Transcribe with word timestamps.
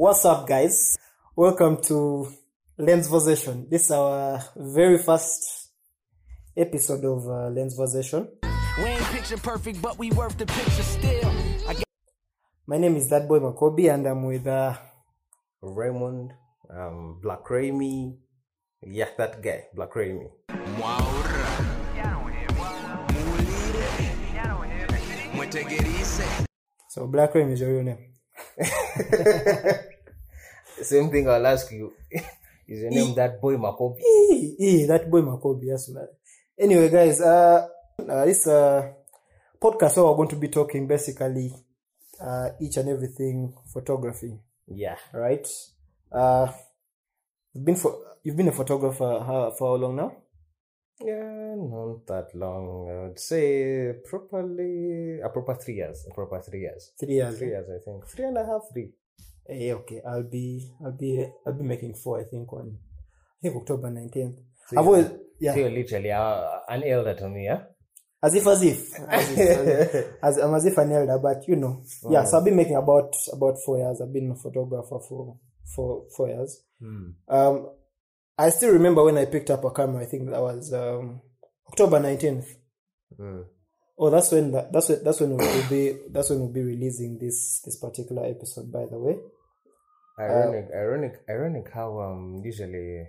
What's 0.00 0.24
up, 0.24 0.48
guys? 0.48 0.96
Welcome 1.36 1.76
to 1.82 2.32
Lens 2.78 3.06
Conversation. 3.06 3.68
This 3.68 3.84
is 3.84 3.90
our 3.90 4.40
very 4.56 4.96
first 4.96 5.68
episode 6.56 7.04
of 7.04 7.28
uh, 7.28 7.50
Lens 7.52 7.76
Conversation. 7.76 8.26
We 8.78 8.84
ain't 8.96 9.04
picture 9.12 9.36
perfect, 9.36 9.82
but 9.82 9.98
we 9.98 10.10
worth 10.12 10.38
the 10.38 10.46
picture 10.46 10.88
still. 10.88 11.28
I 11.68 11.74
got 11.74 11.84
My 12.66 12.78
name 12.78 12.96
is 12.96 13.10
that 13.10 13.28
boy 13.28 13.40
Makobi, 13.40 13.92
and 13.92 14.06
I'm 14.06 14.24
with 14.24 14.46
uh, 14.46 14.72
Raymond, 15.60 16.32
um, 16.70 17.20
Black 17.20 17.44
Ramy. 17.50 18.16
Yeah, 18.80 19.10
that 19.18 19.42
guy, 19.42 19.64
Black 19.74 19.94
Ramy. 19.94 20.32
so 26.88 27.06
Black 27.06 27.34
Ram 27.34 27.52
is 27.52 27.60
your 27.60 27.68
real 27.68 27.82
name. 27.82 28.06
Same 30.82 31.10
thing 31.10 31.28
I'll 31.28 31.46
ask 31.46 31.70
you. 31.72 31.92
Is 32.68 32.82
your 32.82 32.90
name 32.90 33.14
that 33.16 33.40
boy 33.40 33.56
Makobi? 33.56 33.98
That 34.86 35.10
boy 35.10 35.22
Makobi, 35.22 35.64
yes, 35.66 35.88
man. 35.88 36.06
Anyway, 36.58 36.88
guys, 36.88 37.20
uh, 37.20 37.66
uh, 38.08 38.24
this 38.24 38.46
uh, 38.46 38.92
podcast 39.60 39.96
where 39.96 40.06
we're 40.06 40.16
going 40.16 40.28
to 40.28 40.36
be 40.36 40.48
talking 40.48 40.86
basically 40.86 41.52
uh, 42.20 42.50
each 42.60 42.76
and 42.76 42.88
everything 42.88 43.54
photography. 43.72 44.38
Yeah. 44.68 44.96
right? 45.12 45.46
Uh, 46.12 46.52
you've 47.52 47.64
been 47.64 47.76
for 47.76 47.98
you've 48.22 48.36
been 48.36 48.48
a 48.48 48.52
photographer 48.52 49.22
how, 49.26 49.52
for 49.58 49.76
how 49.76 49.82
long 49.82 49.96
now? 49.96 50.12
Yeah, 51.02 51.54
not 51.56 52.06
that 52.08 52.28
long. 52.34 52.88
I 52.90 53.08
would 53.08 53.18
say 53.18 53.94
properly 54.04 55.20
a 55.20 55.28
proper 55.30 55.54
three 55.54 55.76
years. 55.76 56.06
A 56.10 56.14
proper 56.14 56.40
three 56.42 56.60
years. 56.60 56.92
Three 57.00 57.14
years. 57.14 57.38
Three 57.38 57.48
years, 57.48 57.66
I 57.68 57.82
think. 57.82 58.06
Three 58.06 58.24
and 58.26 58.36
a 58.36 58.44
half, 58.44 58.62
three. 58.72 58.92
Eh, 59.48 59.72
okay, 59.72 60.00
I'll 60.06 60.22
be 60.30 60.70
I'll 60.84 60.92
be 60.96 61.26
I'll 61.46 61.52
be 61.52 61.64
making 61.64 61.94
four. 61.94 62.20
I 62.20 62.24
think 62.24 62.52
on 62.52 62.78
I 63.38 63.42
think 63.42 63.56
October 63.56 63.90
nineteenth. 63.90 64.38
I've 64.76 64.86
always 64.86 65.10
yeah, 65.40 65.54
So 65.54 65.60
literally 65.62 66.12
uh, 66.12 66.58
an 66.68 66.84
elder 66.84 67.14
to 67.14 67.28
me, 67.28 67.44
yeah? 67.46 67.62
as 68.22 68.34
if 68.34 68.46
as 68.46 68.62
if 68.62 68.94
as, 69.08 69.30
if, 69.32 69.38
as, 69.38 69.94
if- 69.94 70.06
as 70.22 70.36
I'm 70.36 70.54
as 70.54 70.66
if 70.66 70.76
an 70.78 70.92
elder, 70.92 71.18
but 71.18 71.48
you 71.48 71.56
know, 71.56 71.82
yeah. 72.10 72.24
So 72.24 72.38
I've 72.38 72.44
been 72.44 72.56
making 72.56 72.76
about 72.76 73.14
about 73.32 73.56
four 73.64 73.78
years. 73.78 74.00
I've 74.00 74.12
been 74.12 74.30
a 74.30 74.36
photographer 74.36 74.98
for 75.08 75.36
for 75.74 76.04
four 76.16 76.28
years. 76.28 76.62
Um, 77.28 77.70
I 78.38 78.50
still 78.50 78.72
remember 78.72 79.02
when 79.04 79.18
I 79.18 79.24
picked 79.26 79.50
up 79.50 79.64
a 79.64 79.70
camera. 79.70 80.02
I 80.02 80.06
think 80.06 80.30
that 80.30 80.40
was 80.40 80.72
um 80.72 81.22
October 81.68 81.98
nineteenth. 81.98 82.46
Mm. 83.18 83.44
Oh, 84.02 84.08
that's 84.08 84.32
when 84.32 84.50
that, 84.52 84.72
that's 84.72 84.88
when 84.88 85.04
that's 85.04 85.20
when 85.20 85.36
we'll 85.36 85.68
be 85.68 85.94
that's 86.10 86.30
when 86.30 86.40
we'll 86.40 86.52
be 86.52 86.62
releasing 86.62 87.18
this 87.18 87.60
this 87.60 87.76
particular 87.76 88.24
episode. 88.24 88.72
By 88.72 88.86
the 88.90 88.98
way, 88.98 89.16
Ironic, 90.18 90.68
ironic, 90.74 91.14
ironic 91.28 91.70
how 91.72 92.00
um 92.00 92.42
usually 92.44 93.06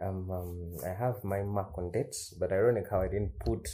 um, 0.00 0.30
um 0.30 0.76
I 0.84 0.90
have 0.90 1.24
my 1.24 1.42
mark 1.42 1.76
on 1.78 1.90
dates, 1.90 2.34
but 2.38 2.52
ironic 2.52 2.86
how 2.90 3.00
I 3.00 3.08
didn't 3.08 3.38
put 3.38 3.68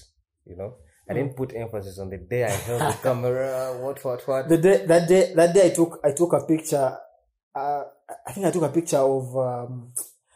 you 0.46 0.56
know 0.56 0.76
I 1.08 1.14
didn't 1.14 1.36
put 1.36 1.54
emphasis 1.54 1.98
on 1.98 2.08
the 2.08 2.18
day 2.18 2.44
I 2.44 2.50
held 2.50 2.80
the 2.80 2.98
camera. 3.02 3.76
What 3.80 4.04
what 4.04 4.26
what? 4.26 4.48
the 4.48 4.58
day 4.58 4.86
that 4.86 5.08
day 5.08 5.32
that 5.34 5.54
day 5.54 5.66
I 5.66 5.70
took 5.70 6.00
I 6.04 6.12
took 6.12 6.32
a 6.32 6.44
picture. 6.46 6.96
Uh, 7.54 7.84
I 8.26 8.32
think 8.32 8.46
I 8.46 8.50
took 8.50 8.64
a 8.64 8.68
picture 8.68 8.98
of 8.98 9.36
um, 9.36 9.92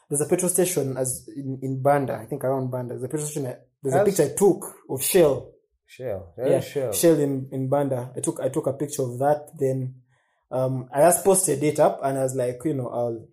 there's 0.09 0.20
a 0.20 0.27
petrol 0.27 0.50
station 0.50 0.97
as 0.97 1.28
in, 1.34 1.59
in 1.62 1.83
Banda. 1.83 2.15
I 2.15 2.27
think 2.27 2.45
around 2.45 2.70
Banda. 2.70 2.95
There's 2.95 3.05
a 3.05 3.09
petrol 3.09 3.28
station. 3.28 3.55
There's 3.83 3.95
a 3.95 4.05
picture 4.05 4.25
I 4.25 4.34
took 4.37 4.65
of 4.89 5.03
Shell. 5.03 5.53
Shell, 5.89 6.34
yeah, 6.36 6.61
Shell. 6.61 6.92
Shell 6.92 7.19
in, 7.19 7.48
in 7.50 7.69
Banda. 7.69 8.12
I 8.14 8.20
took 8.20 8.41
I 8.41 8.50
took 8.50 8.67
a 8.67 8.75
picture 8.75 9.03
of 9.03 9.19
that. 9.20 9.48
Then 9.58 9.94
um, 10.50 10.89
I 10.94 11.00
just 11.00 11.25
posted 11.25 11.62
it 11.62 11.81
up, 11.81 12.00
and 12.05 12.19
I 12.19 12.22
was 12.25 12.34
like, 12.34 12.61
you 12.67 12.75
know, 12.75 12.89
I'll 12.89 13.27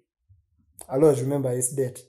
I'll 0.90 1.04
always 1.04 1.22
remember 1.22 1.54
this 1.54 1.74
date. 1.76 2.00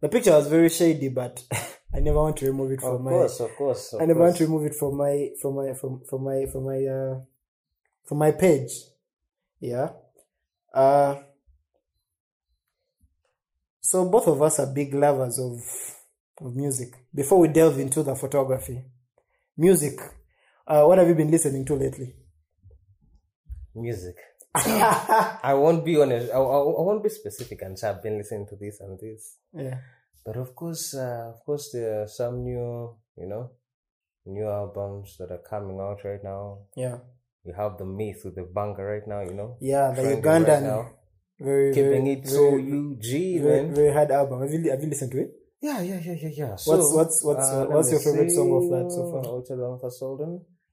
The 0.00 0.08
picture 0.08 0.32
was 0.32 0.48
very 0.48 0.68
shady, 0.70 1.08
but 1.08 1.42
I 1.94 2.00
never 2.00 2.18
want 2.18 2.36
to 2.38 2.46
remove 2.46 2.72
it 2.72 2.80
from 2.80 2.90
my 2.90 2.96
Of 2.96 3.02
my. 3.04 3.10
course, 3.10 3.40
of 3.40 3.50
course. 3.56 3.92
Of 3.92 4.02
I 4.02 4.06
never 4.06 4.20
want 4.20 4.36
to 4.38 4.44
remove 4.44 4.64
it 4.66 4.74
from 4.74 4.96
my 4.96 5.28
from 5.40 5.54
my 5.54 5.72
from 5.74 6.02
from 6.08 6.24
my 6.24 6.46
from 6.50 6.64
my 6.64 6.84
uh 6.84 7.20
from 8.06 8.18
my 8.18 8.32
page. 8.32 8.72
Yeah. 9.60 9.90
Uh 10.74 11.14
so 13.80 14.08
both 14.08 14.26
of 14.26 14.42
us 14.42 14.58
are 14.58 14.66
big 14.72 14.94
lovers 14.94 15.38
of 15.38 15.60
of 16.44 16.56
music. 16.56 16.88
Before 17.14 17.38
we 17.38 17.48
delve 17.48 17.78
into 17.78 18.02
the 18.02 18.16
photography, 18.16 18.82
music. 19.60 19.96
Uh, 20.66 20.84
what 20.88 20.96
have 20.98 21.08
you 21.08 21.14
been 21.14 21.30
listening 21.30 21.64
to 21.66 21.74
lately? 21.74 22.14
music. 23.74 24.16
I 24.54 25.54
won't 25.54 25.84
be 25.84 26.00
honest. 26.00 26.30
I, 26.32 26.38
I, 26.38 26.58
I 26.80 26.82
won't 26.88 27.02
be 27.04 27.08
specific 27.08 27.62
and 27.62 27.78
say 27.78 27.88
I've 27.88 28.02
been 28.02 28.18
listening 28.18 28.46
to 28.48 28.56
this 28.56 28.80
and 28.80 28.98
this. 28.98 29.36
yeah. 29.54 29.78
But 30.24 30.36
of 30.36 30.54
course, 30.54 30.94
uh, 30.94 31.30
of 31.32 31.44
course, 31.46 31.70
there 31.72 32.02
are 32.02 32.06
some 32.08 32.42
new, 32.44 32.94
you 33.16 33.26
know, 33.28 33.50
new 34.26 34.46
albums 34.48 35.16
that 35.18 35.30
are 35.30 35.42
coming 35.48 35.78
out 35.80 36.04
right 36.04 36.22
now. 36.22 36.58
Yeah. 36.76 36.98
You 37.44 37.54
have 37.56 37.78
the 37.78 37.86
Mith 37.86 38.22
with 38.24 38.34
the 38.34 38.42
banger 38.42 38.84
right 38.84 39.06
now, 39.06 39.20
you 39.20 39.34
know. 39.34 39.56
Yeah, 39.60 39.92
the 39.92 40.02
Ugandan 40.02 40.48
right 40.48 40.62
now. 40.62 40.90
very 41.38 41.72
Keeping 41.72 42.04
very, 42.04 42.12
it 42.20 42.28
so 42.28 42.48
UG, 42.58 43.08
very, 43.42 43.62
man. 43.64 43.74
very 43.74 43.92
hard 43.94 44.10
album. 44.10 44.42
Have 44.42 44.52
you 44.52 44.70
have 44.70 44.82
you 44.82 44.90
listened 44.90 45.12
to 45.12 45.20
it? 45.20 45.30
Yeah, 45.60 45.80
yeah, 45.82 46.00
yeah, 46.00 46.16
yeah, 46.22 46.32
yeah. 46.40 46.50
What's- 46.50 46.94
what's- 46.96 47.22
what's- 47.24 47.50
uh, 47.50 47.66
what's 47.68 47.90
your 47.92 48.00
favorite 48.00 48.30
song 48.30 48.50
of 48.58 48.64
that 48.70 48.90
so 48.90 49.02
far? 49.12 49.24
uh, 49.26 49.36
Which 49.38 49.50
other 49.50 49.68
ones 49.68 49.84
are 49.84 49.90
sold? 49.90 50.20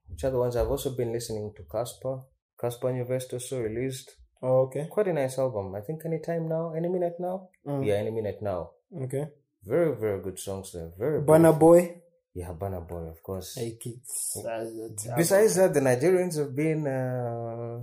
Which 0.10 0.24
other 0.24 0.40
ones? 0.40 0.56
I've 0.56 0.70
also 0.72 0.96
been 0.96 1.12
listening 1.12 1.54
to 1.58 1.64
Casper. 1.64 2.22
Casper 2.60 2.90
University 2.92 3.36
also 3.36 3.62
released 3.62 4.16
Oh, 4.42 4.62
okay. 4.68 4.88
quite 4.90 5.08
a 5.10 5.14
nice 5.14 5.38
album. 5.40 5.76
I 5.76 5.82
think 5.82 6.06
any 6.06 6.20
time 6.20 6.48
now, 6.48 6.74
any 6.74 6.88
minute 6.88 7.16
now. 7.20 7.50
Mm. 7.66 7.86
Yeah, 7.86 7.96
any 7.96 8.12
minute 8.12 8.42
now. 8.42 8.72
Okay. 9.04 9.28
Very, 9.64 9.94
very 9.96 10.22
good 10.22 10.40
songs 10.40 10.72
there. 10.72 10.92
Very. 10.98 11.22
Beautiful. 11.22 11.54
Boy. 11.60 12.02
Yeah, 12.34 12.54
Burna 12.54 12.88
Boy, 12.88 13.08
of 13.10 13.22
course. 13.24 13.58
It's, 13.58 14.38
uh, 14.46 15.16
Besides 15.18 15.56
that, 15.56 15.74
the 15.74 15.80
Nigerians 15.82 16.38
have 16.38 16.56
been. 16.56 16.86
Uh, 16.88 17.80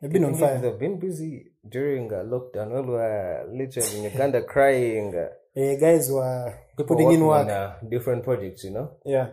they've 0.00 0.12
been 0.12 0.24
on 0.24 0.34
fire. 0.36 0.58
They've 0.60 0.78
been 0.78 0.98
busy 0.98 1.52
during 1.68 2.10
uh, 2.12 2.22
lockdown. 2.24 2.72
All 2.74 2.82
we 2.84 2.90
were 2.92 3.50
literally 3.52 3.98
in 3.98 4.04
Uganda 4.04 4.42
crying. 4.54 5.14
Uh, 5.14 5.28
Eh, 5.56 5.76
guys 5.80 6.10
were 6.10 6.54
people 6.76 6.94
putting 6.96 7.12
in 7.12 7.24
work. 7.26 7.46
on 7.46 7.50
uh, 7.50 7.74
different 7.88 8.22
projects, 8.24 8.64
you 8.64 8.70
know, 8.70 8.96
Yeah. 9.04 9.28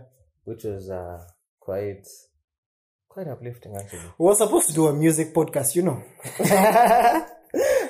which 0.45 0.63
was 0.63 0.89
uh, 0.89 1.23
quite 1.59 2.05
quite 3.07 3.27
uplifting 3.27 3.75
actually. 3.75 4.01
We 4.17 4.25
were 4.25 4.35
supposed 4.35 4.67
to 4.69 4.73
do 4.73 4.87
a 4.87 4.93
music 4.93 5.33
podcast, 5.33 5.75
you 5.75 5.83
know. 5.83 6.01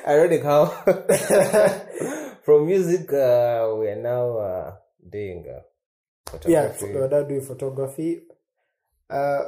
Ironic 0.07 0.43
how 0.43 0.65
from 2.43 2.65
music 2.65 3.11
uh, 3.11 3.73
we 3.79 3.87
are 3.89 4.01
now 4.01 4.37
uh, 4.37 4.75
doing 5.09 5.45
uh, 5.49 5.61
yeah, 6.47 6.69
photography. 6.71 6.93
we're 6.93 7.09
now 7.09 7.23
doing 7.23 7.41
photography. 7.41 8.21
Uh, 9.09 9.39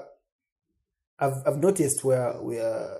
I've 1.19 1.44
I've 1.45 1.57
noticed 1.59 2.03
where 2.03 2.41
we 2.41 2.59
are 2.59 3.00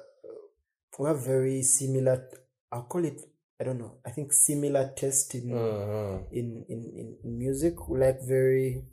we 1.00 1.08
have 1.08 1.24
very 1.26 1.62
similar. 1.64 2.28
I'll 2.72 2.84
call 2.84 3.06
it. 3.06 3.22
I 3.60 3.66
don't 3.66 3.78
know. 3.78 3.96
I 4.06 4.12
think 4.12 4.32
similar 4.32 4.94
taste 4.96 5.36
in 5.36 5.50
Mhm. 5.50 6.32
in, 6.32 6.66
in, 6.70 7.18
in, 7.24 7.38
music. 7.38 7.90
We 7.90 8.00
like 8.00 8.20
very. 8.26 8.86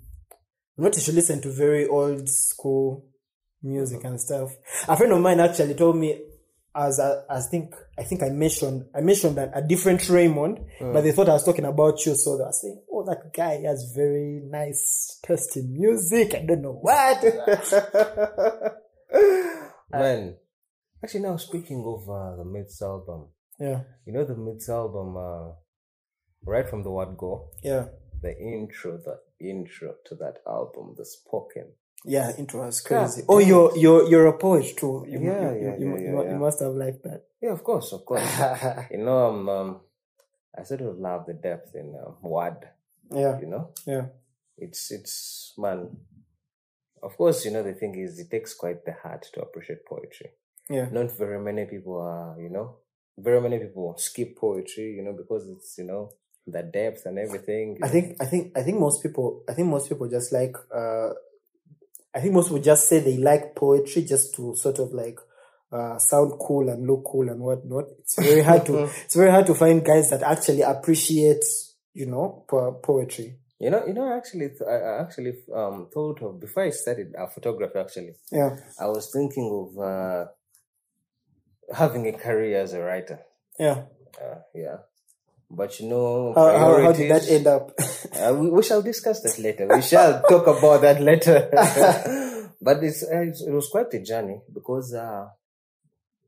Noticed 0.76 1.08
you 1.08 1.14
listen 1.14 1.40
to 1.42 1.50
very 1.50 1.86
old 1.86 2.28
school 2.28 3.04
music 3.62 4.04
and 4.04 4.20
stuff. 4.20 4.50
A 4.88 4.96
friend 4.96 5.12
of 5.12 5.20
mine 5.20 5.40
actually 5.40 5.74
told 5.74 5.96
me, 5.96 6.20
as 6.74 7.00
I, 7.00 7.22
as 7.30 7.48
think 7.48 7.74
I 7.96 8.02
think 8.02 8.22
I 8.22 8.28
mentioned 8.28 8.86
I 8.94 9.00
mentioned 9.00 9.36
that 9.36 9.52
a 9.54 9.62
different 9.62 10.06
Raymond, 10.10 10.58
but 10.80 11.00
they 11.02 11.12
thought 11.12 11.28
I 11.28 11.32
was 11.34 11.44
talking 11.44 11.64
about 11.64 12.04
you, 12.04 12.14
so 12.14 12.36
they 12.36 12.44
were 12.44 12.52
saying, 12.52 12.82
"Oh, 12.92 13.04
that 13.06 13.32
guy 13.32 13.62
has 13.62 13.92
very 13.94 14.42
nice 14.44 15.18
taste 15.22 15.56
in 15.56 15.72
music." 15.72 16.34
I 16.34 16.44
don't 16.44 16.60
know 16.62 16.78
what. 16.82 17.22
Man, 19.90 20.36
actually, 21.02 21.20
now 21.20 21.36
speaking 21.36 21.82
of 21.86 22.08
uh, 22.10 22.36
the 22.36 22.44
Miths 22.44 22.82
album, 22.82 23.28
yeah, 23.58 23.80
you 24.04 24.12
know 24.12 24.24
the 24.24 24.34
Miths 24.36 24.68
album, 24.68 25.16
uh, 25.16 25.52
right 26.44 26.68
from 26.68 26.82
the 26.82 26.90
word 26.90 27.16
go, 27.16 27.50
yeah, 27.62 27.86
the 28.22 28.36
intro, 28.38 28.98
the 28.98 29.18
intro 29.40 29.94
to 30.06 30.14
that 30.16 30.38
album, 30.46 30.94
the 30.96 31.04
spoken. 31.04 31.66
yeah. 32.04 32.32
Intro 32.38 32.64
was 32.66 32.80
crazy. 32.80 33.22
Oh, 33.28 33.38
you're 33.38 33.76
you're 33.76 34.04
you're 34.08 34.26
a 34.26 34.38
poet 34.38 34.76
too. 34.76 35.04
You, 35.08 35.18
Yeah, 35.18 35.20
you, 35.20 35.30
yeah, 35.30 35.52
you, 35.54 35.66
yeah, 35.66 35.76
you, 35.78 35.96
yeah, 36.16 36.22
yeah. 36.22 36.32
you 36.32 36.38
must 36.38 36.60
have 36.60 36.74
liked 36.74 37.02
that. 37.04 37.22
Yeah, 37.42 37.52
of 37.52 37.62
course, 37.64 37.92
of 37.92 38.04
course. 38.04 38.22
you 38.90 38.98
know, 38.98 39.26
um, 39.28 39.48
um, 39.48 39.80
I 40.58 40.62
sort 40.64 40.82
of 40.82 40.98
love 40.98 41.26
the 41.26 41.34
depth 41.34 41.74
in 41.74 41.94
um, 42.02 42.14
word. 42.22 42.60
yeah, 43.10 43.38
You 43.40 43.46
know, 43.46 43.70
yeah, 43.86 44.06
it's 44.58 44.90
it's 44.90 45.52
man. 45.58 45.96
Of 47.02 47.16
course, 47.16 47.44
you 47.44 47.50
know 47.52 47.62
the 47.62 47.74
thing 47.74 47.94
is, 47.98 48.18
it 48.18 48.30
takes 48.30 48.54
quite 48.54 48.84
the 48.84 48.92
heart 49.02 49.26
to 49.34 49.40
appreciate 49.40 49.84
poetry. 49.86 50.30
yeah. 50.70 50.88
Not 50.90 51.16
very 51.16 51.38
many 51.38 51.64
people 51.66 52.00
are, 52.00 52.40
you 52.40 52.48
know, 52.50 52.76
very 53.18 53.40
many 53.40 53.58
people 53.58 53.94
skip 53.98 54.36
poetry, 54.36 54.94
you 54.94 55.02
know, 55.02 55.12
because 55.12 55.48
it's 55.48 55.78
you 55.78 55.84
know 55.84 56.10
the 56.46 56.62
depth 56.62 57.06
and 57.06 57.18
everything. 57.18 57.78
I 57.82 57.88
think 57.88 58.16
I 58.20 58.26
think 58.26 58.56
I 58.56 58.62
think 58.62 58.78
most 58.78 59.02
people 59.02 59.42
I 59.48 59.54
think 59.54 59.68
most 59.68 59.88
people 59.88 60.08
just 60.08 60.32
like 60.32 60.54
uh 60.74 61.10
I 62.14 62.20
think 62.20 62.32
most 62.32 62.48
people 62.48 62.62
just 62.62 62.88
say 62.88 63.00
they 63.00 63.18
like 63.18 63.54
poetry 63.54 64.02
just 64.02 64.34
to 64.36 64.54
sort 64.56 64.78
of 64.78 64.92
like 64.92 65.18
uh, 65.70 65.98
sound 65.98 66.32
cool 66.40 66.68
and 66.68 66.86
look 66.86 67.04
cool 67.04 67.28
and 67.28 67.40
whatnot. 67.40 67.84
It's 67.98 68.18
very 68.18 68.42
hard 68.42 68.64
to 68.66 68.84
it's 69.04 69.14
very 69.14 69.30
hard 69.30 69.46
to 69.46 69.54
find 69.54 69.84
guys 69.84 70.10
that 70.10 70.22
actually 70.22 70.62
appreciate 70.62 71.44
you 71.92 72.06
know 72.06 72.44
po- 72.48 72.80
poetry. 72.82 73.38
You 73.58 73.70
know, 73.70 73.86
you 73.86 73.94
know, 73.94 74.14
actually, 74.14 74.50
I 74.68 74.74
I 74.74 75.00
actually 75.00 75.32
um, 75.54 75.88
thought 75.92 76.22
of 76.22 76.38
before 76.38 76.64
I 76.64 76.70
started 76.70 77.14
uh, 77.18 77.26
photography. 77.26 77.78
Actually, 77.78 78.14
Yeah, 78.30 78.56
I 78.78 78.86
was 78.86 79.10
thinking 79.10 79.48
of 79.50 79.82
uh, 79.82 80.26
having 81.74 82.06
a 82.06 82.12
career 82.12 82.60
as 82.60 82.72
a 82.74 82.80
writer. 82.80 83.20
yeah. 83.58 83.84
Uh, 84.20 84.38
yeah, 84.54 84.76
but 85.50 85.78
you 85.78 85.88
know, 85.90 86.32
How, 86.34 86.56
how, 86.58 86.82
how 86.84 86.92
did 86.92 87.10
that 87.10 87.28
end 87.28 87.46
up? 87.46 87.72
Uh, 88.16 88.32
we, 88.32 88.48
we 88.48 88.62
shall 88.62 88.80
discuss 88.80 89.20
that 89.20 89.38
later. 89.38 89.68
We 89.68 89.82
shall 89.82 90.22
talk 90.30 90.46
about 90.46 90.80
that 90.80 91.02
later. 91.02 91.50
but 92.62 92.82
it's, 92.82 93.02
uh, 93.02 93.20
it's, 93.28 93.42
it 93.42 93.50
was 93.52 93.68
quite 93.68 93.92
a 93.92 94.00
journey 94.00 94.40
because 94.54 94.94
uh, 94.94 95.26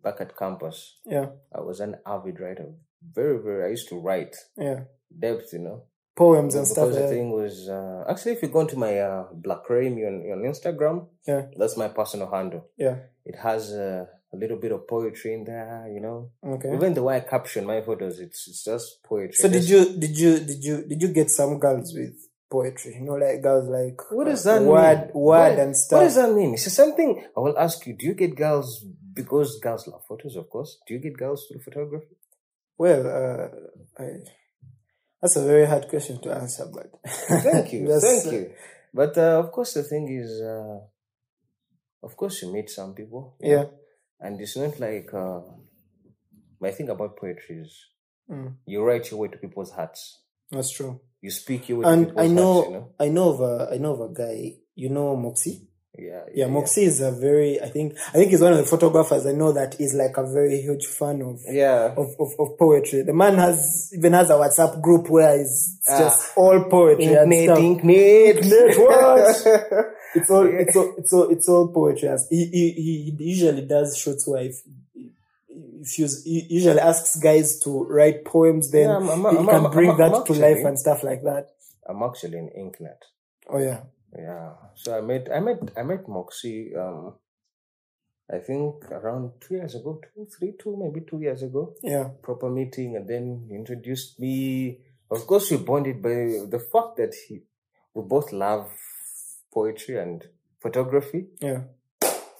back 0.04 0.20
at 0.20 0.36
campus, 0.36 0.98
yeah, 1.06 1.26
I 1.54 1.60
was 1.62 1.80
an 1.80 1.96
avid 2.04 2.40
writer. 2.40 2.74
Very, 3.14 3.38
very. 3.42 3.64
I 3.64 3.70
used 3.70 3.88
to 3.88 3.98
write 3.98 4.36
yeah. 4.58 4.80
depth, 5.18 5.52
you 5.54 5.60
know. 5.60 5.84
Poems 6.14 6.54
and 6.56 6.66
stuff. 6.66 6.88
because 6.88 6.96
the 6.96 7.02
Yeah. 7.04 7.08
thing 7.10 7.30
was 7.30 7.68
uh, 7.70 8.04
actually, 8.10 8.32
if 8.32 8.42
you 8.42 8.48
go 8.48 8.60
into 8.60 8.76
my 8.76 8.98
uh, 8.98 9.28
Black 9.32 9.70
Remy 9.70 10.04
on, 10.04 10.14
on 10.32 10.42
Instagram, 10.52 11.06
yeah, 11.26 11.46
that's 11.56 11.76
my 11.78 11.88
personal 11.88 12.30
handle. 12.30 12.66
yeah. 12.76 12.96
It 13.24 13.36
has 13.36 13.72
uh, 13.72 14.06
a 14.32 14.36
little 14.36 14.58
bit 14.58 14.72
of 14.72 14.86
poetry 14.86 15.34
in 15.34 15.44
there, 15.44 15.88
you 15.92 16.00
know. 16.00 16.30
Okay. 16.44 16.74
Even 16.74 16.94
the 16.94 17.02
way 17.02 17.16
I 17.16 17.20
caption 17.20 17.64
my 17.64 17.80
photos, 17.80 18.18
it's 18.20 18.46
it's 18.48 18.64
just 18.64 19.02
poetry. 19.02 19.32
So 19.32 19.48
did 19.48 19.68
you 19.68 19.98
did 19.98 20.18
you 20.18 20.38
did 20.40 20.62
you 20.64 20.84
did 20.86 21.02
you 21.02 21.08
get 21.08 21.30
some 21.30 21.58
girls 21.58 21.94
with 21.94 22.14
poetry? 22.50 22.94
You 22.96 23.04
know, 23.06 23.14
like 23.14 23.42
girls 23.42 23.68
like 23.68 23.98
What 24.10 24.24
does 24.26 24.46
uh, 24.46 24.58
that 24.58 24.62
word 24.64 24.98
mean? 24.98 25.10
word 25.14 25.50
What- 25.50 25.58
and 25.58 25.76
stuff. 25.76 25.98
What 25.98 26.04
does 26.04 26.14
that 26.16 26.32
mean? 26.34 26.54
It's 26.54 26.64
the 26.64 26.70
same 26.70 26.94
thing. 26.94 27.24
I 27.36 27.40
will 27.40 27.58
ask 27.58 27.86
you: 27.86 27.94
Do 27.96 28.06
you 28.06 28.14
get 28.14 28.36
girls 28.36 28.84
because 29.14 29.58
girls 29.60 29.86
love 29.88 30.02
photos? 30.06 30.36
Of 30.36 30.50
course. 30.50 30.78
Do 30.86 30.94
you 30.94 31.00
get 31.00 31.16
girls 31.16 31.46
through 31.46 31.60
photography? 31.62 32.16
Well, 32.76 33.02
uh, 33.06 34.02
I, 34.02 34.06
that's 35.20 35.36
a 35.36 35.44
very 35.44 35.66
hard 35.66 35.88
question 35.88 36.20
to 36.22 36.30
answer, 36.32 36.66
but 36.72 36.92
Thank 37.06 37.72
you, 37.72 37.98
thank 38.00 38.26
uh, 38.26 38.30
you. 38.30 38.52
But 38.94 39.18
uh, 39.18 39.40
of 39.42 39.50
course, 39.50 39.74
the 39.74 39.82
thing 39.82 40.08
is, 40.08 40.40
uh, 40.40 40.78
of 42.02 42.16
course, 42.16 42.42
you 42.42 42.52
meet 42.52 42.70
some 42.70 42.94
people. 42.94 43.36
Yeah. 43.40 43.62
know, 43.62 43.70
and 44.20 44.40
it's 44.40 44.56
not 44.56 44.78
like. 44.80 45.12
Uh, 45.14 45.40
my 46.60 46.70
thing 46.72 46.88
about 46.88 47.16
poetry 47.16 47.58
is 47.58 47.86
Mm, 48.30 48.56
you 48.66 48.82
write 48.84 49.10
your 49.10 49.20
way 49.20 49.28
to 49.28 49.38
people's 49.38 49.70
hearts. 49.72 50.20
that's 50.50 50.70
true. 50.70 51.00
You 51.22 51.30
speak 51.30 51.68
your 51.70 51.78
way 51.78 51.84
to 51.84 51.90
And 51.90 52.06
people's 52.08 52.24
I 52.24 52.28
know, 52.28 52.52
hearts. 52.54 52.68
You 52.68 52.74
know. 52.76 52.92
I 53.00 53.08
know 53.08 53.28
of 53.30 53.40
a, 53.40 53.74
I 53.74 53.78
know 53.78 53.92
of 53.94 54.10
a 54.10 54.12
guy. 54.12 54.52
You 54.74 54.88
know 54.90 55.16
Moxie. 55.16 55.66
Yeah. 55.96 56.24
Yeah, 56.34 56.46
Moxie 56.46 56.84
is 56.84 57.00
a 57.00 57.10
very. 57.10 57.60
I 57.60 57.68
think. 57.70 57.96
I 58.08 58.12
think 58.12 58.30
he's 58.30 58.40
one 58.40 58.52
of 58.52 58.58
the 58.58 58.64
photographers 58.66 59.26
I 59.26 59.32
know 59.32 59.52
that 59.52 59.80
is 59.80 59.94
like 59.94 60.16
a 60.16 60.24
very 60.30 60.60
huge 60.60 60.86
fan 60.86 61.22
of 61.22 61.40
Yeah. 61.48 61.92
of, 61.96 62.14
of, 62.20 62.32
of 62.38 62.58
poetry. 62.58 63.02
The 63.02 63.12
man 63.14 63.34
has 63.36 63.90
even 63.96 64.12
has 64.12 64.30
a 64.30 64.34
WhatsApp 64.34 64.80
group 64.80 65.08
where 65.10 65.40
it's 65.40 65.78
Ah. 65.88 65.98
just 65.98 66.36
all 66.36 66.62
poetry 66.64 67.06
and 67.14 67.32
Inknet, 67.32 67.44
stuff. 67.44 67.58
Inknet. 67.58 68.38
Inknet, 68.42 68.78
what? 68.78 69.86
It's 70.14 70.30
all 70.30 70.46
it's 70.46 70.74
all 70.76 70.94
it's 70.96 71.12
all 71.12 71.28
it's 71.30 71.48
all 71.48 71.68
poetry. 71.68 72.08
As 72.08 72.26
he, 72.30 72.46
he 72.46 72.70
he 73.18 73.24
usually 73.24 73.66
does 73.66 73.96
shoots 73.98 74.26
where 74.26 74.42
if 74.42 74.56
if 75.80 75.98
you 75.98 76.08
he 76.24 76.46
usually 76.48 76.80
asks 76.80 77.16
guys 77.16 77.58
to 77.60 77.84
write 77.84 78.24
poems, 78.24 78.70
then 78.70 78.88
Yeah, 78.88 78.96
I'm- 78.96 79.10
I'm- 79.26 79.36
he 79.36 79.50
I'm- 79.50 79.62
can 79.62 79.70
bring 79.70 79.96
that 79.96 80.24
to 80.26 80.32
life 80.32 80.64
and 80.64 80.78
stuff 80.78 81.02
like 81.02 81.22
that. 81.24 81.48
I'm 81.88 82.02
actually 82.02 82.38
in 82.38 82.48
Inknet. 82.48 83.00
Oh 83.50 83.58
yeah, 83.58 83.80
Yeah. 84.16 84.52
So 84.74 84.96
I 84.96 85.00
met 85.00 85.28
I 85.34 85.40
met 85.40 85.58
I 85.76 85.82
met 85.82 86.08
Moxie 86.08 86.74
um 86.74 87.14
I 88.30 88.38
think 88.38 88.84
around 88.90 89.32
two 89.40 89.54
years 89.54 89.74
ago, 89.74 90.00
two, 90.14 90.26
three, 90.26 90.52
two, 90.58 90.76
maybe 90.76 91.00
two 91.08 91.18
years 91.20 91.42
ago. 91.42 91.74
yeah, 91.82 92.08
Proper 92.22 92.50
meeting 92.50 92.94
and 92.96 93.08
then 93.08 93.46
he 93.48 93.54
introduced 93.54 94.20
me. 94.20 94.80
Of 95.10 95.26
course 95.26 95.50
we 95.50 95.56
bonded 95.56 96.02
by 96.02 96.46
the 96.48 96.62
fact 96.72 96.96
that 96.98 97.14
he 97.26 97.42
we 97.94 98.02
both 98.02 98.32
love 98.32 98.70
poetry 99.52 99.98
and 99.98 100.24
photography. 100.60 101.28
yeah. 101.40 101.62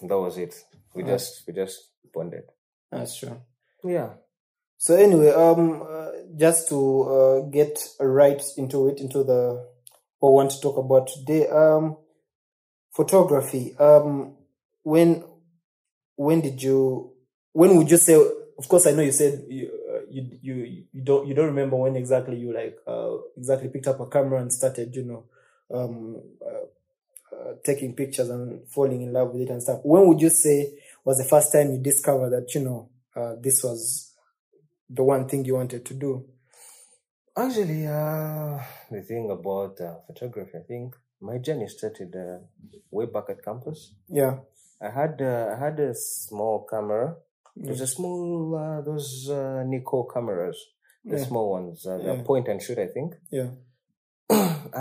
That 0.01 0.19
was 0.19 0.39
it. 0.39 0.55
We 0.95 1.03
just 1.03 1.43
we 1.47 1.55
just 1.55 1.91
bonded. 2.15 2.45
That's 2.93 3.19
true. 3.19 3.41
Yeah. 3.83 4.11
So 4.77 4.95
anyway, 4.95 5.31
um, 5.31 5.83
uh, 5.83 6.11
just 6.37 6.69
to 6.69 7.03
uh, 7.03 7.41
get 7.51 7.81
right 7.99 8.41
into 8.57 8.89
it, 8.89 9.01
into 9.01 9.25
the 9.25 9.67
we 10.21 10.29
want 10.31 10.51
to 10.51 10.61
talk 10.61 10.77
about 10.77 11.09
today, 11.09 11.49
um, 11.49 11.97
photography. 12.93 13.77
Um, 13.79 14.35
when 14.83 15.25
when 16.17 16.41
did 16.41 16.63
you? 16.63 17.13
When 17.53 17.77
would 17.77 17.91
you 17.91 17.97
say? 17.97 18.15
Of 18.59 18.69
course, 18.69 18.87
I 18.87 18.93
know 18.93 19.03
you 19.03 19.13
said 19.13 19.45
you 19.49 19.71
uh, 19.93 20.01
you, 20.11 20.39
you 20.43 20.85
you 20.93 21.03
don't 21.03 21.27
you 21.29 21.35
don't 21.35 21.47
remember 21.47 21.77
when 21.77 21.97
exactly 21.97 22.37
you 22.37 22.53
like 22.53 22.77
uh, 22.87 23.17
exactly 23.37 23.69
picked 23.69 23.87
up 23.87 24.01
a 24.01 24.07
camera 24.07 24.41
and 24.41 24.53
started, 24.53 24.95
you 24.97 25.05
know, 25.05 25.25
um, 25.73 26.17
uh, 26.45 27.37
uh, 27.37 27.55
taking 27.65 27.95
pictures 27.95 28.31
and 28.31 28.69
falling 28.69 29.03
in 29.03 29.13
love 29.13 29.33
with 29.33 29.43
it 29.43 29.51
and 29.51 29.63
stuff. 29.63 29.81
When 29.85 30.07
would 30.09 30.21
you 30.21 30.31
say 30.31 30.73
was 31.05 31.19
the 31.19 31.25
first 31.25 31.53
time 31.53 31.71
you 31.73 31.79
discovered 31.79 32.31
that 32.31 32.55
you 32.55 32.63
know 32.63 32.91
uh, 33.15 33.35
this 33.41 33.63
was 33.63 34.15
the 34.91 35.05
one 35.05 35.29
thing 35.29 35.45
you 35.45 35.55
wanted 35.55 35.85
to 35.87 35.95
do? 35.95 36.27
Actually, 37.39 37.87
uh, 37.87 38.59
the 38.91 39.01
thing 39.03 39.31
about 39.31 39.81
uh, 39.81 39.95
photography, 40.09 40.59
I 40.59 40.63
think 40.67 40.97
my 41.21 41.39
journey 41.39 41.69
started 41.69 42.15
uh, 42.17 42.39
way 42.91 43.07
back 43.07 43.27
at 43.31 43.45
campus. 43.45 43.93
Yeah, 44.09 44.39
I 44.83 44.91
had 44.91 45.23
uh, 45.23 45.55
I 45.55 45.65
had 45.65 45.79
a 45.79 45.95
small 45.95 46.67
camera. 46.69 47.17
It 47.57 47.69
was 47.69 47.81
a 47.81 47.87
small 47.87 48.57
uh, 48.57 48.81
those 48.83 49.29
uh, 49.31 49.63
Nikon 49.67 50.07
cameras, 50.13 50.59
the 51.05 51.19
Yeah. 51.19 51.25
small 51.25 51.51
ones, 51.51 51.87
uh, 51.87 51.99
the 51.99 52.23
point 52.25 52.49
and 52.49 52.61
shoot, 52.61 52.79
I 52.79 52.89
think. 52.89 53.15
yeah. 53.31 53.51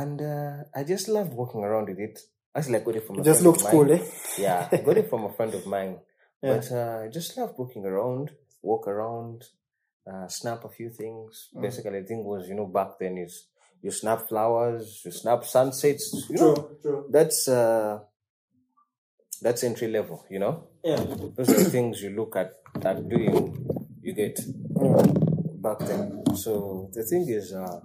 and 0.02 0.22
uh, 0.22 0.64
I 0.76 0.84
just 0.84 1.08
loved 1.10 1.34
walking 1.34 1.64
around 1.64 1.90
with 1.90 2.00
it. 2.00 2.20
Actually, 2.56 2.78
I 2.78 2.80
got 2.80 2.96
it 2.96 3.06
from 3.08 3.16
It 3.18 3.22
a 3.22 3.24
just 3.24 3.42
friend 3.42 3.48
looked 3.48 3.66
of 3.66 3.72
cool, 3.72 3.92
eh? 3.92 4.02
Yeah, 4.40 4.68
I 4.72 4.78
got 4.78 4.98
it 4.98 5.10
from 5.12 5.26
a 5.26 5.34
friend 5.34 5.54
of 5.54 5.66
mine. 5.68 6.00
Yeah. 6.42 6.56
But 6.56 6.72
uh, 6.72 7.02
I 7.06 7.08
just 7.08 7.38
loved 7.38 7.58
walking 7.58 7.86
around, 7.86 8.32
walk 8.62 8.88
around, 8.88 9.44
uh, 10.12 10.28
snap 10.28 10.64
a 10.66 10.70
few 10.70 10.90
things. 10.90 11.50
Mm. 11.56 11.62
Basically, 11.62 12.02
the 12.02 12.08
thing 12.08 12.24
was, 12.24 12.48
you 12.48 12.56
know, 12.56 12.66
back 12.68 12.98
then 13.00 13.18
is 13.18 13.48
you 13.82 13.92
snap 13.92 14.28
flowers, 14.28 15.02
you 15.06 15.12
snap 15.12 15.44
sunsets. 15.46 16.26
You 16.30 16.38
know, 16.38 16.56
True, 16.56 16.78
true. 16.82 17.06
that's 17.10 17.48
uh, 17.48 18.00
that's 19.42 19.64
entry 19.64 19.88
level. 19.88 20.26
You 20.30 20.40
know, 20.40 20.64
Yeah. 20.84 21.04
those 21.36 21.50
are 21.50 21.64
the 21.64 21.70
things 21.70 22.02
you 22.02 22.10
look 22.12 22.36
at 22.36 22.54
at 22.84 23.08
doing. 23.08 23.66
You 24.02 24.14
get 24.14 24.40
Yeah. 24.82 25.04
back 25.62 25.80
then. 25.80 26.24
So 26.36 26.90
the 26.94 27.04
thing 27.04 27.28
is, 27.28 27.54
uh, 27.54 27.82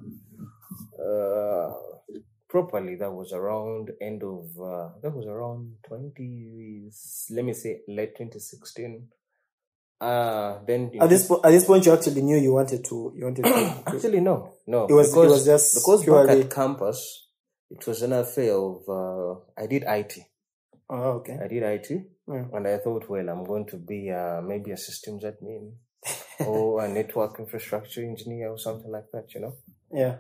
uh, 1.03 1.75
properly 2.49 2.97
that 2.97 3.11
was 3.13 3.33
around 3.33 3.91
end 4.01 4.23
of 4.23 4.45
uh, 4.61 4.91
that 5.03 5.11
was 5.15 5.27
around 5.27 5.77
twenty. 5.87 6.91
Let 7.31 7.45
me 7.45 7.53
say 7.55 7.81
late 7.89 8.15
twenty 8.17 8.39
sixteen. 8.39 9.09
Uh 10.01 10.59
then 10.67 10.91
At 11.01 11.09
this 11.09 11.27
po- 11.27 11.41
at 11.45 11.51
this 11.51 11.65
point, 11.65 11.87
you 11.87 11.93
actually 11.93 12.23
knew 12.23 12.37
you 12.37 12.53
wanted 12.53 12.85
to. 12.87 13.13
You 13.17 13.25
wanted 13.27 13.45
to. 13.45 13.83
actually 13.87 14.21
no 14.21 14.55
no 14.67 14.87
It 14.87 14.93
was- 14.93 15.11
because, 15.11 15.27
it 15.27 15.31
was 15.31 15.45
just 15.47 15.75
because 15.75 16.01
back 16.01 16.27
purely- 16.27 16.41
at 16.43 16.51
campus 16.51 17.29
it 17.71 17.87
was 17.87 18.03
an 18.03 18.13
affair 18.13 18.53
of 18.55 18.83
uh, 18.89 19.41
I 19.57 19.67
did 19.67 19.85
IT 19.87 20.13
oh, 20.91 21.23
okay. 21.23 21.39
I 21.43 21.49
did 21.49 21.63
IT 21.63 21.89
Yeah. 22.29 22.45
and 22.53 22.67
I 22.67 22.79
thought 22.79 23.09
well 23.09 23.29
I'm 23.29 23.45
going 23.45 23.67
to 23.67 23.77
be 23.79 24.11
uh, 24.11 24.41
maybe 24.43 24.73
a 24.73 24.77
systems 24.77 25.25
admin 25.25 25.73
or 26.47 26.85
a 26.85 26.89
network 26.99 27.39
infrastructure 27.39 28.03
engineer 28.03 28.51
or 28.51 28.59
something 28.59 28.91
like 28.91 29.09
that 29.13 29.33
you 29.35 29.41
know 29.41 29.55
Yeah. 29.93 30.17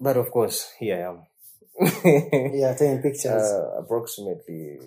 But 0.00 0.16
of 0.16 0.30
course, 0.30 0.72
here 0.78 0.96
I 0.96 1.02
am. 1.10 1.18
Yeah. 2.54 2.74
Taking 2.74 3.02
pictures. 3.08 3.26
uh, 3.52 3.80
approximately 3.82 4.78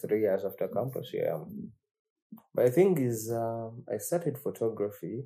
three 0.00 0.20
years 0.20 0.44
after 0.44 0.68
campus, 0.68 1.08
here 1.10 1.28
I 1.30 1.34
am. 1.36 1.72
But 2.54 2.66
the 2.66 2.70
thing 2.72 2.98
is, 2.98 3.30
um, 3.32 3.84
I 3.92 3.98
started 3.98 4.38
photography, 4.38 5.24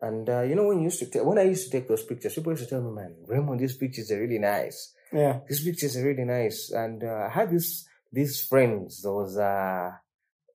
and 0.00 0.28
uh, 0.28 0.42
you 0.42 0.54
know 0.54 0.66
when 0.68 0.78
you 0.78 0.84
used 0.84 1.00
to 1.00 1.06
ta- 1.06 1.24
when 1.24 1.38
I 1.38 1.42
used 1.42 1.64
to 1.70 1.70
take 1.78 1.88
those 1.88 2.04
pictures, 2.04 2.34
people 2.34 2.52
used 2.52 2.64
to 2.64 2.70
tell 2.70 2.82
me, 2.82 2.92
"Man, 2.92 3.14
Raymond, 3.26 3.60
these 3.60 3.76
pictures 3.76 4.10
are 4.12 4.20
really 4.20 4.38
nice. 4.38 4.94
yeah. 5.12 5.40
These 5.48 5.64
pictures 5.64 5.96
are 5.96 6.04
really 6.04 6.24
nice." 6.24 6.70
And 6.70 7.02
uh, 7.02 7.26
I 7.26 7.30
had 7.30 7.50
this 7.50 7.86
these 8.12 8.44
friends. 8.44 9.02
There 9.02 9.12
was 9.12 9.36
uh, 9.36 9.92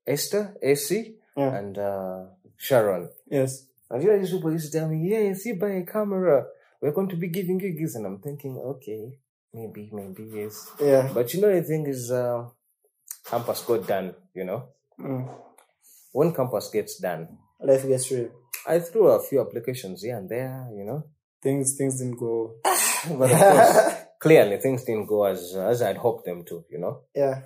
Esther, 0.07 0.55
AC, 0.61 1.15
Yeah. 1.37 1.55
and 1.59 1.77
uh, 1.77 2.19
Sharon. 2.57 3.09
Yes. 3.29 3.67
And 3.89 4.01
you 4.01 4.09
know, 4.09 4.19
these 4.19 4.31
people 4.31 4.51
used 4.51 4.71
to 4.71 4.79
tell 4.79 4.87
me, 4.89 4.97
yeah, 5.09 5.19
if 5.33 5.45
you 5.45 5.55
buy 5.55 5.71
a 5.71 5.85
camera, 5.85 6.45
we're 6.81 6.91
going 6.97 7.09
to 7.09 7.15
be 7.15 7.27
giving 7.27 7.59
you 7.59 7.71
gigs. 7.73 7.95
And 7.95 8.05
I'm 8.07 8.19
thinking, 8.19 8.57
okay, 8.57 9.19
maybe, 9.53 9.89
maybe, 9.93 10.23
yes. 10.33 10.71
Yeah. 10.81 11.11
But 11.13 11.31
you 11.33 11.41
know, 11.41 11.53
the 11.53 11.61
thing 11.61 11.85
is, 11.85 12.09
uh, 12.11 12.45
campus 13.25 13.61
got 13.61 13.85
done, 13.87 14.15
you 14.33 14.45
know. 14.45 14.69
Mm. 14.99 15.29
When 16.11 16.33
campus 16.33 16.69
gets 16.69 16.99
done, 16.99 17.37
Life 17.59 17.87
gets 17.87 18.11
real. 18.11 18.29
I 18.67 18.79
threw 18.79 19.07
a 19.07 19.21
few 19.21 19.39
applications 19.41 20.03
here 20.03 20.17
and 20.17 20.27
there, 20.29 20.67
you 20.75 20.83
know. 20.85 21.03
Things 21.41 21.75
things 21.77 21.99
didn't 21.99 22.17
go. 22.19 22.55
But 23.19 23.31
of 23.31 23.39
course, 23.39 23.95
clearly 24.19 24.57
things 24.57 24.83
didn't 24.85 25.07
go 25.07 25.23
as, 25.25 25.55
as 25.55 25.81
I'd 25.81 25.97
hoped 25.97 26.25
them 26.25 26.43
to, 26.45 26.63
you 26.69 26.79
know. 26.79 27.01
Yeah. 27.15 27.41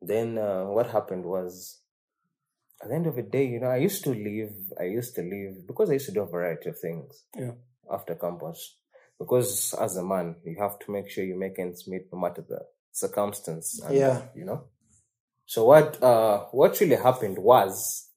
Then 0.00 0.38
uh, 0.38 0.64
what 0.66 0.90
happened 0.90 1.24
was 1.24 1.80
at 2.82 2.88
the 2.88 2.94
end 2.94 3.06
of 3.06 3.16
the 3.16 3.22
day, 3.22 3.46
you 3.46 3.60
know, 3.60 3.68
I 3.68 3.76
used 3.78 4.04
to 4.04 4.10
leave. 4.10 4.52
I 4.80 4.84
used 4.84 5.14
to 5.16 5.22
leave 5.22 5.66
because 5.66 5.90
I 5.90 5.94
used 5.94 6.06
to 6.06 6.12
do 6.12 6.22
a 6.22 6.26
variety 6.26 6.68
of 6.70 6.78
things 6.78 7.24
Yeah. 7.36 7.52
after 7.90 8.14
campus. 8.14 8.76
Because 9.18 9.74
as 9.80 9.96
a 9.96 10.02
man, 10.04 10.36
you 10.44 10.56
have 10.60 10.78
to 10.80 10.90
make 10.92 11.08
sure 11.08 11.24
you 11.24 11.38
make 11.38 11.58
ends 11.58 11.88
meet 11.88 12.12
no 12.12 12.18
matter 12.18 12.42
the 12.46 12.60
circumstance. 12.92 13.80
And, 13.82 13.96
Yeah. 13.96 14.22
You 14.34 14.44
know. 14.44 14.64
So 15.46 15.64
what 15.64 16.02
uh 16.02 16.46
what 16.50 16.78
really 16.80 16.96
happened 16.96 17.38
was 17.38 18.10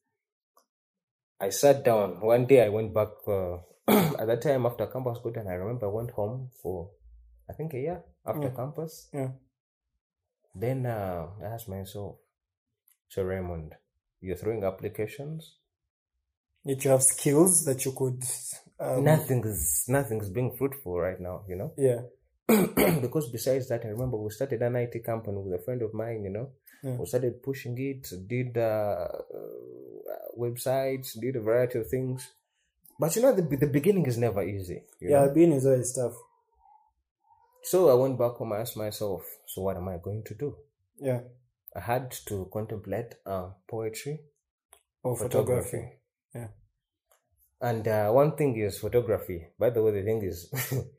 I 1.40 1.48
sat 1.50 1.84
down 1.84 2.20
one 2.20 2.46
day. 2.46 2.64
I 2.64 2.68
went 2.68 2.92
back 2.92 3.08
uh, 3.26 3.56
at 3.88 4.26
that 4.26 4.42
time 4.42 4.66
after 4.66 4.86
campus 4.86 5.18
good, 5.22 5.36
and 5.36 5.48
I 5.48 5.54
remember 5.54 5.86
I 5.86 5.90
went 5.90 6.10
home 6.10 6.50
for 6.62 6.90
I 7.48 7.54
think 7.54 7.72
a 7.74 7.78
year 7.78 8.02
after 8.26 8.48
Yeah. 8.48 8.56
campus. 8.56 9.08
Yeah. 9.12 9.30
Then 10.54 10.84
uh, 10.84 11.28
I 11.40 11.44
asked 11.46 11.68
myself, 11.68 12.16
so 13.08 13.22
Raymond, 13.22 13.74
you're 14.20 14.36
throwing 14.36 14.64
applications. 14.64 15.56
That 16.64 16.84
you 16.84 16.90
have 16.90 17.02
skills 17.02 17.64
that 17.64 17.84
you 17.84 17.92
could. 17.92 18.22
Um, 18.78 19.04
nothing's 19.04 19.84
nothing's 19.88 20.28
being 20.28 20.54
fruitful 20.58 21.00
right 21.00 21.20
now, 21.20 21.44
you 21.48 21.56
know. 21.56 21.72
Yeah. 21.78 22.00
because 23.00 23.30
besides 23.30 23.68
that, 23.68 23.84
I 23.84 23.88
remember 23.88 24.16
we 24.18 24.30
started 24.30 24.60
an 24.60 24.76
IT 24.76 25.04
company 25.04 25.38
with 25.38 25.58
a 25.58 25.64
friend 25.64 25.80
of 25.82 25.94
mine, 25.94 26.22
you 26.24 26.30
know. 26.30 26.50
Yeah. 26.82 26.96
We 26.96 27.06
started 27.06 27.42
pushing 27.42 27.76
it, 27.78 28.08
did 28.26 28.56
uh, 28.56 28.60
uh, 28.60 30.28
websites, 30.38 31.18
did 31.20 31.36
a 31.36 31.40
variety 31.40 31.78
of 31.78 31.88
things. 31.88 32.28
But 32.98 33.14
you 33.16 33.22
know, 33.22 33.34
the, 33.34 33.42
the 33.56 33.66
beginning 33.66 34.06
is 34.06 34.16
never 34.18 34.42
easy. 34.42 34.82
You 35.00 35.10
Yeah. 35.10 35.26
know? 35.26 35.34
Being 35.34 35.52
is 35.52 35.66
always 35.66 35.92
tough. 35.94 36.14
So 37.62 37.88
I 37.90 37.94
went 37.94 38.18
back 38.18 38.32
home. 38.32 38.52
I 38.52 38.60
asked 38.60 38.76
myself, 38.76 39.22
so 39.46 39.62
what 39.62 39.76
am 39.76 39.88
I 39.88 39.98
going 40.02 40.22
to 40.24 40.34
do? 40.34 40.56
Yeah. 40.98 41.20
I 41.76 41.80
had 41.80 42.10
to 42.26 42.48
contemplate 42.52 43.14
uh, 43.26 43.50
poetry, 43.68 44.20
Or 45.02 45.16
photography. 45.16 45.82
Yeah. 46.34 46.48
And 47.60 47.86
uh, 47.86 48.10
one 48.10 48.36
thing 48.36 48.56
is 48.56 48.78
photography. 48.78 49.46
By 49.58 49.70
the 49.70 49.82
way, 49.82 49.92
the 49.92 50.02
thing 50.02 50.22
is, 50.22 50.50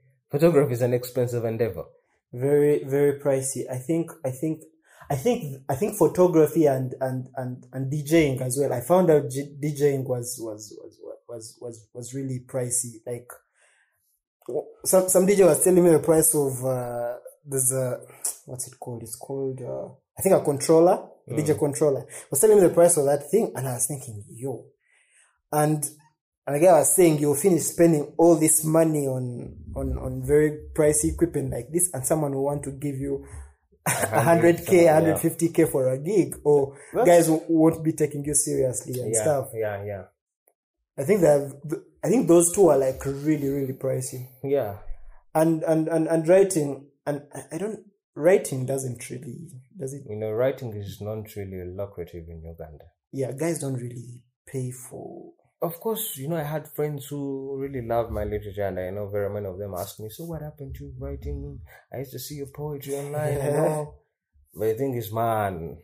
photography 0.31 0.73
is 0.73 0.81
an 0.81 0.93
expensive 0.93 1.43
endeavor. 1.45 1.85
very 2.33 2.75
very 2.91 3.13
pricey 3.23 3.61
i 3.75 3.77
think 3.87 4.11
i 4.27 4.29
think 4.41 4.61
i 5.11 5.15
think 5.15 5.61
i 5.69 5.75
think 5.75 5.97
photography 5.97 6.65
and 6.65 6.95
and 7.01 7.27
and, 7.35 7.65
and 7.73 7.91
djing 7.91 8.41
as 8.41 8.57
well. 8.59 8.73
I 8.73 8.81
found 8.81 9.11
out 9.11 9.29
G- 9.29 9.55
djing 9.61 10.05
was 10.05 10.39
was 10.41 10.73
was 10.81 11.01
was 11.27 11.57
was 11.61 11.87
was 11.93 12.13
really 12.13 12.39
pricey. 12.47 12.93
Like 13.05 13.29
some 14.85 15.09
some 15.09 15.27
dj 15.27 15.45
was 15.45 15.63
telling 15.63 15.83
me 15.83 15.91
the 15.91 15.99
price 15.99 16.33
of 16.33 16.65
uh 16.65 17.15
there's 17.45 17.71
a 17.73 17.99
what's 18.45 18.67
it 18.67 18.79
called? 18.79 19.03
It's 19.03 19.15
called 19.17 19.61
uh 19.61 19.87
i 20.17 20.21
think 20.21 20.35
a 20.35 20.43
controller 20.43 21.09
a 21.27 21.33
dj 21.33 21.57
controller 21.57 22.05
was 22.29 22.39
telling 22.39 22.57
me 22.57 22.63
the 22.63 22.73
price 22.73 22.97
of 22.97 23.05
that 23.05 23.29
thing. 23.29 23.51
And 23.55 23.67
i 23.67 23.73
was 23.73 23.87
thinking 23.87 24.23
yo. 24.29 24.65
And 25.51 25.83
and 26.47 26.55
again, 26.55 26.73
I 26.73 26.79
was 26.79 26.95
saying 26.95 27.19
you'll 27.19 27.35
finish 27.35 27.63
spending 27.63 28.13
all 28.17 28.35
this 28.35 28.63
money 28.63 29.07
on 29.07 29.55
on 29.75 29.97
on 29.97 30.23
very 30.25 30.57
pricey 30.73 31.13
equipment 31.13 31.51
like 31.51 31.71
this, 31.71 31.89
and 31.93 32.05
someone 32.05 32.33
will 32.33 32.45
want 32.45 32.63
to 32.63 32.71
give 32.71 32.95
you 32.95 33.25
a 34.11 34.21
hundred 34.21 34.65
k, 34.65 34.85
hundred 34.87 35.19
fifty 35.19 35.49
k 35.49 35.65
for 35.65 35.89
a 35.89 35.97
gig, 35.97 36.35
or 36.43 36.77
guys 36.93 37.27
who 37.27 37.41
won't 37.47 37.83
be 37.83 37.93
taking 37.93 38.23
you 38.25 38.33
seriously 38.33 38.99
and 39.01 39.13
Yeah, 39.13 39.21
stuff. 39.21 39.49
yeah, 39.53 39.83
yeah, 39.83 40.03
I 40.97 41.03
think 41.03 41.21
that 41.21 41.39
I 42.03 42.09
think 42.09 42.27
those 42.27 42.51
two 42.53 42.67
are 42.69 42.77
like 42.77 43.03
really 43.05 43.49
really 43.49 43.73
pricey, 43.73 44.27
yeah. 44.43 44.77
and 45.35 45.63
and 45.63 45.87
and 45.87 46.07
and 46.07 46.27
writing 46.27 46.87
and 47.05 47.23
I- 47.33 47.55
I 47.55 47.57
don't 47.57 47.79
writing 48.15 48.65
doesn't 48.65 49.09
really 49.09 49.49
does 49.77 49.93
it? 49.93 50.03
You 50.09 50.17
know, 50.17 50.31
writing 50.31 50.73
is 50.75 50.99
not 51.01 51.35
really 51.35 51.63
lucrative 51.65 52.25
in 52.29 52.41
Uganda. 52.43 52.85
Yeah, 53.11 53.31
guys 53.31 53.59
don't 53.59 53.75
really 53.75 54.21
pay 54.47 54.71
for. 54.71 55.20
Of 55.61 55.79
course, 55.79 56.17
you 56.17 56.27
know, 56.27 56.37
I 56.37 56.43
had 56.43 56.67
friends 56.67 57.05
who 57.05 57.57
really 57.57 57.85
love 57.85 58.09
my 58.09 58.23
literature, 58.23 58.65
and 58.65 58.79
I 58.79 58.89
know 58.89 59.07
very 59.07 59.29
many 59.29 59.45
of 59.45 59.59
them 59.59 59.75
asked 59.75 59.99
me, 59.99 60.09
"So, 60.09 60.25
what 60.25 60.41
happened 60.41 60.75
to 60.75 60.91
writing? 60.97 61.59
I 61.93 61.99
used 61.99 62.13
to 62.13 62.19
see 62.19 62.35
your 62.35 62.47
poetry 62.47 62.95
online 62.95 63.37
and 63.37 63.57
all." 63.65 64.03
But 64.53 64.65
the 64.65 64.73
thing 64.73 64.95
is, 64.95 65.13
man, 65.13 65.77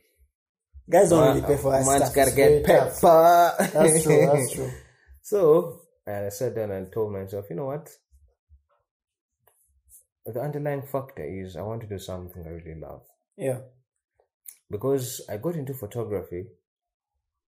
Guys 0.89 1.09
don't 1.09 1.19
man 1.19 1.35
really 1.35 1.47
pay 1.47 1.61
for 1.61 1.71
that 1.71 1.85
Man's 1.85 2.15
gotta 2.15 2.31
get 2.31 2.63
pepper. 2.63 3.55
That's 3.59 4.03
true. 4.03 4.25
That's 4.25 4.51
true. 4.55 4.71
So 5.21 5.81
and 6.05 6.25
I 6.25 6.29
sat 6.29 6.55
down 6.55 6.71
and 6.71 6.91
told 6.91 7.11
myself, 7.11 7.45
you 7.49 7.57
know 7.57 7.65
what? 7.65 7.89
The 10.25 10.39
underlying 10.39 10.83
factor 10.83 11.25
is 11.25 11.57
I 11.57 11.61
want 11.61 11.81
to 11.81 11.87
do 11.87 11.99
something 11.99 12.43
I 12.45 12.49
really 12.49 12.79
love. 12.79 13.01
Yeah. 13.37 13.59
Because 14.69 15.21
I 15.29 15.37
got 15.37 15.55
into 15.55 15.73
photography 15.73 16.45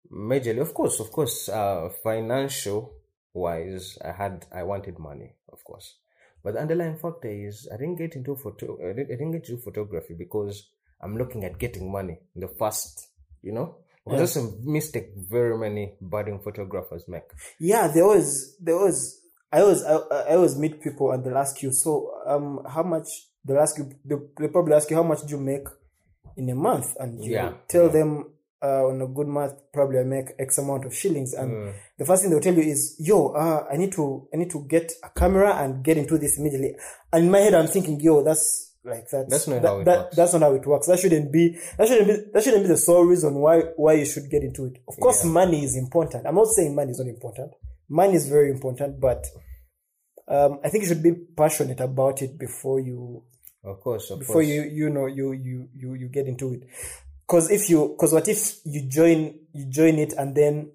majorly, 0.10 0.62
of 0.62 0.74
course, 0.74 1.00
of 1.00 1.12
course, 1.12 1.50
uh, 1.50 1.90
financial 2.04 2.94
wise, 3.34 3.98
I 4.04 4.12
had, 4.12 4.46
I 4.54 4.64
wanted 4.64 5.00
money, 5.00 5.36
of 5.52 5.64
course. 5.64 5.96
But 6.44 6.54
the 6.54 6.62
underlying 6.62 6.98
factor 6.98 7.30
is 7.30 7.68
I 7.72 7.78
didn't 7.78 7.98
get 7.98 8.16
into 8.16 8.36
photo, 8.36 8.78
I 8.82 8.94
didn't, 8.94 9.12
I 9.12 9.16
didn't 9.16 9.32
get 9.32 9.50
into 9.50 9.62
photography 9.62 10.16
because 10.18 10.68
I'm 11.02 11.18
looking 11.18 11.44
at 11.44 11.60
getting 11.60 11.92
money 11.92 12.20
in 12.36 12.42
the 12.42 12.48
first, 12.48 13.10
you 13.42 13.52
know? 13.52 13.78
Because 14.04 14.34
that's 14.34 14.46
a 14.48 14.52
mistake 14.64 15.10
very 15.16 15.58
many 15.58 15.94
budding 16.02 16.40
photographers 16.40 17.08
make. 17.08 17.22
Yeah, 17.60 17.88
there 17.88 18.06
was 18.06 18.58
there 18.60 18.76
was 18.76 19.22
I 19.52 19.62
always, 19.62 19.84
I, 19.84 19.96
I 19.96 20.36
always 20.36 20.58
meet 20.58 20.82
people 20.82 21.12
and 21.12 21.24
they'll 21.24 21.38
ask 21.38 21.62
you, 21.62 21.74
so, 21.74 22.14
um, 22.26 22.62
how 22.70 22.84
much, 22.84 23.08
they'll 23.44 23.60
ask 23.60 23.78
you, 23.78 23.92
they'll, 24.06 24.50
probably 24.50 24.74
ask 24.76 24.90
you, 24.90 24.96
how 24.96 25.04
much 25.04 25.22
do 25.26 25.36
you 25.36 25.42
make 25.42 25.68
in 26.38 26.50
a 26.50 26.56
month? 26.56 26.96
And 27.00 27.22
you 27.24 27.34
Yeah, 27.34 27.54
tell 27.68 27.90
them, 27.90 28.32
uh, 28.64 28.86
on 28.86 29.02
a 29.02 29.08
good 29.08 29.28
month, 29.28 29.54
probably 29.74 30.00
I 30.00 30.04
make 30.04 30.28
X 30.40 30.58
amount 30.60 30.86
of 30.86 30.96
shillings. 30.96 31.34
And 31.34 31.52
Mm. 31.52 31.74
the 31.98 32.06
first 32.06 32.22
thing 32.22 32.32
they'll 32.32 32.40
tell 32.40 32.54
you 32.54 32.62
is, 32.64 32.96
yo, 33.00 33.30
uh, 33.30 33.66
I 33.72 33.78
need 33.78 33.92
to, 33.94 34.28
I 34.34 34.38
need 34.38 34.52
to 34.52 34.66
get 34.68 34.92
a 35.04 35.10
camera 35.10 35.56
and 35.56 35.84
get 35.84 35.98
into 35.98 36.18
this 36.18 36.38
immediately. 36.38 36.76
And 37.12 37.26
in 37.26 37.32
my 37.32 37.40
head, 37.40 37.54
I'm 37.56 37.68
thinking, 37.68 38.00
yo, 38.00 38.24
that's, 38.24 38.68
like 38.84 39.08
that's 39.12 39.30
That's 39.30 39.48
not 39.48 39.62
that, 39.62 39.68
how 39.68 39.80
it 39.80 39.86
that- 39.86 39.98
works. 40.06 40.16
That's 40.16 40.34
not 40.34 40.42
how 40.42 40.54
it 40.56 40.66
works. 40.66 40.88
That 40.88 41.00
shouldn't 41.00 41.32
be. 41.32 41.56
That 41.78 41.88
shouldn't 41.88 42.08
be. 42.08 42.32
That 42.34 42.44
shouldn't 42.44 42.64
be 42.64 42.68
the 42.68 42.78
sole 42.78 43.04
reason 43.04 43.36
why 43.36 43.62
why 43.78 43.94
you 43.94 44.06
should 44.06 44.28
get 44.30 44.42
into 44.44 44.66
it. 44.66 44.78
Of 44.88 44.96
course, 45.00 45.24
money 45.24 45.64
is 45.64 45.76
important. 45.78 46.26
I'm 46.26 46.34
not 46.34 46.48
saying 46.48 46.74
money 46.74 46.90
is 46.92 46.98
not 47.00 47.08
important. 47.08 47.52
Money 47.90 48.16
is 48.16 48.28
very 48.28 48.50
important, 48.50 49.00
but 49.00 49.24
um, 50.28 50.60
I 50.64 50.70
think 50.70 50.84
you 50.84 50.88
should 50.88 51.04
be 51.04 51.12
passionate 51.14 51.80
about 51.80 52.22
it 52.24 52.40
before 52.40 52.80
you 52.80 53.24
Of 53.64 53.82
course, 53.82 54.10
of 54.10 54.20
before 54.20 54.36
course. 54.36 54.48
you 54.48 54.64
you 54.64 54.90
know 54.90 55.06
you 55.06 55.34
you 55.34 55.68
you 55.76 55.94
you 55.94 56.08
get 56.10 56.26
into 56.26 56.54
it. 56.54 56.64
Because 57.32 57.50
if 57.50 57.70
you 57.70 57.88
because 57.96 58.12
what 58.14 58.28
if 58.28 58.60
you 58.66 58.90
join 58.90 59.34
you 59.54 59.66
join 59.70 59.96
it 60.00 60.12
and 60.18 60.36
then 60.36 60.70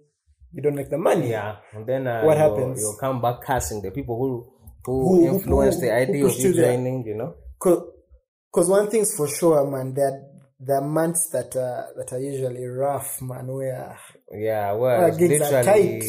you 0.53 0.63
don't 0.63 0.75
make 0.75 0.89
the 0.89 0.97
money? 0.97 1.29
Yeah, 1.31 1.57
and 1.75 1.87
then 1.87 2.07
uh, 2.07 2.23
What 2.23 2.39
you'll- 2.39 2.49
happens? 2.57 2.81
You'll 2.81 2.97
come 2.97 3.21
back 3.21 3.43
cursing 3.43 3.83
the 3.83 3.91
people 3.91 4.17
who 4.17 4.53
who, 4.87 5.09
Who- 5.21 5.27
influenced 5.35 5.81
who- 5.81 5.87
the 5.87 5.93
idea 5.93 6.25
of 6.25 6.35
you 6.39 6.53
there? 6.55 6.73
joining. 6.77 7.05
You 7.07 7.15
know. 7.17 7.35
Because 7.61 8.69
one 8.71 8.89
thing's 8.89 9.15
for 9.15 9.29
sure, 9.29 9.71
man, 9.71 9.93
there 9.93 10.77
are 10.79 10.81
months 10.81 11.29
that 11.33 11.55
are 11.57 11.89
that 11.97 12.11
are 12.15 12.21
usually 12.21 12.65
rough, 12.65 13.21
man. 13.21 13.49
Where 13.49 13.99
Yeah, 14.33 14.73
well, 14.73 14.99
Well, 15.11 15.17
gigs 15.19 15.43
are 15.43 15.63
tight. 15.63 16.05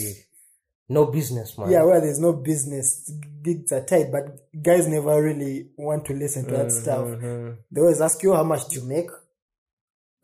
no 0.88 1.08
business, 1.08 1.58
man. 1.58 1.70
yeah, 1.72 1.84
where 1.84 2.00
there's 2.00 2.20
no 2.20 2.32
business, 2.34 3.12
gigs 3.44 3.74
are 3.74 3.84
tight, 3.84 4.14
but 4.14 4.24
guys 4.64 4.88
never 4.88 5.22
really 5.22 5.72
want 5.78 6.06
to 6.06 6.14
listen 6.14 6.46
to 6.46 6.52
that 6.56 6.72
stuff. 6.72 7.06
Mhm. 7.06 7.58
They 7.70 7.82
always 7.82 8.00
ask 8.00 8.24
you 8.24 8.34
how 8.34 8.44
much 8.46 8.70
do 8.70 8.80
you 8.80 8.86
make. 8.88 9.10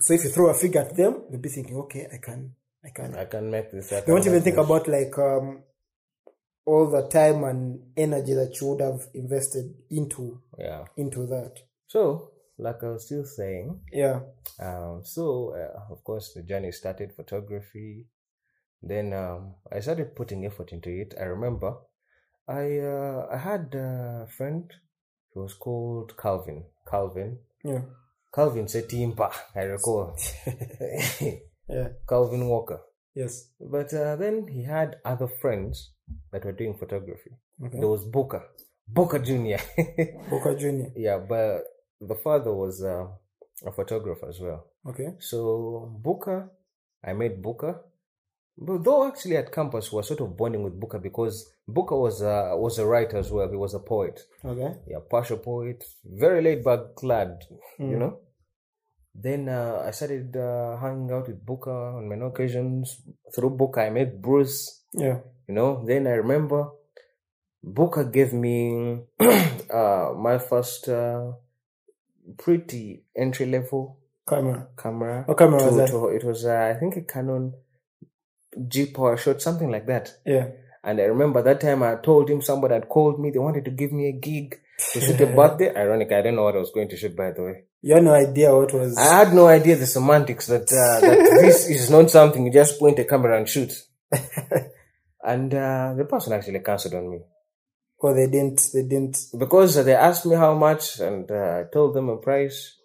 So 0.04 0.14
if 0.14 0.24
you 0.26 0.30
throw 0.32 0.50
a 0.50 0.54
figure 0.54 0.82
at 0.82 0.96
them, 0.98 1.24
they'll 1.30 1.40
be 1.40 1.48
thinking, 1.48 1.78
okay, 1.78 2.08
I 2.14 2.18
can, 2.18 2.54
I 2.84 2.90
can. 2.90 3.16
I 3.16 3.26
can 3.26 3.50
make 3.50 3.72
this. 3.72 3.92
I 3.94 4.02
They 4.02 4.12
won't 4.12 4.28
even 4.28 4.42
think 4.42 4.58
this. 4.58 4.66
about 4.66 4.88
like 4.90 5.18
um 5.18 5.64
all 6.66 6.90
the 6.92 7.08
time 7.08 7.44
and 7.46 7.80
energy 7.96 8.34
that 8.34 8.60
you 8.60 8.68
would 8.68 8.82
have 8.82 9.02
invested 9.14 9.74
into 9.90 10.42
Yeah. 10.58 10.84
into 10.98 11.26
that. 11.28 11.54
So, 11.88 12.32
like 12.58 12.84
I 12.84 12.90
was 12.90 13.06
still 13.06 13.24
saying, 13.26 13.80
Yeah, 13.94 14.20
um, 14.60 15.02
so 15.06 15.54
uh, 15.56 15.94
of 15.94 16.04
course 16.04 16.34
the 16.34 16.44
journey 16.44 16.72
started 16.74 17.14
photography. 17.16 18.08
Then 18.82 19.14
um, 19.14 19.56
I 19.72 19.80
started 19.80 20.16
putting 20.16 20.46
effort 20.46 20.74
into 20.74 20.90
it. 20.90 21.14
I 21.18 21.24
remember 21.24 21.76
I 22.48 22.80
uh, 22.80 23.28
I 23.32 23.38
had 23.38 23.74
a 23.74 24.28
friend 24.38 24.70
who 25.34 25.44
was 25.44 25.54
called 25.54 26.18
Calvin. 26.18 26.66
Calvin. 26.90 27.40
yeah, 27.64 27.84
Calvin 28.34 28.66
Setimpa, 28.68 29.32
I 29.56 29.64
recall. 29.64 30.16
yeah, 31.70 31.90
Calvin 32.08 32.48
Walker. 32.48 32.82
yes. 33.16 33.50
But 33.60 33.94
uh, 33.94 34.16
then 34.16 34.48
he 34.48 34.64
had 34.64 34.96
other 35.06 35.28
friends 35.28 35.92
that 36.32 36.44
were 36.44 36.52
doing 36.52 36.74
photography. 36.74 37.32
Okay. 37.64 37.80
There 37.80 37.88
was 37.88 38.04
Booker. 38.06 38.44
Booker 38.88 39.20
Jr. 39.20 39.62
Boca 40.30 40.56
Junior. 40.56 40.92
yeah, 40.96 41.18
but 41.18 41.64
the 42.02 42.16
father 42.16 42.54
was 42.54 42.84
uh, 42.84 43.06
a 43.66 43.72
photographer 43.72 44.28
as 44.28 44.40
well. 44.40 44.66
Okay. 44.86 45.16
So 45.20 45.96
Booker, 46.02 46.50
I 47.04 47.14
met 47.14 47.42
Booker. 47.42 47.82
But 48.58 48.84
though 48.84 49.08
actually 49.08 49.38
at 49.38 49.52
campus 49.52 49.92
we 49.92 49.96
were 49.98 50.04
sort 50.04 50.22
of 50.22 50.38
bonding 50.38 50.64
with 50.64 50.80
Booker 50.80 51.00
because 51.00 51.50
Booker 51.68 51.98
was 51.98 52.22
a, 52.22 52.56
was 52.56 52.78
a 52.80 52.86
writer 52.86 53.18
as 53.18 53.32
well. 53.32 53.50
He 53.50 53.56
was 53.56 53.74
a 53.74 53.80
poet. 53.80 54.20
Okay. 54.46 54.76
Yeah, 54.88 54.98
partial 55.10 55.38
poet, 55.38 55.84
very 56.06 56.42
laid 56.44 56.64
back 56.64 57.02
lad, 57.02 57.40
you 57.80 57.98
know. 57.98 58.20
then 59.16 59.50
uh, 59.50 59.84
I 59.88 59.92
started 59.92 60.36
uh, 60.38 60.78
hanging 60.78 61.12
out 61.12 61.28
with 61.28 61.44
Booker 61.46 61.72
on 61.98 62.08
many 62.10 62.22
occasions. 62.22 63.02
Through 63.36 63.52
Booker, 63.52 63.82
I 63.82 63.90
met 63.90 64.22
Bruce. 64.22 64.84
Yeah. 64.94 65.20
You 65.48 65.56
know, 65.56 65.84
then 65.86 66.06
I 66.08 66.12
remember 66.12 66.70
Booker 67.64 68.04
gave 68.06 68.34
me 68.34 69.02
uh, 69.20 70.12
my 70.18 70.38
first 70.38 70.88
uh, 70.90 71.32
pretty 72.38 73.04
entry 73.16 73.46
level 73.46 74.00
Camera. 74.28 74.68
camera. 74.78 75.24
What 75.26 75.38
camera 75.38 75.60
to- 75.60 75.66
was 75.66 75.76
that? 75.78 75.88
to- 75.90 76.08
it 76.10 76.24
was, 76.24 76.46
uh, 76.46 76.74
I 76.76 76.80
think, 76.80 76.96
a 76.98 77.02
Canon 77.02 77.54
G 78.68 78.86
PowerShot, 78.88 79.42
something 79.42 79.70
like 79.72 79.86
that. 79.88 80.18
Yeah. 80.26 80.48
And 80.84 81.00
I 81.00 81.04
remember 81.04 81.42
that 81.42 81.62
time 81.62 81.82
I 81.82 81.96
told 81.96 82.30
him 82.30 82.42
somebody 82.42 82.74
had 82.74 82.90
called 82.90 83.20
me. 83.20 83.32
They 83.32 83.40
wanted 83.40 83.66
to 83.66 83.72
give 83.72 83.94
me 83.94 84.10
a 84.10 84.12
gig 84.12 84.60
to 84.92 85.00
shoot 85.00 85.22
a 85.22 85.28
birthday. 85.28 85.74
Ironic, 85.74 86.12
I 86.12 86.18
didn't 86.18 86.36
know 86.36 86.44
what 86.44 86.56
I 86.56 86.60
was 86.60 86.72
going 86.72 86.90
to 86.90 86.98
shoot, 86.98 87.16
by 87.16 87.32
the 87.32 87.44
way. 87.44 87.64
You 87.82 87.96
had 87.96 88.04
no 88.04 88.14
idea 88.14 88.54
what 88.56 88.74
was. 88.74 88.98
I 88.98 89.26
had 89.26 89.34
no 89.34 89.48
idea 89.48 89.76
the 89.78 89.86
semantics 89.86 90.48
that, 90.48 90.64
uh, 90.64 91.00
that 91.02 91.38
this 91.42 91.70
is 91.70 91.90
not 91.90 92.10
something 92.10 92.46
you 92.46 92.52
just 92.52 92.80
point 92.80 93.00
a 93.00 93.06
camera 93.06 93.38
and 93.38 93.48
shoot. 93.48 93.72
and 95.24 95.54
uh, 95.54 95.94
the 95.96 96.06
person 96.06 96.34
actually 96.34 96.60
cancelled 96.60 96.94
on 96.96 97.10
me 97.10 97.20
Well, 98.00 98.14
they 98.14 98.28
didn't. 98.28 98.62
They 98.74 98.84
didn't. 98.84 99.18
because 99.38 99.84
they 99.86 99.96
asked 99.96 100.26
me 100.26 100.36
how 100.36 100.54
much, 100.54 101.00
and 101.00 101.30
uh, 101.32 101.62
I 101.62 101.64
told 101.72 101.96
them 101.96 102.10
a 102.10 102.18
price. 102.18 102.78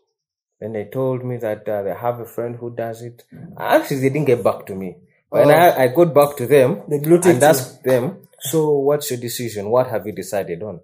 Then 0.61 0.73
they 0.73 0.87
told 0.93 1.25
me 1.25 1.37
that 1.39 1.69
uh, 1.69 1.83
they 1.83 1.95
have 1.95 2.19
a 2.21 2.25
friend 2.25 2.57
who 2.57 2.75
does 2.75 3.03
it. 3.03 3.23
Actually, 3.59 4.01
they 4.01 4.09
didn't 4.11 4.27
get 4.27 4.43
back 4.43 4.67
to 4.67 4.75
me. 4.75 4.97
When 5.31 5.49
Oh. 5.49 5.55
I, 5.55 5.85
I 5.85 5.89
got 5.89 6.15
back 6.15 6.37
to 6.37 6.47
them, 6.47 6.83
They 6.89 6.97
and 6.97 7.07
you. 7.07 7.33
asked 7.43 7.83
them, 7.85 8.05
"So, 8.41 8.79
what's 8.79 9.11
your 9.11 9.21
decision? 9.21 9.71
What 9.71 9.89
have 9.89 10.07
you 10.07 10.13
decided 10.13 10.63
on?" 10.63 10.81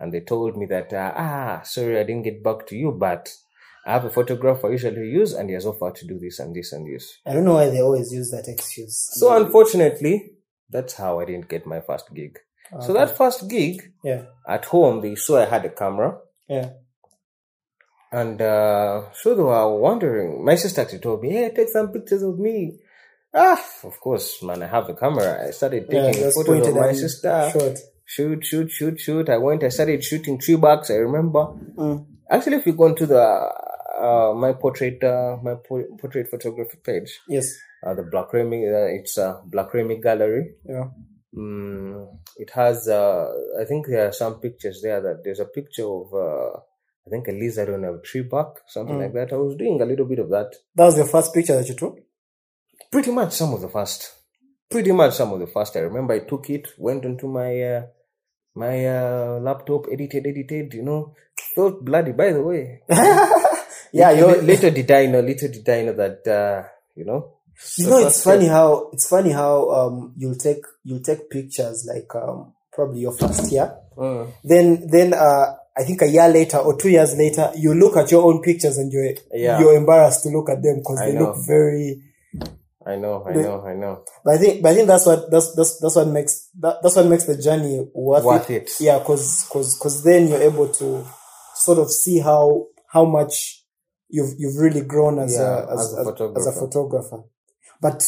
And 0.00 0.12
they 0.12 0.20
told 0.20 0.56
me 0.56 0.66
that, 0.66 0.92
uh, 0.92 1.12
"Ah, 1.16 1.60
sorry, 1.64 1.98
I 2.00 2.02
didn't 2.04 2.24
get 2.24 2.42
back 2.42 2.66
to 2.68 2.76
you, 2.76 2.92
but 2.92 3.28
I 3.86 3.92
have 3.92 4.04
a 4.04 4.10
photographer 4.10 4.66
I 4.66 4.72
usually 4.72 5.08
use, 5.08 5.32
and 5.34 5.48
he 5.48 5.54
has 5.54 5.66
offered 5.66 5.94
to 5.96 6.06
do 6.06 6.18
this 6.18 6.38
and 6.40 6.54
this 6.54 6.72
and 6.72 6.86
this." 6.86 7.04
I 7.24 7.32
don't 7.34 7.44
know 7.44 7.54
why 7.54 7.68
they 7.70 7.80
always 7.80 8.12
use 8.12 8.30
that 8.32 8.48
excuse. 8.48 8.96
So, 9.20 9.34
unfortunately, 9.36 10.32
that's 10.68 10.94
how 10.94 11.20
I 11.20 11.24
didn't 11.24 11.48
get 11.48 11.64
my 11.66 11.80
first 11.80 12.12
gig. 12.12 12.38
So 12.80 12.92
that 12.94 13.16
first 13.16 13.48
gig 13.48 13.92
yeah. 14.02 14.22
at 14.48 14.64
home, 14.64 15.00
they 15.00 15.14
saw 15.14 15.38
I 15.40 15.44
had 15.44 15.64
a 15.64 15.70
camera, 15.70 16.18
Yeah. 16.48 16.70
and 18.10 18.40
uh, 18.42 19.12
so 19.12 19.34
they 19.36 19.42
were 19.42 19.78
wondering. 19.78 20.44
My 20.44 20.56
sister 20.56 20.80
actually 20.80 20.98
told 21.00 21.22
me, 21.22 21.30
"Hey, 21.30 21.52
take 21.54 21.68
some 21.68 21.92
pictures 21.92 22.22
of 22.24 22.38
me." 22.40 22.78
Ah, 23.38 23.60
of 23.84 24.00
course, 24.00 24.42
man. 24.42 24.62
I 24.62 24.66
have 24.66 24.88
a 24.88 24.94
camera. 24.94 25.46
I 25.46 25.50
started 25.50 25.86
Yeah. 25.90 26.06
taking 26.06 26.22
Just 26.22 26.36
photos 26.36 26.68
of 26.68 26.74
my 26.74 26.92
sister. 26.92 27.50
short. 27.52 27.78
shoot, 28.08 28.44
shoot, 28.44 28.70
shoot, 28.70 28.98
shoot. 29.00 29.28
I 29.28 29.36
went, 29.36 29.62
I 29.64 29.68
started 29.68 30.02
shooting 30.02 30.38
tree 30.38 30.56
barks. 30.56 30.90
I 30.90 30.98
remember. 31.06 31.42
Mm. 31.76 32.06
Actually, 32.30 32.56
if 32.58 32.66
you 32.66 32.72
go 32.72 32.86
into 32.86 33.04
the 33.04 33.20
uh, 34.06 34.32
my 34.34 34.52
portrait, 34.52 35.02
uh, 35.02 35.36
my 35.42 35.54
po- 35.68 35.88
portrait 36.00 36.28
photography 36.28 36.78
page, 36.84 37.10
Yes. 37.28 37.46
uh, 37.84 37.94
the 37.94 38.02
Black 38.04 38.32
Remy, 38.32 38.60
uh, 38.68 38.86
it's 38.98 39.16
a 39.18 39.40
Black 39.46 39.72
Remy 39.74 40.00
gallery. 40.00 40.44
Yeah. 40.64 40.88
Mm, 41.34 42.06
it 42.36 42.50
has, 42.50 42.88
uh, 42.88 43.26
I 43.60 43.64
think 43.64 43.86
there 43.88 44.08
are 44.08 44.12
some 44.12 44.34
pictures 44.40 44.80
there 44.82 45.00
that 45.00 45.22
there's 45.24 45.40
a 45.40 45.46
picture 45.46 45.86
of, 45.86 46.12
uh, 46.14 46.58
I 47.06 47.10
think 47.10 47.26
a 47.28 47.32
lizard 47.32 47.70
on 47.70 47.84
a 47.84 47.98
tree 48.02 48.22
bark, 48.22 48.60
something 48.68 48.96
Mm. 48.96 49.02
like 49.02 49.14
that. 49.14 49.32
I 49.32 49.36
was 49.36 49.56
doing 49.56 49.80
a 49.80 49.84
little 49.84 50.06
bit 50.06 50.18
of 50.20 50.28
that. 50.30 50.54
That 50.76 50.84
was 50.86 50.96
your 50.96 51.06
first 51.06 51.34
picture 51.34 51.56
that 51.56 51.68
you 51.68 51.74
took. 51.74 51.98
Pretty 52.96 53.10
much 53.12 53.32
some 53.34 53.52
of 53.52 53.60
the 53.60 53.68
first. 53.68 54.10
Pretty 54.70 54.90
much 54.92 55.12
some 55.14 55.30
of 55.34 55.38
the 55.40 55.46
first. 55.46 55.76
I 55.76 55.80
remember 55.80 56.14
I 56.14 56.20
took 56.20 56.48
it, 56.48 56.68
went 56.78 57.04
onto 57.04 57.28
my 57.28 57.50
uh, 57.62 57.82
my 58.54 58.86
uh, 58.86 59.38
laptop, 59.42 59.84
edited, 59.92 60.26
edited. 60.26 60.72
You 60.72 60.82
know, 60.82 61.14
felt 61.54 61.84
bloody. 61.84 62.12
By 62.12 62.32
the 62.32 62.42
way, 62.42 62.80
Yeah. 63.92 64.10
little, 64.12 64.16
You're, 64.30 64.42
little 64.42 64.70
did 64.70 64.90
I 64.90 65.06
know, 65.06 65.20
little 65.20 65.48
did 65.50 65.68
I 65.68 65.82
know 65.82 65.92
that 65.92 66.26
uh, 66.26 66.68
you 66.94 67.04
know. 67.04 67.34
you 67.76 67.86
know, 67.90 67.98
it's 68.06 68.22
funny 68.24 68.46
how 68.46 68.88
it's 68.94 69.06
funny 69.08 69.32
how 69.32 69.70
um 69.70 70.14
you'll 70.16 70.34
take 70.36 70.62
you'll 70.82 71.02
take 71.02 71.28
pictures 71.28 71.86
like 71.86 72.08
um 72.14 72.54
probably 72.72 73.00
your 73.00 73.12
first 73.16 73.52
year. 73.52 73.74
Mm, 73.96 74.32
Then 74.42 74.86
then 74.90 75.12
uh 75.12 75.54
I 75.76 75.84
think 75.84 76.00
a 76.00 76.08
year 76.08 76.28
later 76.28 76.56
or 76.58 76.78
two 76.78 76.88
years 76.88 77.14
later 77.16 77.52
you 77.56 77.74
look 77.74 77.98
at 77.98 78.10
your 78.10 78.24
own 78.24 78.40
pictures 78.40 78.78
and 78.78 78.90
you're 78.90 79.12
Yeah. 79.34 79.60
you're 79.60 79.76
embarrassed 79.76 80.22
to 80.22 80.30
look 80.30 80.48
at 80.48 80.62
them 80.62 80.78
because 80.78 81.00
they 81.00 81.12
know. 81.12 81.26
look 81.26 81.36
very. 81.46 82.02
I 82.86 82.94
know, 82.96 83.24
I 83.26 83.32
The- 83.32 83.42
know, 83.42 83.62
I 83.62 83.74
know. 83.74 84.04
But 84.24 84.34
I 84.34 84.38
think 84.38 84.62
but 84.62 84.70
I 84.72 84.74
think 84.76 84.86
that's 84.88 85.06
what 85.06 85.30
that's 85.30 85.54
that's 85.54 85.80
that's 85.80 85.96
what 85.96 86.06
makes 86.08 86.48
that, 86.60 86.76
that's 86.82 86.94
what 86.96 87.06
makes 87.06 87.24
the 87.24 87.36
journey 87.36 87.84
worth, 87.94 88.24
Worth 88.24 88.50
it. 88.50 88.62
it. 88.62 88.70
Yeah, 88.80 88.98
because 89.00 89.44
because 89.44 89.74
because 89.76 90.02
then 90.04 90.28
you're 90.28 90.42
able 90.42 90.68
to 90.68 91.04
sort 91.56 91.78
of 91.78 91.90
see 91.90 92.20
how 92.20 92.66
how 92.92 93.04
much 93.04 93.64
you've 94.08 94.34
you've 94.38 94.56
really 94.56 94.82
grown 94.82 95.18
as 95.18 95.34
Yeah, 95.34 95.64
a 95.68 95.72
as, 95.72 95.80
as 95.80 95.92
a 95.94 95.98
as, 95.98 95.98
as 95.98 96.06
a 96.06 96.10
photographer. 96.12 96.52
photographer. 96.60 97.22
But 97.80 97.98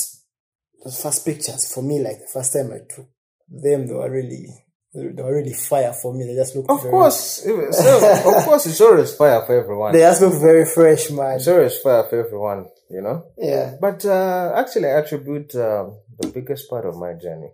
the 0.84 0.92
first 0.92 1.24
pictures 1.24 1.72
for 1.74 1.82
me, 1.82 2.00
like 2.00 2.18
the 2.20 2.30
first 2.32 2.52
time 2.52 2.70
I 2.72 2.78
took 2.94 3.06
them, 3.48 3.86
they 3.88 3.94
were 3.94 4.10
really 4.10 4.46
they 4.94 5.22
were 5.22 5.34
really 5.34 5.52
fire 5.52 5.92
for 5.92 6.14
me. 6.14 6.26
They 6.26 6.34
just 6.34 6.56
looked 6.56 6.70
Of 6.70 6.80
very, 6.82 6.90
course, 6.90 7.42
so, 7.44 7.50
of 7.58 8.44
course, 8.48 8.66
it's 8.66 8.80
always 8.80 9.14
fire 9.14 9.42
for 9.46 9.54
everyone. 9.60 9.92
they 9.92 10.00
just 10.00 10.20
look 10.22 10.40
very 10.40 10.64
fresh, 10.64 11.10
man. 11.10 11.36
It's 11.36 11.48
always 11.48 11.76
fire 11.78 12.04
for 12.04 12.24
everyone, 12.24 12.66
you 12.90 13.02
know. 13.02 13.24
Yeah. 13.36 13.76
But 13.80 14.04
uh, 14.04 14.52
actually, 14.56 14.86
I 14.88 14.98
attribute 15.00 15.54
uh, 15.54 15.90
the 16.18 16.28
biggest 16.28 16.68
part 16.70 16.86
of 16.86 16.96
my 16.96 17.12
journey. 17.14 17.50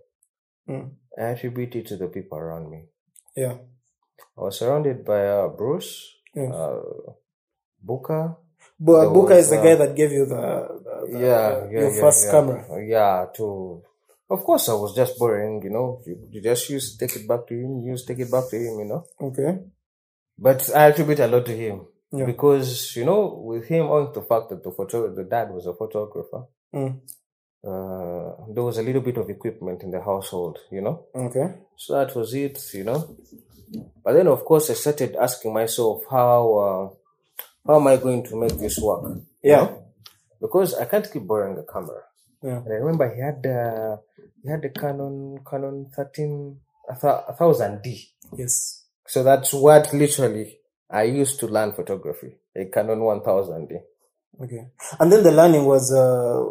Mm. 0.69 0.91
I 1.17 1.21
attribute 1.33 1.75
it 1.75 1.87
to 1.87 1.97
the 1.97 2.07
people 2.07 2.37
around 2.37 2.69
me. 2.69 2.85
Yeah. 3.35 3.55
I 4.37 4.41
was 4.41 4.57
surrounded 4.59 5.03
by 5.05 5.27
uh, 5.27 5.47
Bruce, 5.49 5.91
Yeah. 6.33 6.49
uh, 6.51 6.81
Booker. 7.81 8.37
But 8.79 9.13
Booker 9.13 9.33
is 9.35 9.49
the 9.49 9.59
uh, 9.59 9.63
guy 9.63 9.75
that 9.75 9.95
gave 9.95 10.11
you 10.11 10.25
the, 10.25 10.35
the, 10.35 11.11
the- 11.11 11.19
yeah, 11.19 11.65
yeah, 11.65 11.71
your 11.71 11.93
yeah, 11.95 12.01
first 12.01 12.29
camera. 12.31 12.65
Yeah, 12.85 13.25
to 13.35 13.83
of 14.29 14.43
course 14.43 14.69
I 14.69 14.73
was 14.73 14.95
just 14.95 15.17
boring, 15.19 15.61
you 15.63 15.69
know. 15.69 16.01
You, 16.05 16.27
you 16.31 16.41
just 16.41 16.69
use 16.69 16.97
take 16.97 17.15
it 17.15 17.27
back 17.27 17.47
to 17.47 17.53
him, 17.53 17.81
You 17.83 17.91
use 17.91 18.05
take 18.05 18.19
it 18.19 18.31
back 18.31 18.49
to 18.49 18.55
him, 18.57 18.79
you 18.79 18.85
know. 18.85 19.03
Okay. 19.21 19.59
But 20.37 20.69
I 20.75 20.87
attribute 20.87 21.19
a 21.19 21.27
lot 21.27 21.45
to 21.45 21.55
him 21.55 21.85
Yeah. 22.11 22.25
because 22.25 22.95
you 22.95 23.05
know, 23.05 23.41
with 23.45 23.67
him 23.67 23.85
on 23.87 24.11
the 24.13 24.21
fact 24.21 24.49
that 24.49 24.63
the 24.63 24.71
photo, 24.71 25.13
the 25.13 25.23
dad 25.23 25.51
was 25.51 25.65
a 25.65 25.73
photographer. 25.73 26.43
Mm. 26.73 26.99
Uh, 27.67 28.53
there 28.53 28.63
was 28.63 28.77
a 28.77 28.83
little 28.83 29.01
bit 29.01 29.17
of 29.17 29.29
equipment 29.29 29.81
in 29.81 29.89
the 29.91 30.01
household, 30.01 30.59
you 30.71 30.81
know. 30.81 31.05
Okay. 31.15 31.55
So 31.77 31.93
that 31.95 32.15
was 32.15 32.33
it, 32.33 32.59
you 32.73 32.83
know. 32.83 33.15
But 34.03 34.13
then, 34.13 34.27
of 34.27 34.45
course, 34.45 34.69
I 34.69 34.73
started 34.73 35.15
asking 35.15 35.51
myself, 35.53 36.03
how 36.09 36.53
uh, 36.53 36.89
how 37.67 37.79
am 37.79 37.87
I 37.87 37.97
going 37.97 38.23
to 38.25 38.35
make 38.39 38.57
this 38.59 38.77
work? 38.79 39.03
you 39.05 39.25
Yeah. 39.41 39.61
know? 39.65 39.81
Because 40.39 40.75
I 40.75 40.85
can't 40.85 41.11
keep 41.11 41.25
borrowing 41.25 41.57
a 41.57 41.63
camera. 41.63 42.03
Yeah. 42.43 42.57
And 42.57 42.67
I 42.73 42.75
remember 42.77 43.13
he 43.13 43.21
had 43.21 43.45
uh, 43.45 43.97
he 44.43 44.49
had 44.49 44.61
the 44.61 44.69
Canon 44.69 45.39
Canon 45.49 45.91
thirteen 45.95 46.59
a 46.89 46.95
thou- 46.99 47.25
a 47.27 47.33
thousand 47.33 47.81
D. 47.81 48.09
Yes. 48.37 48.85
So 49.07 49.23
that's 49.23 49.53
what 49.53 49.93
literally 49.93 50.59
I 50.89 51.03
used 51.03 51.39
to 51.39 51.47
learn 51.47 51.73
photography. 51.73 52.37
A 52.55 52.65
Canon 52.65 53.01
one 53.01 53.21
thousand 53.21 53.69
D. 53.69 53.75
Okay. 54.41 54.67
And 54.99 55.11
then 55.11 55.23
the 55.23 55.31
learning 55.31 55.65
was 55.65 55.93
uh 55.93 56.43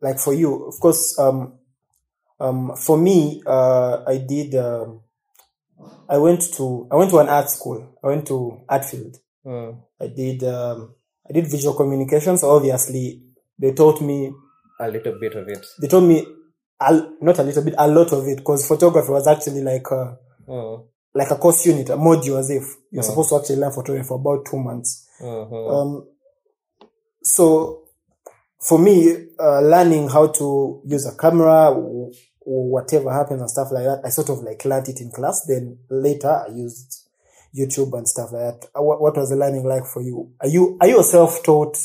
like 0.00 0.18
for 0.18 0.34
you, 0.34 0.66
of 0.66 0.78
course. 0.80 1.18
Um, 1.18 1.54
um, 2.40 2.76
for 2.76 2.96
me, 2.96 3.42
uh, 3.46 4.04
I 4.06 4.18
did. 4.18 4.54
Um, 4.54 5.00
I 6.08 6.18
went 6.18 6.42
to 6.54 6.88
I 6.90 6.96
went 6.96 7.10
to 7.10 7.18
an 7.18 7.28
art 7.28 7.50
school. 7.50 7.98
I 8.02 8.08
went 8.08 8.26
to 8.28 8.60
Artfield. 8.68 9.16
Mm. 9.44 9.82
I 10.00 10.06
did. 10.08 10.44
Um, 10.44 10.94
I 11.28 11.32
did 11.32 11.50
visual 11.50 11.74
communications. 11.74 12.42
Obviously, 12.42 13.22
they 13.58 13.72
taught 13.72 14.00
me. 14.00 14.32
A 14.80 14.88
little 14.88 15.18
bit 15.18 15.34
of 15.34 15.48
it. 15.48 15.66
They 15.80 15.88
told 15.88 16.04
me. 16.04 16.26
A, 16.80 16.92
not 17.20 17.36
a 17.40 17.42
little 17.42 17.64
bit, 17.64 17.74
a 17.76 17.88
lot 17.88 18.12
of 18.12 18.24
it, 18.28 18.36
because 18.36 18.64
photography 18.68 19.10
was 19.10 19.26
actually 19.26 19.62
like 19.62 19.84
a, 19.90 20.16
Mm. 20.48 20.84
like 21.12 21.28
a 21.32 21.34
course 21.36 21.66
unit, 21.66 21.90
a 21.90 21.96
module, 21.96 22.38
as 22.38 22.50
if 22.50 22.62
you're 22.92 23.02
Mm. 23.02 23.06
supposed 23.06 23.30
to 23.30 23.36
actually 23.36 23.56
learn 23.56 23.72
photography 23.72 24.06
for 24.06 24.14
about 24.14 24.46
two 24.46 24.58
months. 24.58 25.04
Mhm. 25.20 25.70
Um, 25.74 26.06
so 27.22 27.82
for 28.60 28.78
me, 28.78 29.26
uh, 29.40 29.60
learning 29.60 30.08
how 30.08 30.28
to 30.28 30.80
use 30.84 31.04
a 31.06 31.16
camera 31.16 31.70
or, 31.72 32.10
or 32.42 32.70
whatever 32.70 33.10
happens 33.12 33.40
and 33.40 33.50
stuff 33.50 33.72
like 33.72 33.84
that, 33.84 34.00
I 34.04 34.10
sort 34.10 34.28
of 34.30 34.42
like 34.42 34.64
learned 34.64 34.88
it 34.88 35.00
in 35.00 35.10
class. 35.10 35.44
Then 35.46 35.78
later 35.90 36.44
I 36.48 36.52
used 36.52 37.08
YouTube 37.56 37.92
and 37.96 38.06
stuff 38.06 38.30
like 38.32 38.42
that. 38.60 38.68
Uh, 38.78 38.82
What, 38.82 39.00
what 39.00 39.16
was 39.16 39.30
the 39.30 39.36
learning 39.36 39.64
like 39.64 39.84
for 39.86 40.00
you? 40.02 40.30
Are 40.40 40.48
you, 40.48 40.76
are 40.80 40.86
you 40.88 41.02
self-taught? 41.02 41.76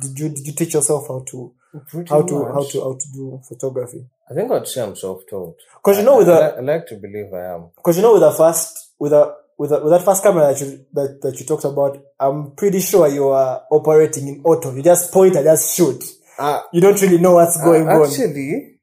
Did 0.00 0.18
you, 0.18 0.28
did 0.30 0.46
you 0.46 0.52
teach 0.54 0.74
yourself 0.74 1.06
how 1.08 1.22
to, 1.28 1.52
Pretty 1.88 2.08
how 2.08 2.22
to, 2.22 2.44
how 2.46 2.64
to, 2.64 2.80
how 2.80 2.94
to 2.98 3.06
do 3.12 3.40
photography? 3.46 4.06
I 4.30 4.34
think 4.34 4.50
I'd 4.50 4.66
say 4.66 4.82
I'm 4.82 4.96
self-taught. 4.96 5.56
Cause 5.82 5.98
you 5.98 6.04
know 6.04 6.18
with 6.18 6.28
I, 6.28 6.50
the, 6.50 6.56
I, 6.56 6.60
like 6.60 6.86
to 6.86 6.96
believe 6.96 7.32
I 7.32 7.54
am. 7.54 7.70
Because 7.76 7.96
you 7.96 8.02
know, 8.02 8.12
with 8.14 8.22
the 8.22 8.32
first, 8.32 8.92
with 8.98 9.12
the 9.12 9.34
with 9.58 9.70
the, 9.70 9.80
with 9.80 9.92
that 9.92 10.04
first 10.04 10.22
camera 10.22 10.52
that 10.52 10.60
you 10.60 10.86
that, 10.94 11.20
that 11.22 11.38
you 11.38 11.44
talked 11.44 11.64
about, 11.64 11.98
I'm 12.18 12.52
pretty 12.52 12.80
sure 12.80 13.08
you 13.08 13.28
are 13.28 13.64
operating 13.70 14.28
in 14.28 14.40
auto. 14.44 14.74
You 14.74 14.82
just 14.82 15.12
point 15.12 15.36
and 15.36 15.44
just 15.44 15.74
shoot. 15.76 16.02
Uh, 16.38 16.62
You 16.72 16.80
don't 16.80 17.00
really 17.02 17.18
know 17.18 17.34
what's 17.34 17.62
going 17.62 17.88
on. 17.88 18.06
actually, 18.06 18.78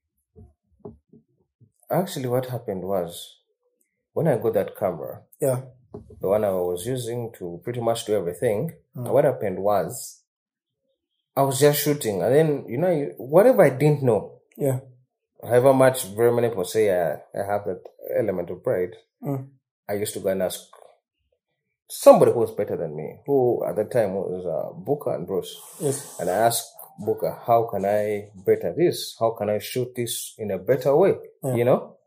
actually, 1.89 2.27
what 2.27 2.45
happened 2.47 2.83
was 2.83 3.37
when 4.13 4.27
I 4.27 4.37
got 4.37 4.53
that 4.53 4.77
camera, 4.77 5.21
Yeah. 5.41 5.61
the 6.21 6.27
one 6.27 6.43
I 6.43 6.51
was 6.51 6.85
using 6.85 7.31
to 7.39 7.61
pretty 7.63 7.81
much 7.81 8.05
do 8.05 8.13
everything. 8.15 8.73
Mm. 8.95 9.11
What 9.11 9.23
happened 9.25 9.59
was 9.59 10.21
I 11.37 11.41
was 11.43 11.59
just 11.59 11.81
shooting, 11.83 12.21
and 12.23 12.33
then 12.35 12.65
you 12.69 12.77
know, 12.77 12.91
you- 12.91 13.13
whatever 13.17 13.63
I 13.63 13.69
didn't 13.71 14.03
know, 14.03 14.39
Yeah. 14.57 14.79
however 15.43 15.73
much 15.73 16.05
very 16.05 16.31
many 16.31 16.49
people 16.49 16.65
say 16.65 16.89
I, 16.89 17.13
I 17.39 17.43
have 17.51 17.65
that 17.65 17.81
element 18.17 18.49
of 18.49 18.63
pride, 18.63 18.95
Mm. 19.23 19.47
I 19.89 19.93
used 19.93 20.13
to 20.13 20.19
go 20.19 20.29
and 20.29 20.41
ask 20.43 20.59
somebody 21.87 22.31
who 22.31 22.39
was 22.39 22.51
better 22.51 22.75
than 22.77 22.95
me, 22.95 23.19
who 23.25 23.63
at 23.67 23.75
the 23.75 23.85
time 23.85 24.13
was 24.15 24.45
uh, 24.45 24.73
Booker 24.73 25.13
and 25.15 25.27
Bruce. 25.27 25.59
Yes. 25.79 26.17
And 26.19 26.29
I 26.29 26.33
asked 26.33 26.67
Booker, 26.99 27.37
how 27.45 27.63
can 27.71 27.85
I 27.85 28.29
better 28.35 28.73
this? 28.75 29.15
How 29.19 29.31
can 29.31 29.49
I 29.49 29.59
shoot 29.59 29.93
this 29.95 30.33
in 30.37 30.51
a 30.51 30.57
better 30.57 30.95
way? 30.95 31.15
Yeah. 31.43 31.55
You 31.55 31.65
know? 31.65 31.97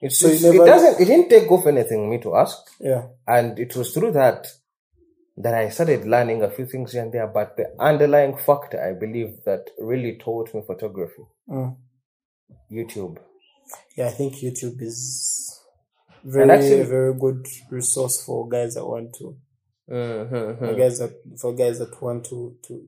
It's, 0.00 0.18
So 0.18 0.28
it 0.28 0.64
doesn't, 0.64 1.00
it 1.00 1.04
didn't 1.06 1.28
take 1.28 1.50
off 1.50 1.66
anything 1.66 2.08
me 2.10 2.18
to 2.18 2.36
ask. 2.36 2.56
Yeah. 2.80 3.06
And 3.26 3.58
it 3.58 3.74
was 3.76 3.92
through 3.92 4.12
that 4.12 4.46
that 5.42 5.54
I 5.54 5.68
started 5.70 6.04
learning 6.06 6.42
a 6.42 6.50
few 6.50 6.66
things 6.66 6.92
here 6.92 7.02
and 7.02 7.12
there. 7.12 7.26
But 7.26 7.56
the 7.56 7.66
underlying 7.78 8.36
factor, 8.36 8.80
I 8.82 8.92
believe, 8.98 9.44
that 9.44 9.70
really 9.78 10.18
taught 10.18 10.52
me 10.54 10.62
photography, 10.66 11.22
Mm. 11.48 11.76
YouTube. 12.70 13.18
Yeah, 13.96 14.06
I 14.06 14.10
think 14.10 14.34
YouTube 14.36 14.80
is 14.82 15.60
very 16.24 16.50
actually- 16.50 16.82
very 16.84 17.14
good 17.14 17.46
resource 17.70 18.22
for 18.24 18.48
guys 18.48 18.74
that 18.74 18.86
want 18.86 19.14
to 19.18 19.36
Mm-hmm. 19.90 20.58
for 20.66 20.74
guys 20.74 20.98
that 20.98 21.12
for 21.40 21.54
guys 21.54 21.78
that 21.78 22.02
want 22.02 22.22
to 22.26 22.56
to, 22.66 22.86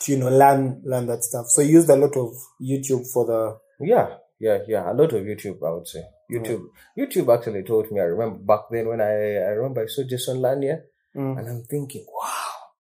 to 0.00 0.12
you 0.12 0.18
know 0.18 0.28
learn 0.28 0.82
learn 0.84 1.06
that 1.06 1.22
stuff. 1.24 1.46
So 1.48 1.62
you 1.62 1.78
used 1.78 1.88
a 1.88 1.96
lot 1.96 2.14
of 2.18 2.34
YouTube 2.60 3.06
for 3.10 3.24
the 3.24 3.58
Yeah, 3.80 4.16
yeah, 4.38 4.58
yeah. 4.68 4.92
A 4.92 4.94
lot 4.94 5.10
of 5.14 5.22
YouTube, 5.24 5.62
I 5.66 5.70
would 5.72 5.88
say. 5.88 6.02
YouTube, 6.30 6.66
YouTube 6.98 7.34
actually 7.34 7.62
taught 7.62 7.90
me. 7.90 8.00
I 8.00 8.04
remember 8.04 8.38
back 8.40 8.64
then 8.70 8.88
when 8.88 9.00
I, 9.00 9.36
I 9.36 9.52
remember 9.56 9.82
I 9.82 9.86
saw 9.86 10.02
Jason 10.02 10.40
Lanier, 10.42 10.84
Mm. 11.14 11.38
and 11.38 11.48
I'm 11.48 11.62
thinking, 11.64 12.06
wow, 12.08 12.72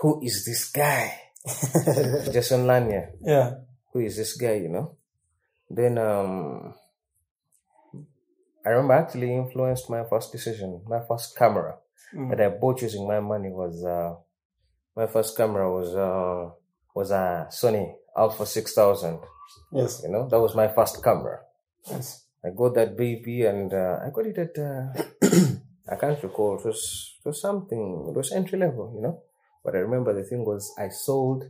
who 0.00 0.20
is 0.22 0.44
this 0.44 0.70
guy? 0.70 1.18
Jason 2.32 2.66
Lanier. 2.66 3.12
yeah 3.24 3.50
Who 3.92 4.00
is 4.00 4.16
this 4.16 4.36
guy? 4.36 4.54
You 4.64 4.68
know. 4.68 4.96
Then 5.70 5.98
um, 5.98 6.74
I 8.64 8.68
remember 8.70 8.94
actually 8.94 9.34
influenced 9.34 9.88
my 9.90 10.04
first 10.04 10.32
decision. 10.32 10.82
My 10.86 11.00
first 11.08 11.36
camera 11.36 11.76
Mm. 12.14 12.30
that 12.30 12.40
I 12.40 12.48
bought 12.48 12.82
using 12.82 13.08
my 13.08 13.18
money 13.18 13.48
was 13.50 13.82
uh, 13.84 14.14
my 14.94 15.06
first 15.06 15.36
camera 15.36 15.66
was 15.72 15.96
uh, 15.96 16.50
was 16.94 17.10
a 17.10 17.48
Sony 17.50 17.92
Alpha 18.16 18.46
six 18.46 18.72
thousand. 18.74 19.18
yes 19.72 20.02
You 20.04 20.10
know, 20.12 20.28
that 20.28 20.38
was 20.38 20.54
my 20.54 20.68
first 20.68 21.02
camera. 21.02 21.40
yes 21.90 22.22
I 22.44 22.50
got 22.54 22.74
that 22.74 22.94
baby 22.96 23.46
and 23.46 23.72
uh, 23.72 23.98
I 24.04 24.10
got 24.14 24.26
it 24.26 24.38
at, 24.38 24.54
uh, 24.58 24.92
I 25.90 25.96
can't 25.96 26.22
recall, 26.22 26.58
it 26.58 26.64
was, 26.64 27.12
it 27.24 27.28
was 27.28 27.40
something, 27.40 28.06
it 28.08 28.16
was 28.16 28.32
entry 28.32 28.58
level, 28.58 28.92
you 28.94 29.02
know. 29.02 29.22
But 29.64 29.74
I 29.74 29.78
remember 29.78 30.12
the 30.14 30.24
thing 30.28 30.44
was 30.44 30.72
I 30.78 30.88
sold, 30.88 31.44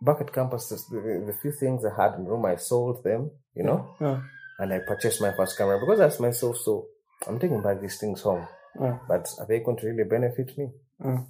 back 0.00 0.20
at 0.20 0.32
campus, 0.32 0.68
the, 0.68 1.24
the, 1.26 1.34
few 1.40 1.52
things 1.52 1.84
I 1.84 2.00
had 2.02 2.14
in 2.14 2.24
the 2.24 2.30
room, 2.30 2.44
I 2.44 2.56
sold 2.56 3.02
them, 3.04 3.30
you 3.54 3.64
know, 3.64 3.94
yeah 4.00 4.20
and 4.58 4.72
I 4.72 4.78
purchased 4.86 5.20
my 5.20 5.32
first 5.32 5.58
camera 5.58 5.80
because 5.80 5.98
that's 5.98 6.20
myself, 6.20 6.56
so 6.58 6.86
I'm 7.26 7.38
taking 7.38 7.62
back 7.62 7.80
these 7.80 7.98
things 7.98 8.20
home. 8.22 8.46
yeah 8.80 8.98
But 9.08 9.28
are 9.40 9.46
they 9.46 9.60
going 9.60 9.76
to 9.78 9.86
really 9.86 10.04
benefit 10.08 10.56
me? 10.56 10.70
Mm. 11.02 11.26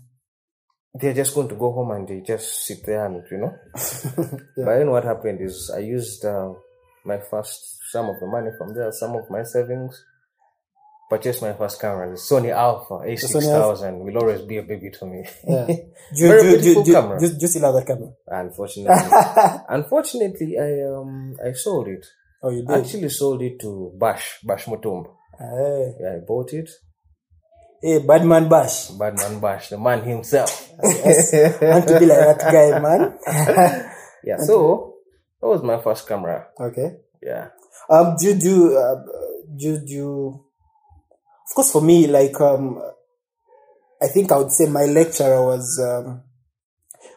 They're 0.95 1.15
just 1.15 1.35
going 1.35 1.49
to 1.49 1.55
go 1.55 1.73
home 1.73 1.93
and 1.93 2.07
they 2.07 2.21
just 2.21 2.67
sit 2.67 2.85
there 2.85 3.07
and, 3.07 3.25
you 3.31 3.39
know, 3.39 3.55
Yeah. 4.57 4.65
but 4.67 4.79
then 4.79 4.91
what 4.91 5.05
happened 5.05 5.41
is 5.41 5.71
I 5.75 5.79
used 5.79 6.25
uh, 6.27 6.53
my 7.05 7.19
first 7.31 7.79
some 7.91 8.11
of 8.11 8.21
the 8.21 8.27
money 8.27 8.51
from 8.59 8.75
there, 8.75 8.93
some 8.93 9.17
of 9.17 9.31
my 9.31 9.43
savings, 9.45 10.05
purchased 11.13 11.43
my 11.47 11.53
first 11.61 11.77
camera, 11.81 12.05
the 12.11 12.17
Sony 12.29 12.51
Alpha 12.67 12.97
A 13.11 13.17
six 13.17 13.47
thousand. 13.47 13.95
Will 14.05 14.17
always 14.23 14.43
be 14.51 14.57
a 14.63 14.63
baby 14.71 14.91
to 14.99 15.05
me. 15.13 15.21
yeah. 15.47 15.67
Do, 16.17 16.21
you- 16.23 16.29
Very 16.33 16.43
do, 16.43 16.49
you- 16.49 16.57
do, 16.57 16.63
beautiful 16.63 16.85
do, 16.89 16.93
camera. 16.99 17.19
do, 17.21 17.27
you- 17.27 17.33
do 17.33 17.39
you 17.45 17.49
still 17.53 17.67
have 17.69 17.75
that 17.79 17.87
camera? 17.91 18.11
unfortunately, 18.27 18.95
unfortunately, 19.79 20.51
I 20.69 20.71
um 20.97 21.37
I 21.49 21.53
sold 21.53 21.89
it. 21.89 22.05
Oh, 22.43 22.51
you 22.51 22.63
did. 22.67 22.77
Actually, 22.81 23.09
sold 23.09 23.41
it 23.43 23.61
to 23.61 23.93
Bash 24.03 24.27
Bash 24.49 24.65
Mutumba. 24.67 25.11
Hey, 25.39 25.95
Yeah, 26.01 26.17
I 26.17 26.21
bought 26.27 26.51
it. 26.61 26.69
hey, 27.83 27.99
Badman 28.09 28.49
Bash. 28.49 28.89
Badman 29.01 29.41
Bash, 29.41 29.69
the 29.71 29.79
man 29.79 30.01
himself. 30.13 30.53
Yes. 30.83 31.33
Want 31.63 31.87
to 31.89 31.99
be 32.01 32.07
like 32.07 32.19
that 32.39 32.53
guy, 32.57 32.69
man. 32.87 33.01
yeah, 34.25 34.39
so 34.49 34.95
that 35.41 35.49
was 35.49 35.63
my 35.63 35.79
first 35.87 36.07
camera. 36.09 36.47
okay. 36.69 36.89
Yeah. 37.23 37.49
Um, 37.91 38.17
do 38.19 38.27
you 38.29 38.35
do, 38.49 38.77
uh, 38.77 38.97
do 39.59 39.63
you, 39.69 39.79
do 39.93 40.45
of 41.53 41.57
course, 41.57 41.71
for 41.71 41.83
me, 41.83 42.07
like, 42.07 42.41
um, 42.41 42.81
I 44.01 44.09
think 44.09 44.33
I 44.33 44.39
would 44.39 44.51
say 44.51 44.71
my 44.71 44.85
lecturer 44.85 45.45
was, 45.45 45.79
um, 45.79 46.23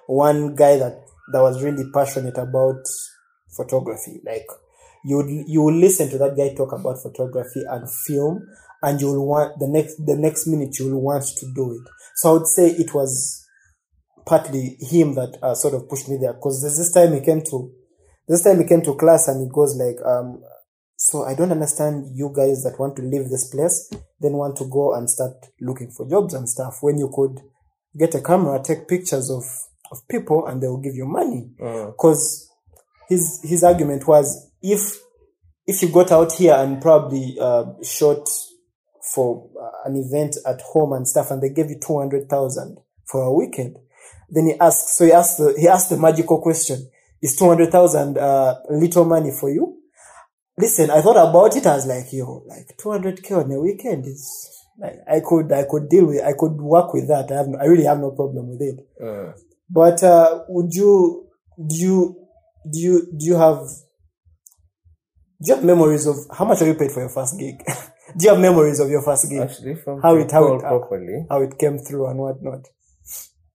one 0.07 0.55
guy 0.55 0.75
that, 0.75 1.05
that 1.31 1.41
was 1.41 1.63
really 1.63 1.89
passionate 1.93 2.37
about 2.37 2.83
photography. 3.55 4.19
Like, 4.25 4.45
you 5.05 5.15
would, 5.15 5.29
you 5.29 5.61
will 5.61 5.73
listen 5.73 6.09
to 6.09 6.17
that 6.17 6.35
guy 6.35 6.53
talk 6.53 6.73
about 6.73 7.01
photography 7.01 7.63
and 7.65 7.89
film, 7.89 8.45
and 8.83 8.99
you'll 8.99 9.25
want, 9.25 9.57
the 9.57 9.69
next, 9.69 10.05
the 10.05 10.17
next 10.17 10.47
minute 10.47 10.75
you'll 10.79 11.01
want 11.01 11.23
to 11.23 11.45
do 11.55 11.71
it. 11.71 11.89
So 12.15 12.31
I 12.31 12.33
would 12.33 12.47
say 12.47 12.71
it 12.71 12.93
was 12.93 13.47
partly 14.25 14.75
him 14.81 15.15
that 15.15 15.39
uh, 15.41 15.55
sort 15.55 15.75
of 15.75 15.87
pushed 15.87 16.09
me 16.09 16.17
there, 16.19 16.33
because 16.33 16.61
this 16.61 16.91
time 16.91 17.13
he 17.13 17.21
came 17.21 17.41
to, 17.51 17.71
this 18.27 18.43
time 18.43 18.59
he 18.59 18.67
came 18.67 18.81
to 18.81 18.95
class 18.95 19.29
and 19.29 19.39
he 19.39 19.49
goes 19.49 19.77
like, 19.77 20.05
um, 20.05 20.43
so 20.97 21.25
I 21.25 21.35
don't 21.35 21.51
understand 21.51 22.15
you 22.15 22.31
guys 22.35 22.63
that 22.63 22.79
want 22.79 22.95
to 22.97 23.01
leave 23.01 23.29
this 23.29 23.49
place, 23.49 23.91
then 24.19 24.33
want 24.33 24.55
to 24.57 24.69
go 24.69 24.93
and 24.93 25.09
start 25.09 25.33
looking 25.59 25.91
for 25.91 26.09
jobs 26.09 26.33
and 26.33 26.47
stuff 26.47 26.77
when 26.81 26.97
you 26.97 27.11
could 27.13 27.41
get 27.97 28.15
a 28.15 28.21
camera, 28.21 28.61
take 28.63 28.87
pictures 28.87 29.29
of, 29.29 29.43
of 29.91 30.07
people 30.07 30.47
and 30.47 30.61
they 30.61 30.67
will 30.67 30.81
give 30.81 30.95
you 30.95 31.05
money. 31.05 31.49
Mm. 31.59 31.95
Cause 31.97 32.49
his, 33.09 33.41
his 33.43 33.63
argument 33.63 34.07
was 34.07 34.49
if, 34.61 34.99
if 35.67 35.81
you 35.81 35.89
got 35.89 36.11
out 36.11 36.31
here 36.33 36.55
and 36.55 36.81
probably, 36.81 37.37
uh, 37.39 37.65
shot 37.83 38.29
for 39.13 39.49
uh, 39.61 39.89
an 39.89 39.97
event 39.97 40.37
at 40.47 40.61
home 40.61 40.93
and 40.93 41.07
stuff 41.07 41.29
and 41.29 41.41
they 41.41 41.49
gave 41.49 41.69
you 41.69 41.79
200,000 41.79 42.77
for 43.05 43.21
a 43.21 43.33
weekend, 43.33 43.77
then 44.29 44.47
he 44.47 44.59
asked, 44.59 44.95
so 44.95 45.05
he 45.05 45.11
asked 45.11 45.37
the, 45.37 45.55
he 45.59 45.67
asked 45.67 45.89
the 45.89 45.97
magical 45.97 46.41
question, 46.41 46.89
is 47.21 47.35
200,000 47.35 48.17
uh, 48.17 48.55
little 48.69 49.05
money 49.05 49.31
for 49.31 49.49
you? 49.49 49.74
Listen, 50.57 50.89
I 50.89 51.01
thought 51.01 51.17
about 51.29 51.55
it. 51.55 51.65
I 51.65 51.75
was 51.75 51.85
like, 51.85 52.11
yo, 52.13 52.43
like 52.47 52.77
200k 52.77 53.43
on 53.43 53.51
a 53.51 53.59
weekend 53.59 54.05
is 54.05 54.49
like, 54.79 54.95
I 55.09 55.19
could, 55.19 55.51
I 55.51 55.65
could 55.69 55.89
deal 55.89 56.05
with, 56.07 56.23
I 56.23 56.33
could 56.33 56.53
work 56.61 56.93
with 56.93 57.07
that. 57.09 57.29
I 57.31 57.35
have, 57.37 57.47
no, 57.47 57.57
I 57.59 57.65
really 57.65 57.83
have 57.83 57.99
no 57.99 58.11
problem 58.11 58.49
with 58.49 58.61
it. 58.61 58.79
Mm. 59.01 59.33
But, 59.69 60.01
uh, 60.03 60.43
would 60.47 60.73
you, 60.73 61.27
do 61.57 61.75
you, 61.75 62.27
do 62.71 62.79
you, 62.79 63.01
do 63.17 63.25
you 63.25 63.35
have, 63.35 63.59
do 65.41 65.49
you 65.49 65.55
have 65.55 65.63
memories 65.65 66.05
of 66.07 66.15
how 66.31 66.45
much 66.45 66.59
have 66.59 66.67
you 66.69 66.75
paid 66.75 66.91
for 66.91 67.01
your 67.01 67.09
first 67.09 67.37
gig? 67.37 67.55
do 68.17 68.23
you 68.25 68.29
have 68.29 68.39
memories 68.39 68.79
of 68.79 68.89
your 68.89 69.01
first 69.01 69.29
gig? 69.29 69.39
Actually, 69.41 69.77
I'm 69.87 70.01
How 70.01 70.15
it- 70.15 70.31
how 70.31 70.53
it- 70.55 70.63
uh, 70.63 70.69
properly, 70.69 71.25
How 71.29 71.41
it 71.41 71.57
came 71.57 71.79
through 71.79 72.07
and 72.07 72.19
whatnot? 72.19 72.67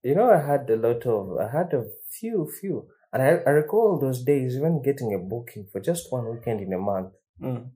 You 0.03 0.15
know, 0.15 0.29
I 0.29 0.37
had 0.39 0.69
a 0.69 0.75
lot 0.75 1.05
of, 1.05 1.37
I 1.37 1.47
had 1.57 1.73
a 1.73 1.85
few, 2.11 2.49
few. 2.59 2.85
And 3.13 3.21
I, 3.23 3.29
I 3.45 3.49
recall 3.51 3.99
those 3.99 4.23
days, 4.23 4.55
even 4.55 4.81
getting 4.81 5.13
a 5.13 5.19
booking 5.19 5.67
for 5.71 5.79
just 5.81 6.11
one 6.11 6.29
weekend 6.31 6.61
in 6.61 6.73
a 6.73 6.77
month, 6.79 7.13
Mm. 7.41 7.69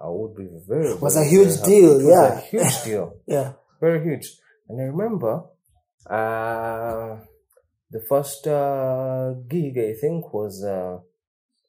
I 0.00 0.08
would 0.08 0.36
be 0.36 0.48
very, 0.66 0.94
Was 0.94 1.14
very, 1.14 1.26
a 1.26 1.28
huge 1.28 1.48
very 1.48 1.58
happy. 1.58 1.70
deal, 1.80 1.90
It 2.00 2.04
was 2.04 2.06
yeah. 2.06 2.38
a 2.38 2.40
huge 2.40 2.82
deal. 2.84 3.16
Yeah. 3.26 3.52
Very 3.80 4.00
huge. 4.04 4.26
And 4.68 4.80
I 4.80 4.84
remember, 4.84 5.42
uh, 6.08 7.16
the 7.90 8.00
first, 8.08 8.46
uh, 8.46 9.32
gig 9.48 9.76
I 9.78 9.94
think 10.00 10.32
was, 10.32 10.62
uh, 10.64 10.98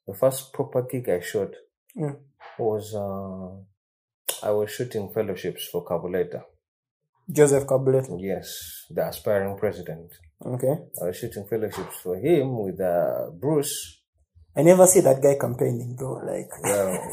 the 0.08 0.14
first 0.14 0.54
proper 0.54 0.84
gig 0.84 1.10
I 1.10 1.20
shot 1.22 1.52
Yeah. 1.96 2.14
was, 2.58 2.94
uh, 2.96 3.50
I 4.48 4.52
was 4.52 4.70
shooting 4.72 5.10
fellowships 5.12 5.68
for 5.72 5.84
Kabuleta. 5.84 6.44
Joseph 7.32 7.66
Kabuleta. 7.66 8.16
Yes, 8.20 8.86
the 8.90 9.08
aspiring 9.08 9.58
president. 9.58 10.12
Okay. 10.46 10.76
I 11.02 11.06
was 11.06 11.18
shooting 11.18 11.46
fellowships 11.50 11.98
for 12.02 12.16
him 12.18 12.58
with 12.64 12.80
uh, 12.80 13.30
Bruce. 13.40 14.02
I 14.56 14.64
never 14.64 14.88
see 14.88 15.02
that 15.02 15.22
guy 15.22 15.36
campaigning 15.40 15.96
though. 16.00 16.14
Like, 16.26 16.50
Well, 16.64 17.10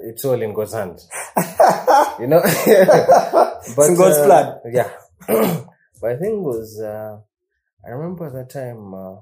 it's 0.00 0.24
all 0.24 0.40
in 0.40 0.54
God's 0.54 0.74
hands, 0.74 1.08
you 2.20 2.26
know. 2.28 2.40
but 3.76 3.86
in 3.88 3.96
God's 3.96 4.18
uh, 4.18 4.26
plan. 4.26 4.60
yeah. 4.72 4.90
but 6.00 6.10
I 6.12 6.16
think 6.16 6.34
it 6.34 6.40
was. 6.42 6.80
Uh, 6.80 7.18
I 7.86 7.90
remember 7.90 8.30
that 8.30 8.50
time, 8.50 8.94
uh, 8.94 9.16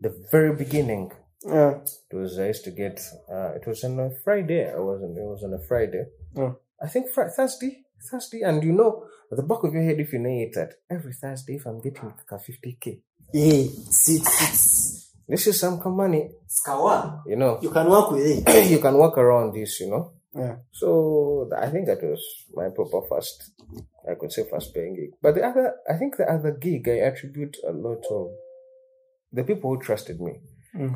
the 0.00 0.14
very 0.30 0.54
beginning. 0.54 1.10
yeah. 1.46 1.78
It 2.10 2.16
was 2.16 2.38
I 2.38 2.48
used 2.48 2.64
to 2.64 2.70
get. 2.70 3.00
Uh, 3.32 3.54
it 3.54 3.66
was 3.66 3.82
on 3.84 3.98
a 3.98 4.10
Friday. 4.24 4.70
I 4.70 4.78
wasn't. 4.78 5.16
It 5.16 5.22
was 5.22 5.42
on 5.44 5.54
a 5.54 5.62
Friday. 5.66 6.04
Mm. 6.36 6.56
I 6.82 6.88
think 6.88 7.10
Fri 7.14 7.26
Thursday. 7.34 7.83
Thursday, 8.10 8.42
and 8.42 8.62
you 8.62 8.72
know, 8.72 9.04
at 9.30 9.36
the 9.36 9.42
back 9.42 9.62
of 9.64 9.72
your 9.74 9.82
head, 9.82 9.98
if 10.00 10.12
you 10.12 10.18
know 10.20 10.30
it, 10.30 10.52
that 10.54 10.70
every 10.90 11.12
Thursday, 11.12 11.54
if 11.56 11.66
I'm 11.66 11.80
getting 11.80 12.04
like 12.04 12.30
a 12.30 12.34
50k, 12.36 13.00
Yeah. 13.32 13.64
It's, 13.64 15.12
this 15.28 15.46
is 15.46 15.58
some 15.60 15.80
money, 15.96 16.28
it's 16.44 16.60
kawa. 16.64 17.22
you 17.26 17.36
know. 17.36 17.58
You 17.62 17.70
can 17.70 17.88
work 17.88 18.10
with 18.10 18.26
it. 18.26 18.70
you 18.70 18.78
can 18.78 18.94
work 18.98 19.16
around 19.18 19.54
this, 19.54 19.80
you 19.80 19.88
know. 19.90 20.12
Yeah. 20.36 20.56
So 20.72 21.48
I 21.56 21.68
think 21.70 21.86
that 21.86 22.02
was 22.02 22.22
my 22.54 22.68
proper 22.68 23.00
first, 23.08 23.52
I 24.10 24.14
could 24.14 24.32
say 24.32 24.44
first 24.50 24.74
paying 24.74 24.94
gig. 24.96 25.10
But 25.22 25.34
the 25.36 25.46
other, 25.46 25.74
I 25.88 25.94
think 25.96 26.16
the 26.16 26.30
other 26.30 26.52
gig, 26.52 26.88
I 26.88 26.98
attribute 27.08 27.56
a 27.66 27.72
lot 27.72 28.04
of 28.10 28.28
the 29.32 29.44
people 29.44 29.70
who 29.74 29.80
trusted 29.80 30.20
me. 30.20 30.40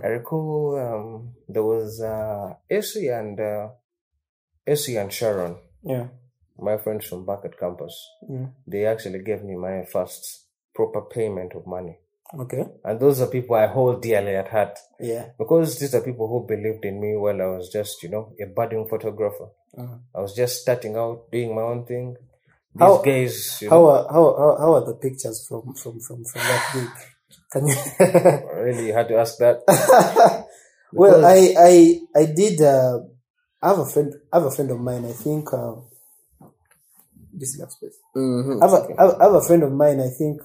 I 0.03 0.09
recall 0.09 0.77
um, 0.77 1.35
there 1.49 1.63
was 1.63 2.01
uh, 2.03 2.55
Essie 2.69 3.07
and 3.09 3.39
uh, 3.39 3.69
Essie 4.67 4.97
and 4.97 5.13
Sharon, 5.13 5.57
Yeah. 5.85 6.09
My 6.59 6.77
friends 6.79 7.07
from 7.07 7.25
back 7.27 7.41
at 7.45 7.59
campus. 7.59 7.95
Mm. 8.31 8.53
They 8.67 8.85
actually 8.87 9.23
gave 9.23 9.43
me 9.45 9.57
my 9.57 9.85
first 9.93 10.45
proper 10.75 11.03
payment 11.03 11.53
of 11.55 11.67
money, 11.67 11.99
Okay. 12.39 12.65
and 12.85 13.01
those 13.01 13.21
are 13.21 13.27
people 13.27 13.57
I 13.57 13.67
hold 13.67 14.03
dearly 14.03 14.35
at 14.37 14.49
heart 14.49 14.79
Yeah. 15.01 15.27
because 15.39 15.79
these 15.79 15.95
are 15.95 16.01
people 16.03 16.29
who 16.29 16.47
believed 16.47 16.85
in 16.85 17.01
me 17.01 17.17
while 17.17 17.41
I 17.43 17.47
was 17.47 17.69
just, 17.71 18.03
you 18.03 18.11
know, 18.11 18.33
a 18.41 18.47
budding 18.47 18.87
photographer. 18.89 19.49
Uh, 19.77 19.97
I 20.15 20.21
was 20.21 20.35
just 20.35 20.63
starting 20.63 20.97
out 20.97 21.31
doing 21.33 21.55
my 21.55 21.63
own 21.63 21.85
thing. 21.87 22.17
These 22.75 22.81
How- 22.81 22.99
guys, 23.03 23.63
how 23.69 23.81
know, 23.81 23.87
are 23.91 24.03
how, 24.13 24.25
how 24.39 24.57
how 24.59 24.75
are 24.75 24.85
the 24.85 24.95
pictures 24.95 25.47
from 25.49 25.75
from 25.75 25.99
from 26.01 26.25
from 26.25 26.43
that 26.43 26.65
gig? 26.75 26.91
Can 27.53 27.67
you? 27.67 27.77
really 28.63 28.87
you 28.89 28.93
had 28.93 29.09
to 29.09 29.17
ask 29.17 29.39
that. 29.39 29.63
well, 30.93 31.25
I 31.25 31.55
I 31.59 32.01
I 32.15 32.25
did. 32.27 32.61
Uh, 32.61 33.01
I 33.63 33.69
have 33.71 33.79
a 33.81 33.87
friend. 33.87 34.13
I 34.33 34.37
have 34.39 34.47
a 34.47 34.51
friend 34.51 34.71
of 34.71 34.81
mine. 34.81 35.05
I 35.05 35.13
think. 35.13 35.53
Uh, 35.53 35.77
this 37.39 37.55
is 37.55 37.73
space. 37.73 37.99
Mhm. 38.17 38.63
I 38.63 38.67
have, 38.69 38.73
a, 38.75 39.01
I 39.01 39.03
have- 39.05 39.21
I 39.21 39.25
have 39.25 39.35
a 39.35 39.41
friend 39.43 39.63
of 39.63 39.73
mine. 39.73 40.01
I 40.01 40.09
think. 40.09 40.41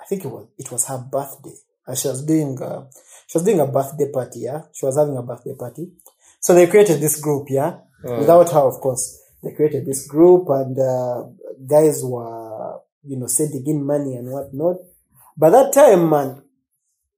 I 0.00 0.06
think 0.06 0.24
it 0.24 0.28
was 0.30 0.46
it 0.58 0.70
was 0.70 0.84
her 0.86 0.98
birthday, 0.98 1.54
and 1.86 1.96
she 1.96 2.08
was 2.08 2.22
doing. 2.24 2.60
Uh, 2.60 2.84
she 3.26 3.38
was 3.38 3.44
doing 3.44 3.60
a 3.60 3.66
birthday 3.66 4.10
party. 4.12 4.40
Yeah, 4.40 4.62
she 4.72 4.84
was 4.86 4.96
having 4.96 5.16
a 5.16 5.22
birthday 5.22 5.54
party. 5.58 5.92
So 6.40 6.54
they 6.54 6.66
created 6.66 7.00
this 7.00 7.20
group. 7.20 7.46
Yeah, 7.48 7.78
without 8.18 8.50
her, 8.52 8.60
of 8.60 8.80
course. 8.80 9.18
They 9.42 9.52
created 9.52 9.86
this 9.86 10.06
group, 10.06 10.48
and 10.50 10.78
uh, 10.78 11.24
guys 11.66 12.02
were 12.04 12.80
you 13.02 13.16
know 13.18 13.26
sending 13.26 13.66
in 13.66 13.84
money 13.84 14.16
and 14.16 14.28
whatnot. 14.30 14.76
By 15.36 15.50
that 15.50 15.72
time, 15.72 16.08
man, 16.10 16.42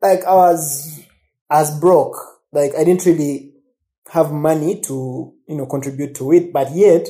like 0.03 0.25
I 0.25 0.35
was 0.35 1.01
as 1.51 1.79
broke. 1.81 2.17
Like 2.53 2.75
I 2.77 2.85
didn't 2.85 3.05
really 3.07 3.53
have 4.11 4.31
money 4.33 4.81
to 4.83 5.33
you 5.49 5.57
know 5.57 5.67
contribute 5.67 6.15
to 6.17 6.33
it, 6.33 6.53
but 6.53 6.71
yet, 6.73 7.09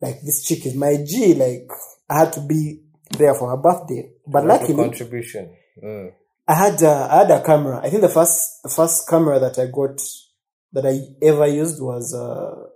like 0.00 0.20
this 0.22 0.44
chick 0.44 0.66
is 0.66 0.74
my 0.74 0.96
G. 1.04 1.34
Like 1.34 1.70
I 2.08 2.20
had 2.20 2.32
to 2.34 2.40
be 2.40 2.82
there 3.10 3.34
for 3.34 3.50
her 3.50 3.56
birthday. 3.56 4.10
But 4.26 4.44
Like 4.44 4.60
a 4.60 4.62
luckily, 4.62 4.84
contribution. 4.88 5.56
Mm. 5.82 6.12
I 6.48 6.54
had 6.54 6.82
uh, 6.82 7.08
I 7.10 7.16
had 7.18 7.30
a 7.30 7.42
camera. 7.42 7.80
I 7.82 7.90
think 7.90 8.02
the 8.02 8.08
first 8.08 8.62
the 8.62 8.70
first 8.70 9.08
camera 9.08 9.38
that 9.38 9.58
I 9.58 9.66
got 9.66 10.00
that 10.72 10.86
I 10.86 11.00
ever 11.24 11.46
used 11.46 11.80
was 11.82 12.14
uh, 12.14 12.66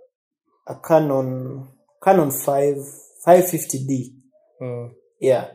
a 0.67 0.75
Canon 0.79 1.67
Canon 2.03 2.31
five 2.31 2.77
five 3.23 3.49
fifty 3.49 3.85
D. 3.85 4.13
Mm. 4.61 4.91
Yeah. 5.19 5.47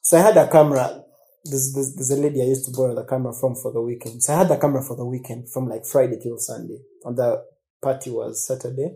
So 0.00 0.18
I 0.18 0.20
had 0.22 0.36
a 0.36 0.50
camera. 0.50 0.98
There's, 1.44 1.72
there's, 1.74 1.94
there's 1.96 2.10
a 2.10 2.22
lady 2.22 2.40
I 2.40 2.44
used 2.44 2.66
to 2.66 2.70
borrow 2.70 2.94
the 2.94 3.04
camera 3.04 3.32
from 3.32 3.56
for 3.56 3.72
the 3.72 3.80
weekend. 3.80 4.22
So 4.22 4.32
I 4.32 4.38
had 4.38 4.48
the 4.48 4.56
camera 4.58 4.82
for 4.82 4.96
the 4.96 5.04
weekend 5.04 5.50
from 5.50 5.68
like 5.68 5.84
Friday 5.84 6.18
till 6.22 6.38
Sunday. 6.38 6.78
And 7.04 7.16
the 7.16 7.44
party 7.82 8.10
was 8.10 8.46
Saturday. 8.46 8.94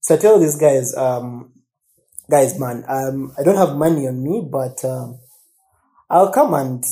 So 0.00 0.14
I 0.14 0.18
tell 0.18 0.38
these 0.38 0.56
guys, 0.56 0.94
um, 0.96 1.52
guys, 2.30 2.58
man, 2.58 2.84
um, 2.88 3.32
I 3.38 3.42
don't 3.42 3.56
have 3.56 3.76
money 3.76 4.06
on 4.06 4.22
me, 4.22 4.48
but, 4.50 4.84
um, 4.84 5.18
I'll 6.10 6.32
come 6.32 6.54
and 6.54 6.84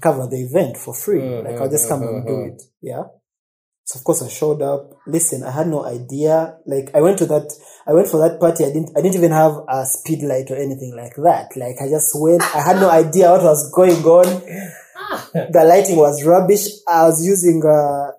cover 0.00 0.26
the 0.26 0.42
event 0.42 0.76
for 0.76 0.94
free. 0.94 1.20
Mm, 1.20 1.44
like 1.44 1.60
I'll 1.60 1.70
just 1.70 1.86
mm, 1.86 1.88
come 1.88 2.00
mm, 2.02 2.08
and 2.08 2.26
do 2.26 2.32
mm. 2.32 2.48
it. 2.48 2.62
Yeah. 2.82 3.04
So 3.84 3.98
of 3.98 4.04
course 4.04 4.22
I 4.22 4.28
showed 4.28 4.60
up. 4.60 4.92
Listen, 5.06 5.42
I 5.44 5.50
had 5.50 5.66
no 5.66 5.84
idea. 5.84 6.56
Like 6.66 6.90
I 6.94 7.00
went 7.00 7.18
to 7.18 7.26
that, 7.26 7.50
I 7.86 7.94
went 7.94 8.08
for 8.08 8.18
that 8.18 8.38
party. 8.38 8.64
I 8.64 8.68
didn't, 8.68 8.90
I 8.96 9.00
didn't 9.00 9.16
even 9.16 9.32
have 9.32 9.64
a 9.68 9.86
speed 9.86 10.22
light 10.22 10.50
or 10.50 10.56
anything 10.56 10.94
like 10.94 11.16
that. 11.16 11.56
Like 11.56 11.76
I 11.80 11.88
just 11.88 12.12
went. 12.14 12.42
I 12.54 12.60
had 12.60 12.76
no 12.76 12.90
idea 12.90 13.30
what 13.30 13.42
was 13.42 13.72
going 13.72 14.04
on. 14.04 14.42
The 15.32 15.64
lighting 15.64 15.96
was 15.96 16.22
rubbish. 16.22 16.66
I 16.86 17.04
was 17.06 17.26
using 17.26 17.62
uh, 17.64 18.12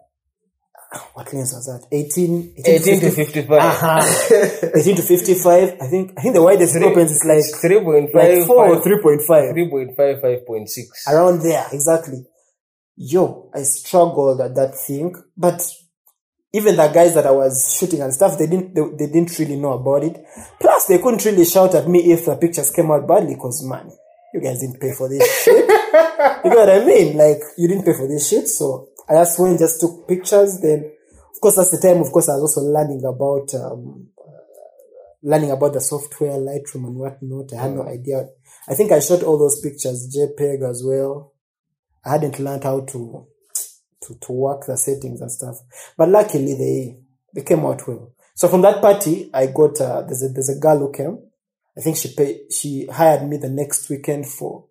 what 1.13 1.31
lens 1.33 1.53
was 1.53 1.65
that? 1.65 1.87
18, 1.91 2.53
18 2.65 2.99
to 2.99 3.11
55. 3.11 3.59
Uh-huh. 3.61 4.71
18 4.75 4.95
to 4.95 5.01
55. 5.01 5.77
I 5.81 5.87
think, 5.87 6.13
I 6.17 6.21
think 6.21 6.33
the 6.35 6.41
widest 6.41 6.75
it 6.75 6.83
opens 6.83 7.11
is 7.11 7.25
like, 7.25 7.45
3.5, 7.61 8.13
like 8.13 8.47
4 8.47 8.67
or 8.69 8.81
3.5 8.81 9.25
3.5, 9.27 10.21
5.6. 10.21 11.13
around 11.13 11.41
there 11.41 11.65
exactly 11.71 12.25
yo 12.99 13.49
i 13.55 13.63
struggled 13.63 14.41
at 14.41 14.53
that 14.55 14.75
thing 14.75 15.15
but 15.37 15.61
even 16.51 16.75
the 16.75 16.87
guys 16.89 17.13
that 17.13 17.25
i 17.25 17.31
was 17.31 17.77
shooting 17.79 18.01
and 18.01 18.13
stuff 18.13 18.37
they 18.37 18.45
didn't 18.45 18.75
they, 18.75 18.81
they 18.97 19.11
didn't 19.11 19.39
really 19.39 19.55
know 19.55 19.71
about 19.71 20.03
it 20.03 20.21
plus 20.59 20.85
they 20.87 20.97
couldn't 20.97 21.23
really 21.23 21.45
shout 21.45 21.73
at 21.75 21.87
me 21.87 22.11
if 22.11 22.25
the 22.25 22.35
pictures 22.35 22.71
came 22.71 22.91
out 22.91 23.07
badly 23.07 23.35
because 23.35 23.65
man 23.65 23.89
you 24.33 24.41
guys 24.41 24.59
didn't 24.59 24.81
pay 24.81 24.91
for 24.91 25.07
this 25.07 25.43
shit 25.43 25.55
you 26.43 26.49
know 26.49 26.59
what 26.59 26.69
i 26.69 26.83
mean 26.83 27.15
like 27.15 27.39
you 27.57 27.69
didn't 27.69 27.85
pay 27.85 27.93
for 27.93 28.05
this 28.05 28.27
shit 28.27 28.49
so 28.49 28.88
i 29.09 29.13
just 29.13 29.39
went 29.39 29.59
just 29.59 29.79
took 29.79 30.07
pictures 30.07 30.59
then 30.61 30.91
of 31.33 31.41
course 31.41 31.55
that's 31.55 31.71
the 31.71 31.87
time 31.87 32.01
of 32.01 32.11
course 32.11 32.29
i 32.29 32.33
was 32.33 32.55
also 32.55 32.61
learning 32.61 33.03
about 33.05 33.53
um 33.55 34.07
learning 35.21 35.51
about 35.51 35.73
the 35.73 35.81
software 35.81 36.37
lightroom 36.37 36.87
and 36.87 36.95
whatnot 36.95 37.51
i 37.53 37.61
had 37.61 37.71
no 37.71 37.83
idea 37.83 38.27
i 38.69 38.73
think 38.73 38.91
i 38.91 38.99
shot 38.99 39.23
all 39.23 39.37
those 39.37 39.59
pictures 39.61 40.15
jpeg 40.15 40.69
as 40.69 40.83
well 40.85 41.33
I 42.05 42.11
hadn't 42.11 42.39
learned 42.39 42.63
how 42.63 42.81
to 42.81 43.27
to 44.01 44.15
to 44.15 44.31
work 44.31 44.65
the 44.65 44.77
settings 44.77 45.21
and 45.21 45.31
stuff. 45.31 45.57
But 45.97 46.09
luckily 46.09 46.53
they 46.53 46.99
they 47.33 47.43
came 47.43 47.65
out 47.65 47.87
well. 47.87 48.13
So 48.35 48.47
from 48.47 48.61
that 48.61 48.81
party, 48.81 49.29
I 49.33 49.47
got 49.47 49.79
uh, 49.81 50.01
there's 50.03 50.23
a 50.23 50.29
there's 50.29 50.49
a 50.49 50.59
girl 50.59 50.79
who 50.79 50.91
came. 50.91 51.19
I 51.77 51.81
think 51.81 51.97
she 51.97 52.13
paid 52.15 52.51
she 52.51 52.87
hired 52.87 53.27
me 53.27 53.37
the 53.37 53.49
next 53.49 53.89
weekend 53.89 54.27
for 54.27 54.65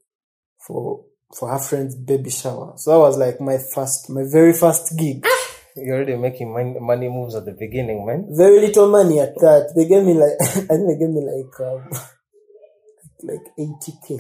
for 0.59 1.05
for 1.37 1.51
her 1.51 1.59
friend's 1.59 1.95
baby 1.95 2.31
shower. 2.31 2.75
So 2.77 2.93
that 2.93 2.99
was 2.99 3.19
like 3.19 3.41
my 3.41 3.59
first 3.59 4.11
my 4.11 4.25
very 4.25 4.53
first 4.53 4.97
gig. 4.97 5.25
You're 5.77 5.97
already 5.97 6.17
making 6.17 6.53
money, 6.53 6.77
money 6.81 7.09
moves 7.09 7.37
at 7.37 7.45
the 7.45 7.53
beginning, 7.53 8.05
man. 8.05 8.27
Very 8.31 8.61
little 8.61 8.91
money 8.91 9.21
at 9.21 9.35
that. 9.37 9.73
They 9.77 9.87
gave 9.87 10.05
me 10.05 10.15
like 10.15 10.35
I 10.41 10.75
think 10.75 10.89
they 10.89 10.99
gave 10.99 11.11
me 11.11 11.23
like 11.23 11.61
um, 11.61 11.91
like 13.23 13.47
eighty 13.59 13.93
k. 14.07 14.19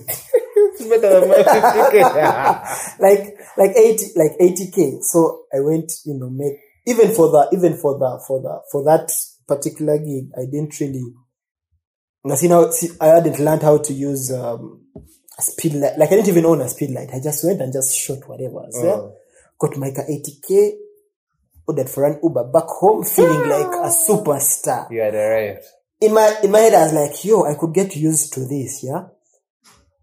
It's 0.78 0.88
better 0.88 1.20
than 1.20 1.28
my 1.28 1.36
50k. 1.36 2.98
like 3.00 3.38
like 3.56 3.76
80 3.76 4.12
like 4.16 4.32
80k 4.40 5.02
so 5.02 5.44
i 5.54 5.60
went 5.60 5.92
you 6.04 6.14
know 6.14 6.30
make, 6.30 6.54
even 6.86 7.14
for 7.14 7.30
the 7.30 7.48
even 7.52 7.76
for 7.76 7.98
the 7.98 8.22
for 8.26 8.40
the 8.40 8.60
for 8.70 8.84
that 8.84 9.10
particular 9.46 9.98
gig 9.98 10.30
i 10.36 10.44
didn't 10.50 10.78
really 10.80 11.02
now 12.24 12.34
see 12.34 12.48
now 12.48 12.70
see, 12.70 12.88
i 13.00 13.06
hadn't 13.06 13.38
learned 13.40 13.62
how 13.62 13.78
to 13.78 13.92
use 13.92 14.32
um 14.32 14.82
a 15.38 15.42
speed 15.42 15.74
light 15.74 15.96
like 15.98 16.08
i 16.10 16.16
didn't 16.16 16.28
even 16.28 16.44
own 16.46 16.60
a 16.60 16.68
speed 16.68 16.90
light 16.90 17.10
i 17.14 17.20
just 17.20 17.44
went 17.44 17.60
and 17.60 17.72
just 17.72 17.96
shot 17.96 18.26
whatever 18.28 18.54
was 18.54 18.74
there 18.82 18.92
Oh. 18.94 19.14
got 19.58 19.76
my 19.76 19.90
car 19.92 20.04
80k 20.04 20.72
ordered 21.66 21.88
for 21.90 22.04
an 22.06 22.18
uber 22.22 22.44
back 22.44 22.66
home 22.66 23.04
feeling 23.04 23.48
like 23.48 23.66
a 23.66 23.90
superstar 23.90 24.90
you 24.90 25.00
had 25.00 25.14
arrived. 25.14 25.64
in 26.00 26.14
my 26.14 26.36
in 26.42 26.50
my 26.50 26.60
head, 26.60 26.74
I 26.74 26.84
was 26.84 26.92
like, 26.94 27.24
"Yo, 27.24 27.44
I 27.44 27.54
could 27.54 27.74
get 27.74 27.94
used 27.96 28.32
to 28.34 28.40
this." 28.40 28.82
Yeah. 28.84 29.06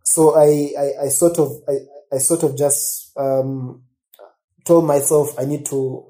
So 0.04 0.36
I 0.38 0.74
I, 0.78 1.06
I 1.06 1.08
sort 1.10 1.40
of 1.40 1.52
I, 1.68 2.16
I 2.16 2.18
sort 2.20 2.44
of 2.44 2.56
just 2.58 3.12
um 3.18 3.82
told 4.64 4.86
myself 4.86 5.40
I 5.40 5.46
need 5.46 5.66
to 5.68 6.06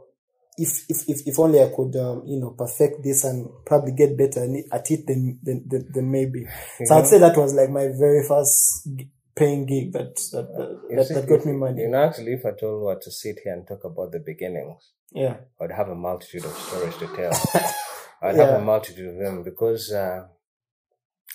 if 0.58 0.86
if 0.90 1.08
if, 1.08 1.28
if 1.28 1.40
only 1.40 1.62
I 1.62 1.70
could 1.76 1.96
um, 1.96 2.24
you 2.26 2.40
know 2.40 2.52
perfect 2.52 3.04
this 3.04 3.24
and 3.24 3.48
probably 3.66 3.92
get 3.94 4.18
better 4.18 4.44
at 4.72 4.90
it 4.92 5.06
then 5.08 5.40
then 5.44 5.64
then, 5.68 5.88
then 5.94 6.12
maybe. 6.12 6.46
So 6.86 6.96
I'd 6.98 7.08
say 7.08 7.20
that 7.20 7.38
was 7.38 7.54
like 7.54 7.70
my 7.70 7.88
very 7.98 8.28
first 8.28 8.88
g- 8.96 9.10
paying 9.36 9.66
gig 9.66 9.92
that 9.94 10.16
that 10.34 10.48
that, 10.58 10.96
that, 10.96 11.06
see, 11.08 11.14
that 11.16 11.28
got 11.28 11.46
me 11.46 11.54
money. 11.54 11.82
You 11.82 11.90
know, 11.90 12.04
actually, 12.08 12.34
if 12.34 12.46
I 12.46 12.52
told 12.52 12.82
you 12.90 13.00
to 13.02 13.12
sit 13.12 13.40
here 13.44 13.54
and 13.54 13.68
talk 13.68 13.84
about 13.84 14.12
the 14.12 14.20
beginnings, 14.20 14.92
Yeah. 15.12 15.38
I'd 15.62 15.72
have 15.72 15.90
a 15.90 15.96
multitude 15.96 16.46
of 16.46 16.52
stories 16.58 16.96
to 16.98 17.08
tell. 17.16 17.34
I'd 18.22 18.36
have 18.38 18.62
a 18.62 18.64
multitude 18.64 19.10
of 19.10 19.18
them 19.24 19.44
because 19.44 19.92
uh, 19.92 20.26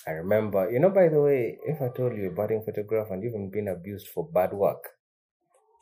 I 0.07 0.11
remember, 0.11 0.69
you 0.71 0.79
know, 0.79 0.89
by 0.89 1.07
the 1.09 1.21
way, 1.21 1.57
if 1.65 1.81
I 1.81 1.89
told 1.89 2.17
you 2.17 2.27
a 2.29 2.31
budding 2.31 2.63
photographer 2.63 3.13
and 3.13 3.23
you've 3.23 3.33
even 3.33 3.49
been 3.51 3.67
abused 3.67 4.07
for 4.07 4.27
bad 4.27 4.51
work, 4.53 4.83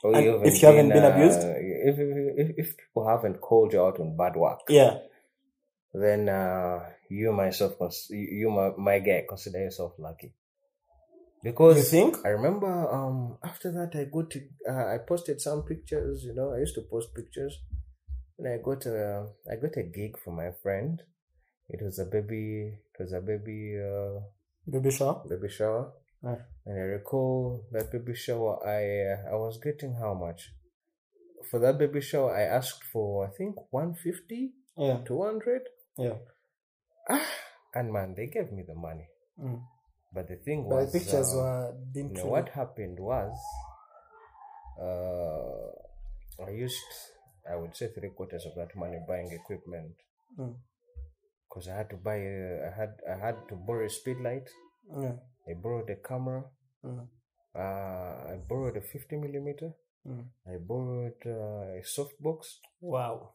or 0.03 0.13
And 0.15 0.25
you've 0.25 0.43
if 0.45 0.61
you 0.61 0.67
haven't 0.67 0.89
been 0.89 1.03
uh, 1.05 1.09
abused? 1.13 1.39
if, 1.43 1.95
if, 1.99 2.17
if, 2.37 2.49
if 2.57 2.77
people 2.77 3.07
haven't 3.07 3.39
called 3.41 3.73
you 3.73 3.81
out 3.81 3.99
on 3.99 4.15
bad 4.17 4.35
work, 4.35 4.59
Yeah. 4.69 4.97
then 5.93 6.27
uh, 6.29 6.79
you 7.09 7.31
myself, 7.31 7.73
you, 8.09 8.27
you 8.41 8.49
my, 8.51 8.71
my 8.77 8.99
guy, 8.99 9.23
consider 9.27 9.59
yourself 9.59 9.93
lucky. 9.97 10.33
Because 11.43 11.77
You 11.77 11.83
think? 11.83 12.17
I 12.25 12.29
remember 12.29 12.67
um 12.91 13.37
after 13.43 13.71
that 13.71 13.91
I 13.99 14.05
got 14.05 14.29
to 14.31 14.39
uh, 14.69 14.85
I 14.95 14.97
posted 15.07 15.39
some 15.41 15.63
pictures. 15.63 16.23
You 16.23 16.33
know, 16.35 16.53
I 16.53 16.59
used 16.59 16.75
to 16.75 16.81
post 16.81 17.13
pictures, 17.15 17.57
and 18.37 18.47
I 18.47 18.57
got 18.63 18.85
a 18.85 19.27
I 19.51 19.55
got 19.55 19.77
a 19.77 19.83
gig 19.83 20.17
for 20.23 20.31
my 20.33 20.51
friend. 20.63 21.01
It 21.69 21.81
was 21.81 21.99
a 21.99 22.05
baby. 22.05 22.73
It 22.93 22.97
was 22.99 23.13
a 23.13 23.21
baby 23.21 23.77
uh, 23.79 24.19
Baby 24.69 24.91
shower. 24.91 25.23
baby 25.29 25.49
shower, 25.49 25.93
and 26.21 26.37
I 26.67 26.71
recall 26.97 27.63
that 27.71 27.91
baby 27.91 28.13
shower. 28.15 28.59
I 28.67 28.81
uh, 29.13 29.33
I 29.33 29.35
was 29.37 29.59
getting 29.63 29.93
how 29.95 30.13
much 30.13 30.51
for 31.49 31.59
that 31.59 31.77
baby 31.79 32.01
shower? 32.01 32.35
I 32.35 32.41
asked 32.43 32.83
for 32.91 33.25
I 33.25 33.29
think 33.37 33.55
one 33.71 33.93
fifty, 33.95 34.51
Yeah. 34.77 34.97
two 35.07 35.23
hundred, 35.23 35.61
Yeah. 35.97 36.17
Ah, 37.09 37.25
and 37.73 37.91
man, 37.93 38.13
they 38.15 38.27
gave 38.27 38.51
me 38.51 38.63
the 38.67 38.75
money. 38.75 39.07
Mm. 39.41 39.61
But 40.11 40.27
the 40.27 40.37
thing 40.37 40.67
But 40.67 40.75
was, 40.75 40.91
the 40.91 40.99
pictures 40.99 41.33
uh, 41.33 41.37
were 41.37 41.73
didn't 41.93 42.17
you 42.17 42.23
know, 42.23 42.29
what 42.29 42.49
happened 42.49 42.99
was, 42.99 43.37
uh, 44.81 46.43
I 46.43 46.49
used, 46.51 46.77
I 47.49 47.55
would 47.55 47.75
say, 47.75 47.89
three 47.93 48.09
quarters 48.09 48.45
of 48.45 48.55
that 48.55 48.75
money 48.75 48.97
buying 49.07 49.31
equipment. 49.31 49.93
Mm. 50.37 50.55
Because 51.47 51.67
I 51.67 51.75
had 51.77 51.89
to 51.91 51.97
buy, 51.97 52.15
a, 52.15 52.69
I 52.69 52.79
had, 52.79 52.93
I 53.09 53.25
had 53.25 53.35
to 53.49 53.55
borrow 53.55 53.85
a 53.85 53.89
speed 53.89 54.17
light. 54.21 54.49
Yeah. 54.95 55.13
I 55.47 55.53
borrowed 55.53 55.89
a 55.89 55.95
camera. 55.95 56.43
Mm. 56.85 57.07
Uh, 57.55 58.33
I 58.33 58.37
borrowed 58.47 58.77
a 58.77 58.81
50 58.81 59.17
millimeter. 59.17 59.73
Mm. 60.07 60.25
I 60.47 60.57
borrowed 60.57 61.21
uh, 61.25 61.77
a 61.77 61.83
softbox. 61.83 62.57
Wow. 62.81 63.33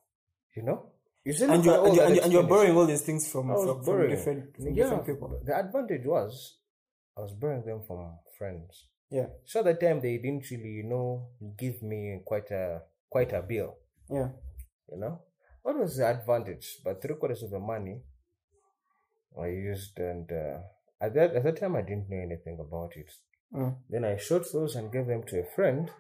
You 0.57 0.63
know, 0.63 0.93
you 1.25 1.33
see, 1.33 1.45
And 1.45 1.65
you're, 1.65 1.87
and, 1.87 1.97
you're, 1.97 2.05
and, 2.07 2.15
you're, 2.15 2.25
and 2.25 2.33
you're 2.33 2.43
borrowing 2.43 2.77
all 2.77 2.87
these 2.87 3.01
things 3.01 3.31
from, 3.31 3.49
from, 3.49 3.83
from 3.83 4.09
different, 4.09 4.55
from 4.57 4.67
yeah, 4.67 4.85
different 4.85 5.07
people. 5.07 5.41
The 5.45 5.59
advantage 5.59 6.05
was 6.05 6.59
I 7.17 7.21
was 7.21 7.33
borrowing 7.33 7.65
them 7.65 7.83
from 7.87 8.19
friends. 8.39 8.87
Yeah. 9.11 9.27
So 9.45 9.61
at 9.61 9.67
the 9.67 9.75
time 9.75 10.01
they 10.01 10.17
didn't 10.19 10.51
really, 10.51 10.71
you 10.71 10.85
know, 10.85 11.29
give 11.57 11.83
me 11.83 12.21
quite 12.25 12.51
a 12.51 12.83
quite 13.11 13.33
a 13.33 13.43
bill. 13.43 13.77
Yeah. 14.11 14.31
You 14.91 14.99
know, 14.99 15.23
what 15.63 15.79
was 15.79 15.97
the 15.97 16.07
advantage? 16.07 16.79
But 16.85 17.01
three 17.01 17.15
quarters 17.17 17.43
of 17.43 17.51
the 17.51 17.61
money 17.61 18.03
I 19.41 19.47
used, 19.49 19.99
and 19.99 20.31
uh, 20.31 20.59
at 21.01 21.15
that 21.15 21.35
at 21.37 21.45
that 21.45 21.61
time 21.61 21.77
I 21.77 21.83
didn't 21.83 22.11
know 22.11 22.23
anything 22.23 22.59
about 22.61 22.93
it. 22.97 23.11
Mm. 23.55 23.77
Then 23.89 24.05
I 24.05 24.17
shot 24.17 24.43
those 24.53 24.75
and 24.75 24.93
gave 24.93 25.07
them 25.07 25.23
to 25.29 25.41
a 25.41 25.45
friend 25.55 25.91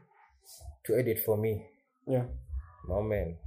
to 0.87 0.98
edit 0.98 1.20
for 1.24 1.37
me. 1.37 1.66
Yeah. 2.07 2.24
No 2.87 3.03
man, 3.03 3.38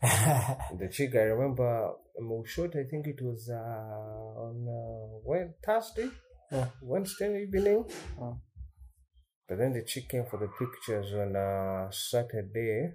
the 0.02 0.88
chick 0.90 1.14
I 1.14 1.24
remember 1.32 1.92
um, 2.18 2.40
we 2.40 2.48
shot. 2.48 2.76
I 2.76 2.84
think 2.84 3.06
it 3.06 3.20
was 3.22 3.50
uh, 3.50 3.54
on 3.54 4.66
uh, 4.68 5.20
when 5.24 5.54
Thursday, 5.64 6.08
Yeah. 6.50 6.66
Wednesday 6.82 7.42
evening. 7.42 7.84
Oh. 8.20 8.38
But 9.48 9.58
then 9.58 9.72
the 9.72 9.82
chick 9.82 10.08
came 10.08 10.24
for 10.30 10.38
the 10.38 10.48
pictures 10.48 11.12
on 11.12 11.36
uh, 11.36 11.90
Saturday, 11.90 12.92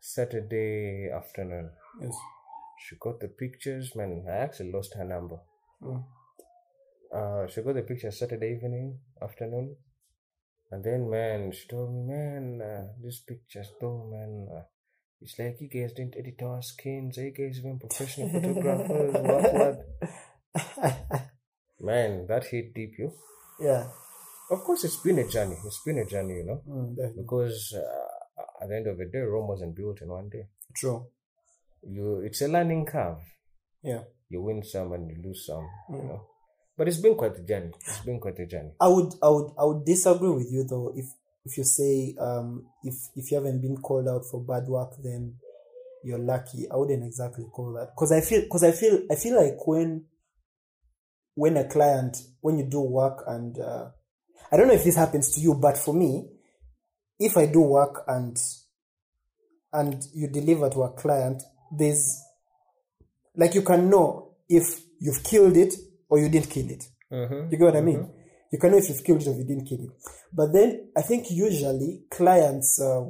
Saturday 0.00 1.10
afternoon. 1.10 1.70
Yes. 2.00 2.14
She 2.84 2.96
got 3.00 3.20
the 3.20 3.28
pictures. 3.28 3.94
Man, 3.94 4.24
I 4.28 4.36
actually 4.44 4.72
lost 4.72 4.94
her 4.94 5.04
number. 5.04 5.38
Mm. 5.82 6.04
Uh, 7.14 7.46
she 7.46 7.60
got 7.62 7.74
the 7.74 7.82
pictures 7.82 8.18
Saturday 8.18 8.54
evening, 8.56 8.98
afternoon. 9.20 9.76
And 10.70 10.82
then, 10.82 11.10
man, 11.10 11.52
she 11.52 11.68
told 11.68 11.92
me, 11.92 12.12
man, 12.12 12.60
uh, 12.62 12.92
these 13.02 13.20
pictures, 13.20 13.72
though, 13.80 14.08
man, 14.10 14.48
uh, 14.50 14.62
it's 15.20 15.38
like 15.38 15.60
you 15.60 15.68
guys 15.68 15.92
didn't 15.92 16.16
edit 16.18 16.42
our 16.42 16.62
skins. 16.62 17.18
You 17.18 17.30
guys 17.30 17.58
even 17.58 17.78
professional 17.78 18.30
photographers, 18.30 19.12
what, 19.12 19.54
what. 20.54 21.28
Man, 21.82 22.26
that 22.28 22.44
hit 22.46 22.72
deep, 22.74 22.92
you. 22.98 23.12
yeah. 23.60 23.88
Of 24.50 24.60
course, 24.64 24.84
it's 24.84 24.96
been 24.96 25.18
a 25.18 25.26
journey. 25.28 25.56
It's 25.64 25.80
been 25.84 25.98
a 25.98 26.04
journey, 26.04 26.34
you 26.34 26.44
know, 26.44 26.60
Mm, 26.68 27.16
because 27.16 27.74
uh, 27.76 28.62
at 28.62 28.68
the 28.68 28.76
end 28.76 28.86
of 28.86 28.98
the 28.98 29.06
day, 29.06 29.20
Rome 29.20 29.48
wasn't 29.48 29.74
built 29.74 30.02
in 30.02 30.08
one 30.08 30.28
day. 30.28 30.46
True. 30.76 31.06
You, 31.88 32.20
it's 32.20 32.42
a 32.42 32.48
learning 32.48 32.84
curve. 32.86 33.18
Yeah. 33.82 34.02
You 34.28 34.42
win 34.42 34.62
some 34.62 34.92
and 34.92 35.08
you 35.10 35.16
lose 35.24 35.46
some, 35.46 35.66
you 35.90 35.96
Mm. 35.96 36.08
know. 36.08 36.20
But 36.76 36.88
it's 36.88 36.98
been 37.00 37.14
quite 37.16 37.36
a 37.38 37.42
journey. 37.42 37.72
It's 37.86 38.00
been 38.00 38.20
quite 38.20 38.38
a 38.38 38.46
journey. 38.46 38.72
I 38.80 38.88
would, 38.88 39.12
I 39.22 39.28
would, 39.28 39.50
I 39.58 39.64
would 39.64 39.84
disagree 39.84 40.30
with 40.30 40.50
you 40.52 40.64
though. 40.64 40.92
If, 40.96 41.06
if 41.44 41.56
you 41.58 41.64
say, 41.64 42.14
um, 42.18 42.66
if, 42.82 42.94
if 43.16 43.30
you 43.30 43.36
haven't 43.38 43.60
been 43.60 43.76
called 43.76 44.08
out 44.08 44.24
for 44.30 44.40
bad 44.42 44.66
work, 44.68 44.92
then 45.02 45.36
you're 46.04 46.18
lucky. 46.18 46.66
I 46.70 46.76
wouldn't 46.76 47.04
exactly 47.04 47.44
call 47.52 47.72
that 47.74 47.90
because 47.94 48.12
I 48.12 48.20
feel, 48.20 48.42
because 48.42 48.64
I 48.64 48.72
feel, 48.72 49.02
I 49.10 49.14
feel 49.16 49.36
like 49.36 49.66
when, 49.66 50.04
when 51.34 51.56
a 51.56 51.64
client, 51.64 52.16
when 52.40 52.58
you 52.58 52.68
do 52.68 52.80
work 52.80 53.24
and, 53.26 53.58
uh, 53.58 53.88
I 54.50 54.56
don't 54.56 54.68
know 54.68 54.74
if 54.74 54.84
this 54.84 54.96
happens 54.96 55.34
to 55.34 55.40
you, 55.40 55.54
but 55.54 55.78
for 55.78 55.94
me, 55.94 56.28
if 57.18 57.36
I 57.36 57.46
do 57.46 57.60
work 57.60 58.04
and, 58.06 58.36
and 59.72 60.04
you 60.14 60.28
deliver 60.28 60.68
to 60.70 60.82
a 60.82 60.92
client, 60.92 61.42
there's, 61.70 62.20
like 63.36 63.54
you 63.54 63.62
can 63.62 63.88
know 63.88 64.34
if 64.48 64.82
you've 65.00 65.24
killed 65.24 65.56
it 65.56 65.74
or 66.08 66.18
you 66.18 66.28
didn't 66.28 66.50
kill 66.50 66.68
it. 66.68 66.84
Mm-hmm. 67.10 67.50
You 67.50 67.58
get 67.58 67.64
what 67.64 67.76
I 67.76 67.80
mean? 67.80 68.10
You 68.52 68.58
can 68.58 68.72
know 68.72 68.78
if 68.78 68.88
you've 68.88 69.02
killed 69.02 69.22
it 69.22 69.28
or 69.28 69.34
you 69.34 69.44
didn't 69.44 69.64
kill 69.64 69.80
it. 69.80 69.90
But 70.32 70.52
then 70.52 70.90
I 70.94 71.02
think 71.02 71.30
usually 71.30 72.02
clients, 72.10 72.78
uh, 72.80 73.04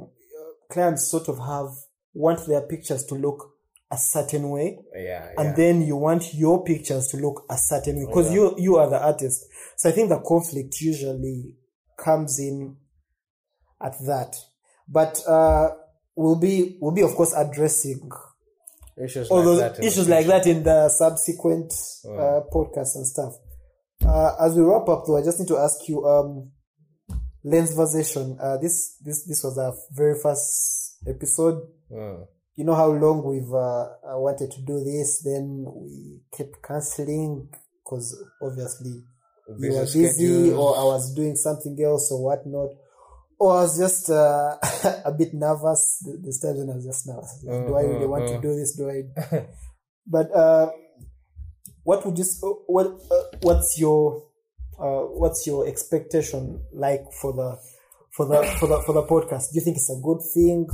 clients 0.71 1.09
sort 1.11 1.27
of 1.27 1.39
have 1.39 1.75
want 2.13 2.45
their 2.47 2.61
pictures 2.61 3.03
to 3.05 3.15
look 3.15 3.52
a 3.93 3.97
certain 3.97 4.49
way, 4.49 4.79
Yeah, 4.95 5.29
and 5.37 5.49
yeah. 5.49 5.55
then 5.55 5.81
you 5.81 5.95
want 5.97 6.33
your 6.33 6.63
pictures 6.63 7.07
to 7.11 7.17
look 7.17 7.45
a 7.49 7.57
certain 7.57 7.95
way 7.97 8.05
because 8.07 8.33
you 8.33 8.55
you 8.57 8.77
are 8.77 8.89
the 8.89 8.99
artist. 9.11 9.45
So 9.77 9.89
I 9.89 9.91
think 9.91 10.09
the 10.09 10.19
conflict 10.19 10.81
usually 10.81 11.55
comes 11.97 12.39
in 12.39 12.75
at 13.79 13.93
that. 14.07 14.35
But 14.87 15.21
uh, 15.27 15.69
we'll 16.15 16.39
be 16.39 16.77
we'll 16.81 16.93
be 16.95 17.01
of 17.03 17.13
course 17.15 17.33
addressing 17.35 18.09
issues 19.03 19.29
all 19.29 19.37
like 19.37 19.45
those 19.45 19.59
that. 19.59 19.79
issues 19.83 20.07
like 20.09 20.27
that 20.27 20.45
in 20.47 20.63
the 20.63 20.89
subsequent 20.89 21.71
uh, 22.05 22.41
podcasts 22.53 22.95
and 22.95 23.05
stuff. 23.07 23.33
Uh, 24.05 24.35
as 24.45 24.55
we 24.55 24.61
wrap 24.63 24.87
up, 24.89 25.03
though, 25.05 25.17
I 25.17 25.23
just 25.23 25.39
need 25.39 25.47
to 25.47 25.57
ask 25.57 25.77
you, 25.87 26.05
um, 26.05 26.51
lens 27.43 27.73
versation. 27.75 28.37
Uh, 28.39 28.57
this 28.57 28.97
this 29.05 29.25
this 29.25 29.43
was 29.43 29.57
our 29.57 29.73
very 29.91 30.15
first 30.21 30.97
episode. 31.07 31.61
You 32.55 32.65
know 32.65 32.75
how 32.75 32.91
long 32.91 33.23
we've 33.25 33.51
uh, 33.51 34.13
uh, 34.13 34.19
wanted 34.19 34.51
to 34.51 34.61
do 34.61 34.83
this. 34.83 35.21
Then 35.23 35.65
we 35.65 36.21
kept 36.35 36.61
canceling 36.61 37.49
because 37.83 38.15
obviously 38.41 39.03
we 39.59 39.69
were 39.69 39.85
busy, 39.85 40.51
or 40.51 40.77
I 40.77 40.83
was 40.83 41.13
doing 41.15 41.35
something 41.35 41.77
else 41.83 42.11
or 42.11 42.23
whatnot. 42.23 42.69
Or 43.39 43.57
I 43.57 43.61
was 43.63 43.77
just 43.77 44.09
uh, 44.09 44.57
a 45.05 45.11
bit 45.17 45.33
nervous. 45.33 46.01
Th- 46.05 46.17
There's 46.21 46.39
times 46.39 46.59
when 46.59 46.69
I 46.69 46.75
was 46.75 46.85
just 46.85 47.07
nervous. 47.07 47.43
Like, 47.43 47.65
do 47.65 47.75
I 47.75 47.81
really 47.81 48.05
want 48.05 48.27
to 48.27 48.35
Mhm, 48.35 48.41
do 48.41 48.55
this? 48.55 48.75
Do 48.77 48.89
I? 48.89 49.47
but 50.07 50.31
uh, 50.31 50.71
what 51.83 52.05
would 52.05 52.17
you? 52.17 52.25
uh, 52.43 52.47
What 52.67 52.87
uh, 53.11 53.23
What's 53.41 53.79
your 53.79 54.23
uh, 54.79 55.01
What's 55.19 55.45
your 55.47 55.67
expectation 55.67 56.61
like 56.71 57.03
for 57.19 57.33
the 57.33 57.57
for 58.15 58.25
the 58.27 58.43
for 58.59 58.67
the 58.67 58.81
for 58.85 58.93
the 58.93 59.03
podcast? 59.03 59.51
Do 59.51 59.55
you 59.59 59.61
think 59.61 59.77
it's 59.77 59.89
a 59.89 59.99
good 60.01 60.21
thing? 60.33 60.67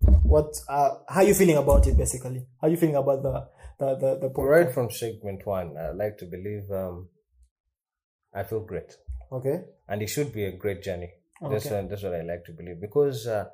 What? 0.00 0.54
Uh, 0.68 0.90
how 1.08 1.20
are 1.20 1.24
you 1.24 1.34
feeling 1.34 1.56
about 1.56 1.86
it? 1.86 1.96
Basically, 1.96 2.46
how 2.60 2.66
are 2.68 2.70
you 2.70 2.76
feeling 2.76 2.96
about 2.96 3.22
the 3.22 3.48
the 3.78 3.94
the, 3.96 4.18
the 4.22 4.28
podcast? 4.30 4.48
Right 4.50 4.72
from 4.74 4.90
segment 4.90 5.46
one, 5.46 5.76
I 5.76 5.90
like 5.92 6.18
to 6.18 6.26
believe 6.26 6.70
um, 6.70 7.08
I 8.34 8.42
feel 8.44 8.60
great. 8.60 8.92
Okay. 9.32 9.64
and 9.88 10.02
it 10.02 10.06
should 10.08 10.32
be 10.32 10.44
a 10.44 10.52
great 10.56 10.82
journey. 10.84 11.10
That's 11.40 11.66
Okay. 11.66 11.74
what, 11.80 11.90
that's 11.90 12.02
what 12.04 12.14
I 12.14 12.22
like 12.22 12.44
to 12.44 12.52
believe 12.52 12.80
because 12.80 13.26
uh, 13.26 13.46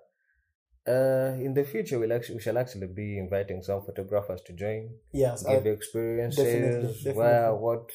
uh, 0.87 1.33
in 1.47 1.55
the 1.55 1.65
future 1.65 1.99
we'll 1.99 2.13
actually, 2.13 2.35
we 2.37 2.43
shall 2.43 2.59
actually 2.59 2.89
be 2.89 3.19
inviting 3.19 3.63
some 3.63 3.83
photographers 3.83 4.43
to 4.47 4.53
join, 4.53 4.91
Yes. 5.13 5.43
give 5.45 5.65
I, 5.65 5.71
experiences, 5.71 7.05
definitely, 7.05 7.13
where 7.19 7.55
what 7.55 7.91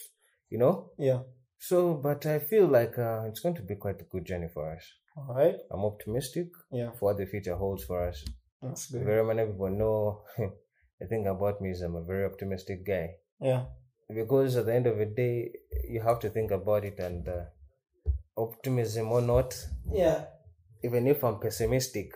you 0.49 0.57
know. 0.57 0.91
yeah. 0.97 1.19
So, 1.59 1.93
but 1.95 2.25
I 2.25 2.39
feel 2.39 2.67
like 2.67 2.97
uh, 2.97 3.23
it's 3.27 3.41
going 3.41 3.55
to 3.55 3.61
be 3.63 3.75
quite 3.75 4.01
a 4.01 4.05
good 4.05 4.25
journey 4.25 4.47
for 4.53 4.71
us. 4.75 4.83
All 5.17 5.33
right. 5.35 5.55
I'm 5.71 5.83
optimistic 5.85 6.47
Yeah. 6.71 6.91
for 6.91 7.05
what 7.07 7.17
the 7.17 7.25
future 7.25 7.55
holds 7.55 7.83
for 7.83 8.07
us. 8.07 8.23
That's 8.61 8.85
good. 8.91 9.03
Very 9.03 9.23
many 9.25 9.45
people 9.51 9.69
know 9.69 10.21
the 10.99 11.07
thing 11.07 11.27
about 11.27 11.61
me 11.61 11.71
is 11.71 11.81
I'm 11.81 11.95
a 11.95 12.03
very 12.03 12.25
optimistic 12.25 12.85
guy 12.85 13.15
Yeah. 13.39 13.65
because 14.13 14.55
at 14.57 14.65
the 14.67 14.73
end 14.75 14.87
of 14.87 14.97
the 14.97 15.05
day 15.05 15.51
you 15.89 16.01
have 16.01 16.19
to 16.19 16.29
think 16.29 16.51
about 16.51 16.85
it 16.85 16.99
and 16.99 17.27
uh, 17.27 17.45
optimism 18.35 19.11
or 19.11 19.21
not 19.21 19.55
Yeah. 19.91 20.25
even 20.83 21.07
if 21.07 21.23
I'm 21.23 21.39
pessimistic, 21.39 22.11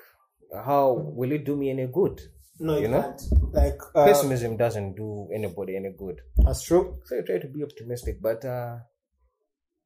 how 0.53 0.93
will 0.93 1.31
it 1.31 1.45
do 1.45 1.55
me 1.55 1.69
any 1.71 1.87
good? 1.87 2.21
No, 2.59 2.75
You 2.75 2.81
you, 2.83 2.87
know? 2.89 3.01
can't. 3.01 3.21
Like 3.53 3.79
uh, 3.95 4.05
Pessimism 4.05 4.55
doesn't 4.57 4.95
do 4.95 5.27
anybody 5.33 5.75
any 5.75 5.91
good. 5.97 6.21
that's 6.37 6.61
true. 6.63 6.99
So 7.05 7.17
I 7.17 7.21
try 7.21 7.39
to 7.39 7.47
be 7.47 7.63
optimistic, 7.63 8.21
but 8.21 8.45
uh, 8.45 8.77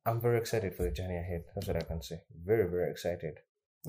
I'm 0.05 0.21
very 0.21 0.37
excited 0.37 0.75
for 0.75 0.83
the 0.83 0.91
journey 0.91 1.17
ahead. 1.17 1.43
That's 1.53 1.67
what 1.67 1.77
I 1.77 1.81
can 1.81 2.01
say. 2.01 2.21
Very, 2.45 2.69
very 2.69 2.91
excited. 2.91 3.39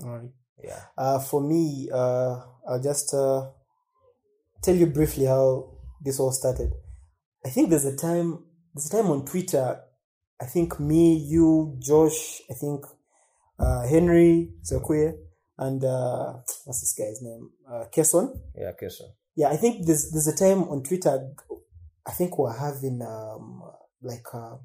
All 0.03 0.17
right. 0.17 0.29
Yeah. 0.63 0.79
Uh, 0.97 1.19
for 1.19 1.41
me, 1.41 1.89
uh, 1.93 2.41
I'll 2.67 2.81
just 2.81 3.13
uh, 3.13 3.49
tell 4.63 4.75
you 4.75 4.87
briefly 4.87 5.25
how 5.25 5.77
this 6.01 6.19
all 6.19 6.31
started. 6.31 6.73
I 7.45 7.49
think 7.49 7.69
there's 7.69 7.85
a 7.85 7.95
time. 7.95 8.43
There's 8.73 8.87
a 8.87 8.97
time 8.97 9.11
on 9.11 9.25
Twitter. 9.25 9.79
I 10.41 10.45
think 10.45 10.79
me, 10.79 11.17
you, 11.17 11.77
Josh. 11.79 12.41
I 12.49 12.53
think 12.53 12.85
uh, 13.59 13.87
Henry 13.87 14.49
Zakuye 14.63 15.17
and 15.57 15.83
uh, 15.83 16.33
what's 16.65 16.81
this 16.81 16.93
guy's 16.97 17.21
name? 17.21 17.49
Uh, 17.69 17.85
Kesson. 17.95 18.39
Yeah, 18.55 18.71
so. 18.89 19.05
Yeah, 19.35 19.49
I 19.49 19.57
think 19.57 19.85
there's 19.85 20.11
there's 20.11 20.27
a 20.27 20.35
time 20.35 20.63
on 20.63 20.83
Twitter. 20.83 21.33
I 22.05 22.11
think 22.11 22.37
we're 22.37 22.57
having 22.57 23.01
um 23.01 23.63
like 24.01 24.25
a 24.33 24.57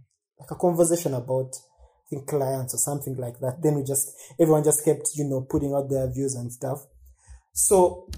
like 0.43 0.51
a 0.51 0.61
conversation 0.61 1.15
about 1.15 1.55
I 1.55 2.09
think 2.11 2.27
clients 2.27 2.75
or 2.75 2.79
something 2.79 3.17
like 3.17 3.39
that. 3.41 3.63
Then 3.63 3.77
we 3.77 3.85
just 3.85 4.13
everyone 4.39 4.65
just 4.65 4.85
kept 4.85 5.11
you 5.15 5.25
know 5.25 5.47
putting 5.49 5.73
out 5.73 5.89
their 5.89 6.11
views 6.13 6.35
and 6.35 6.53
stuff. 6.53 6.85
So 7.53 8.09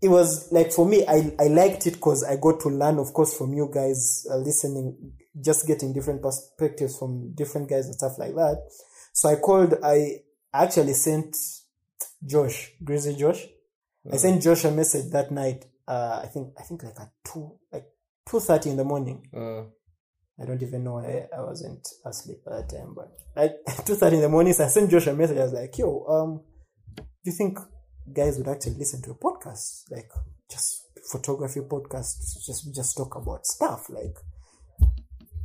it 0.00 0.08
was 0.08 0.50
like 0.52 0.72
for 0.72 0.86
me, 0.86 1.04
I 1.06 1.32
I 1.38 1.48
liked 1.48 1.86
it 1.86 1.94
because 1.94 2.24
I 2.24 2.36
got 2.36 2.60
to 2.60 2.68
learn, 2.68 2.98
of 2.98 3.12
course, 3.12 3.36
from 3.36 3.54
you 3.54 3.70
guys 3.72 4.26
uh, 4.30 4.36
listening, 4.36 5.12
just 5.42 5.66
getting 5.66 5.92
different 5.92 6.22
perspectives 6.22 6.98
from 6.98 7.34
different 7.34 7.68
guys 7.68 7.86
and 7.86 7.94
stuff 7.94 8.18
like 8.18 8.34
that. 8.34 8.58
So 9.12 9.28
I 9.28 9.36
called. 9.36 9.74
I 9.82 10.18
actually 10.52 10.94
sent 10.94 11.36
Josh, 12.24 12.72
Grizzly 12.82 13.16
Josh. 13.16 13.46
I 14.12 14.16
sent 14.16 14.42
Josh 14.42 14.64
a 14.64 14.70
message 14.70 15.10
that 15.12 15.30
night. 15.30 15.64
Uh, 15.88 16.20
I 16.22 16.26
think 16.26 16.54
I 16.58 16.62
think 16.62 16.82
like 16.82 17.00
at 17.00 17.10
two 17.24 17.58
like 17.72 17.86
two 18.28 18.40
thirty 18.40 18.70
in 18.70 18.76
the 18.76 18.84
morning. 18.84 19.26
Mm. 19.32 19.70
I 20.40 20.44
don't 20.46 20.62
even 20.62 20.82
know. 20.84 20.98
I, 20.98 21.26
I 21.36 21.42
wasn't 21.42 21.86
asleep 22.04 22.38
at 22.46 22.68
that 22.68 22.76
time, 22.76 22.94
but 22.94 23.12
like 23.36 23.56
two 23.86 23.94
thirty 23.94 24.16
in 24.16 24.22
the 24.22 24.28
morning, 24.28 24.52
so 24.52 24.64
I 24.64 24.68
sent 24.68 24.90
Josh 24.90 25.06
a 25.06 25.14
message. 25.14 25.38
I 25.38 25.44
was 25.44 25.52
like, 25.52 25.76
"Yo, 25.78 26.04
um, 26.08 26.40
do 26.96 27.04
you 27.30 27.32
think 27.32 27.58
guys 28.12 28.36
would 28.38 28.48
actually 28.48 28.74
listen 28.74 29.00
to 29.02 29.12
a 29.12 29.14
podcast 29.14 29.84
like 29.90 30.10
just 30.50 30.82
photography 31.10 31.60
podcast? 31.60 32.44
Just 32.46 32.74
just 32.74 32.96
talk 32.96 33.14
about 33.16 33.46
stuff 33.46 33.88
like 33.90 34.16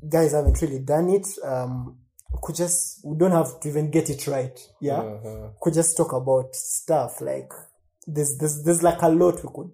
guys 0.07 0.31
haven't 0.33 0.61
really 0.61 0.79
done 0.79 1.09
it. 1.09 1.27
Um, 1.43 1.97
could 2.41 2.55
just 2.55 2.99
we 3.05 3.17
don't 3.17 3.31
have 3.31 3.59
to 3.59 3.69
even 3.69 3.91
get 3.91 4.09
it 4.09 4.25
right. 4.27 4.57
Yeah, 4.81 5.01
Mhm. 5.01 5.53
could 5.59 5.73
just 5.73 5.97
talk 5.97 6.13
about 6.13 6.55
stuff 6.55 7.21
like 7.21 7.51
there's 8.07 8.37
there's 8.37 8.63
there's 8.63 8.83
like 8.83 9.01
a 9.01 9.09
lot 9.09 9.35
we 9.43 9.49
could. 9.53 9.71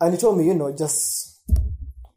And 0.00 0.12
he 0.14 0.20
told 0.20 0.36
me, 0.38 0.46
you 0.46 0.54
know, 0.54 0.74
just 0.76 1.35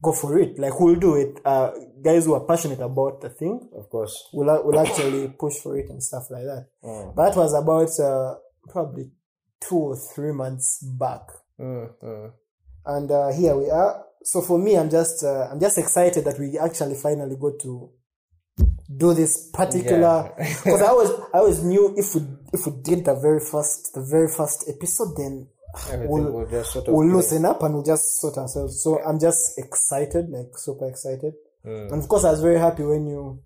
go 0.02 0.12
for 0.14 0.38
it. 0.40 0.58
Like 0.60 0.80
we'll 0.80 0.96
do 0.96 1.16
it. 1.16 1.40
Uh, 1.46 1.72
guys 2.04 2.26
who 2.26 2.34
are 2.34 2.46
passionate 2.46 2.80
about 2.80 3.22
the 3.22 3.30
thing 3.30 3.70
Of 3.76 3.90
course. 3.90 4.14
will 4.34 4.64
will 4.64 4.80
actually 4.80 5.28
push 5.30 5.56
for 5.64 5.78
it 5.78 5.90
and 5.90 6.02
stuff 6.02 6.30
like 6.32 6.44
that. 6.44 6.68
Mm. 6.84 7.16
But 7.16 7.30
that 7.30 7.38
was 7.38 7.54
about 7.54 7.90
uh, 8.00 8.36
probably 8.70 9.12
two 9.62 9.76
or 9.78 9.96
three 10.16 10.32
months 10.32 10.82
back, 10.84 11.22
Mm, 11.60 11.90
mm. 12.02 12.32
and 12.86 13.12
uh, 13.12 13.28
here 13.34 13.56
we 13.58 13.70
are. 13.70 14.06
So 14.24 14.42
for 14.42 14.58
me, 14.58 14.78
I'm 14.78 14.90
just 14.90 15.24
uh, 15.24 15.50
I'm 15.52 15.60
just 15.60 15.78
excited 15.78 16.24
that 16.26 16.40
we 16.40 16.58
actually 16.58 16.96
finally 16.96 17.36
got 17.36 17.60
to 17.64 17.90
do 18.98 19.14
this 19.14 19.50
particular 19.52 20.32
Yeah. 20.38 20.56
because 20.64 20.82
I 20.82 20.92
was 20.94 21.10
I 21.34 21.38
always 21.40 21.64
knew 21.64 21.94
if 21.98 22.16
we 22.16 22.22
if 22.54 22.66
we 22.66 22.72
did 22.82 23.06
the 23.06 23.16
very 23.16 23.40
first 23.40 23.94
the 23.94 24.02
very 24.02 24.28
first 24.30 24.66
episode 24.70 25.16
then 25.18 25.48
we'll, 26.08 26.32
will 26.32 26.50
just 26.50 26.72
sort 26.74 26.88
of. 26.88 26.94
we'll 26.94 27.08
loosen 27.08 27.46
up 27.46 27.62
and 27.64 27.74
we'll 27.76 27.84
just 27.84 28.20
sort 28.20 28.38
ourselves. 28.38 28.82
So 28.84 29.00
I'm 29.04 29.20
just 29.20 29.58
excited, 29.58 30.30
like 30.30 30.48
super 30.58 30.88
excited. 30.90 31.34
Mm. 31.66 31.92
And 31.94 32.02
of 32.04 32.08
course, 32.10 32.24
I 32.26 32.32
was 32.32 32.42
very 32.42 32.60
happy 32.60 32.84
when 32.84 33.08
you, 33.08 33.42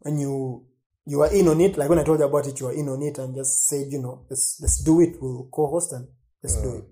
when 0.00 0.18
you, 0.18 0.64
you 1.06 1.18
were 1.18 1.32
in 1.32 1.48
on 1.48 1.60
it. 1.60 1.76
Like 1.76 1.88
when 1.88 1.98
I 1.98 2.04
told 2.04 2.18
you 2.20 2.26
about 2.26 2.46
it, 2.46 2.58
you 2.60 2.66
were 2.66 2.72
in 2.72 2.88
on 2.88 3.02
it 3.02 3.18
and 3.18 3.34
just 3.34 3.66
said, 3.68 3.86
you 3.90 4.00
know, 4.00 4.24
let's 4.30 4.58
let's 4.60 4.82
do 4.82 5.00
it. 5.00 5.16
We'll 5.20 5.48
co-host 5.52 5.92
and 5.92 6.08
let's 6.42 6.60
do 6.62 6.76
it. 6.76 6.84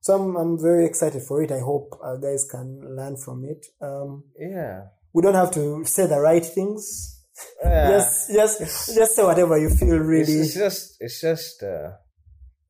So 0.00 0.14
I'm 0.14 0.36
I'm 0.36 0.60
very 0.60 0.84
excited 0.86 1.22
for 1.22 1.42
it. 1.42 1.50
I 1.50 1.60
hope 1.60 1.98
uh, 2.04 2.16
guys 2.16 2.46
can 2.50 2.80
learn 2.96 3.16
from 3.16 3.44
it. 3.44 3.64
Um, 3.80 4.24
Yeah. 4.38 4.82
we 5.12 5.22
don't 5.22 5.34
have 5.34 5.50
to 5.52 5.84
say 5.84 6.06
the 6.06 6.20
right 6.20 6.44
things. 6.44 7.16
Yeah. 7.64 7.88
Just 7.98 8.30
just 8.32 8.94
just 8.94 9.16
say 9.16 9.22
whatever 9.24 9.56
you 9.58 9.70
feel 9.70 9.94
It's, 9.94 10.04
really. 10.06 10.40
it's 10.40 10.52
just, 10.54 10.96
it's 11.00 11.20
just, 11.22 11.62
uh, 11.62 11.92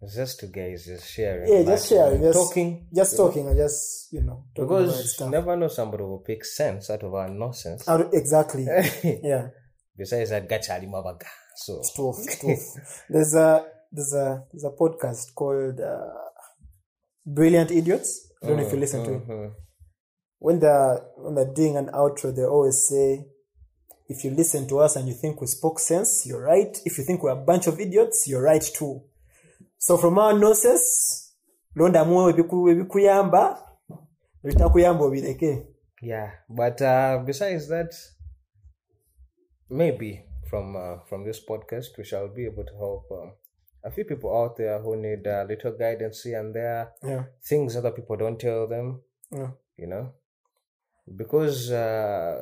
it's 0.03 0.15
just 0.17 0.41
two 0.41 0.47
guys 0.49 0.85
just 0.87 1.07
sharing. 1.11 1.53
yeah, 1.53 1.63
just 1.63 1.89
sharing. 1.89 2.23
just 2.23 2.39
talking. 2.39 2.87
just 2.95 3.17
talking 3.17 3.47
and 3.49 3.57
just 3.57 4.09
you 4.13 4.23
know 4.23 4.45
Because 4.55 5.17
you 5.21 5.31
never 5.31 5.57
know 5.57 5.69
somebody 5.69 6.03
will 6.05 6.21
pick 6.27 6.45
sense 6.45 6.89
out 6.91 7.03
of 7.03 7.15
our 7.15 7.29
nonsense. 7.29 7.87
Out- 7.89 8.13
exactly. 8.15 8.65
yeah. 9.23 9.49
Besides 9.97 10.31
that, 10.31 10.49
gachali 10.49 10.89
mabaga. 10.89 11.27
So, 11.57 11.83
Tough, 11.95 12.17
tough. 12.41 13.03
There's 13.11 13.35
a 13.35 13.67
there's 13.93 14.15
a 14.15 14.45
there's 14.53 14.65
a 14.65 14.71
podcast 14.71 15.35
called 15.35 15.79
uh, 15.81 16.15
Brilliant 17.27 17.71
Idiots. 17.71 18.33
I 18.43 18.47
don't 18.47 18.57
know 18.57 18.63
if 18.67 18.73
you 18.73 18.79
listen 18.79 19.05
to 19.05 19.13
it. 19.15 19.29
Mhm. 19.29 19.53
When 20.39 20.59
they're 20.61 21.01
when 21.19 21.35
they're 21.35 21.53
doing 21.53 21.77
an 21.77 21.89
outro, 21.93 22.35
they 22.35 22.45
always 22.45 22.87
say, 22.89 23.27
"If 24.09 24.25
you 24.25 24.31
listen 24.31 24.67
to 24.69 24.79
us 24.79 24.97
and 24.97 25.07
you 25.07 25.13
think 25.15 25.41
we 25.43 25.47
spoke 25.47 25.79
sense, 25.79 26.25
you're 26.27 26.41
right. 26.43 26.75
If 26.87 26.97
you 26.97 27.05
think 27.05 27.23
we're 27.23 27.33
a 27.33 27.45
bunch 27.45 27.67
of 27.67 27.79
idiots, 27.79 28.27
you're 28.27 28.43
right 28.43 28.63
too." 28.63 29.03
So 29.83 29.97
from 29.97 30.19
our 30.19 30.35
nonsense, 30.39 31.33
londa 31.75 32.05
mu 32.05 32.29
ebiku- 32.31 32.69
ebikuyamba 32.71 33.43
ebitakuyamba 34.45 35.05
obireke. 35.05 35.67
yeah. 36.03 36.31
But 36.49 36.83
uh, 36.83 37.23
besides 37.25 37.69
that, 37.69 37.95
maybe 39.71 40.25
from 40.51 40.77
uh, 40.77 40.99
from 41.09 41.25
this 41.25 41.41
podcast, 41.45 41.97
we 41.99 42.05
shall 42.05 42.29
be 42.29 42.45
able 42.47 42.65
to 42.65 42.77
help 42.77 43.07
um, 43.13 43.33
a 43.85 43.91
few 43.91 44.05
people 44.05 44.31
out 44.37 44.57
there 44.57 44.79
who 44.81 44.97
need 44.97 45.27
a 45.27 45.45
little 45.45 45.73
guidance 45.73 46.23
here 46.25 46.41
and 46.41 46.55
there, 46.55 46.93
Yeah, 47.03 47.25
things 47.43 47.77
other 47.77 47.91
people 47.93 48.17
don't 48.17 48.39
tell 48.39 48.67
them. 48.67 49.01
yeah, 49.33 49.51
you 49.79 49.87
know 49.87 50.13
because 51.17 51.71
uh, 51.73 52.39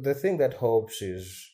the 0.00 0.14
thing 0.14 0.36
that 0.38 0.54
helps 0.54 1.00
is 1.02 1.50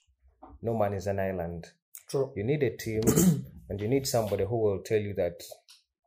no 0.63 0.75
man 0.77 0.93
is 0.93 1.07
an 1.07 1.19
island 1.19 1.69
true. 2.09 2.33
you 2.37 2.45
need 2.45 2.63
a 2.63 2.77
team 2.77 3.01
and 3.71 3.81
you 3.81 3.89
need 3.89 4.07
somebody 4.07 4.45
who 4.45 4.59
will 4.59 4.83
tell 4.83 4.99
you 4.99 5.15
that 5.15 5.43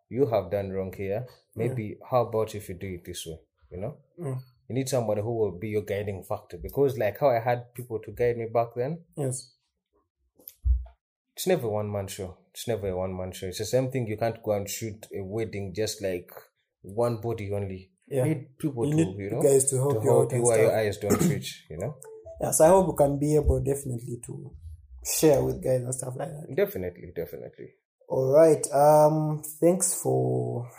you 0.09 0.28
have 0.28 0.51
done 0.51 0.70
wrong 0.70 0.93
here. 0.95 1.26
Maybe 1.55 1.97
how 2.11 2.28
about 2.28 2.53
if 2.53 2.70
you 2.70 2.76
do 2.76 2.88
it 2.88 3.05
this 3.05 3.26
way 3.26 3.39
you 3.74 3.82
know? 3.82 3.97
Mm. 4.20 4.39
you 4.70 4.76
need 4.76 4.88
somebody 4.88 5.22
who 5.22 5.36
will 5.36 5.57
be 5.57 5.70
your 5.70 5.82
guiding 5.82 6.24
factor. 6.24 6.57
Because 6.57 6.97
like 6.97 7.20
how 7.20 7.30
i 7.30 7.39
had 7.39 7.74
people 7.74 7.99
to 7.99 8.11
guide 8.11 8.38
me 8.38 8.47
back 8.53 8.68
then 8.76 8.99
Yes, 9.18 9.51
it's 11.36 11.47
never 11.47 11.68
a 11.68 11.70
one 11.70 11.91
man 11.91 12.07
show. 12.07 12.38
It's 12.53 12.68
never 12.68 12.88
a 12.89 12.95
one 12.95 13.18
man 13.18 13.32
show. 13.32 13.47
It's 13.47 13.57
the 13.57 13.66
same 13.66 13.89
thing. 13.89 14.05
You 14.07 14.18
can't 14.18 14.41
go 14.43 14.51
and 14.51 14.70
shoot 14.70 15.07
a 15.11 15.24
wedding 15.24 15.74
just 15.76 16.03
like 16.03 16.30
one 16.84 17.18
body 17.18 17.51
only. 17.51 17.89
Yeah. 18.07 18.26
you 18.26 18.36
need 18.36 18.57
people 18.59 18.86
You 18.86 18.91
to 18.91 18.97
need 18.97 19.18
you 19.18 19.30
know 19.32 19.41
guys 19.41 19.70
to 19.72 19.78
help 19.78 20.03
you 20.03 20.11
out 20.11 20.32
you 20.32 20.43
where 20.43 20.61
your 20.61 20.78
eyes 20.78 20.97
don't 20.97 21.20
reach 21.34 21.66
you 21.70 21.78
know? 21.78 21.95
Yeah. 22.39 22.51
So 22.51 22.66
I 22.66 22.68
hope 22.68 22.88
we 22.89 22.95
can 22.95 23.18
be 23.18 23.36
able 23.36 23.59
definitely 23.64 24.20
to 24.28 24.51
share 25.06 25.43
with 25.43 25.64
guys 25.64 25.82
and 25.82 25.93
stuff 25.93 26.16
like 26.16 26.30
that. 26.30 26.56
Definitely, 26.56 27.12
definitely. 27.16 27.74
All 28.08 28.32
right. 28.32 28.66
Um. 28.74 29.41
Thanks 29.60 29.99
for 30.01 30.70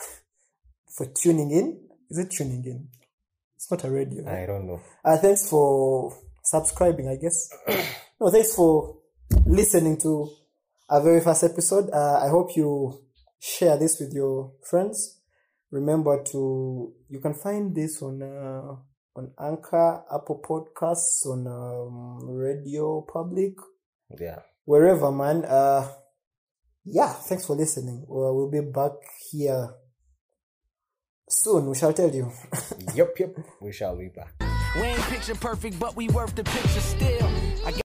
for 0.97 1.07
tuning 1.22 1.51
in. 1.51 1.81
Is 2.11 2.18
it 2.18 2.31
tuning 2.31 2.64
in? 2.64 2.89
It's 3.57 3.70
not 3.70 3.85
a 3.85 3.91
radio. 3.91 4.29
I 4.29 4.47
don't 4.47 4.66
know. 4.66 4.81
Uh, 5.05 5.16
thanks 5.18 5.49
for 5.49 6.16
subscribing. 6.43 7.09
I 7.09 7.16
guess. 7.16 7.49
no, 8.20 8.31
thanks 8.31 8.55
for 8.55 8.99
listening 9.47 9.99
to 10.03 10.31
our 10.89 11.03
very 11.03 11.20
first 11.20 11.45
episode. 11.45 11.91
Uh, 11.91 12.20
I 12.25 12.29
hope 12.29 12.57
you 12.57 13.01
share 13.41 13.79
this 13.79 13.99
with 14.01 14.12
your 14.12 14.53
friends. 14.68 15.20
Remember 15.70 16.22
to 16.33 16.93
you 17.09 17.20
can 17.20 17.35
find 17.35 17.75
this 17.75 18.01
on 18.03 18.22
uh, 18.22 18.77
on 19.16 19.33
Anchor, 19.41 20.05
Apple 20.12 20.41
Podcasts, 20.43 21.27
on 21.27 21.47
um, 21.47 22.29
Radio 22.29 23.01
Public 23.01 23.55
Yeah. 24.21 24.41
wherever, 24.65 25.11
man. 25.11 25.45
Uh, 25.45 25.89
yeah, 26.85 27.12
thanks 27.12 27.47
for 27.47 27.57
listening. 27.57 28.05
Well, 28.09 28.35
we'll 28.35 28.51
be 28.51 28.61
back 28.61 28.93
here 29.31 29.71
soon. 31.29 31.67
We 31.67 31.75
shall 31.77 31.93
tell 31.93 32.11
you. 32.11 32.31
yep, 32.95 33.15
yep. 33.19 33.37
We 33.61 33.73
shall 33.73 33.97
be 33.97 34.09
back. 34.09 34.35
We 34.77 34.83
ain't 34.83 35.01
picture 35.03 35.35
perfect, 35.35 35.79
but 35.79 35.97
we 35.97 36.09
worth 36.09 36.35
the 36.35 36.45
picture 36.45 36.81
still. 36.81 37.31
I 37.65 37.73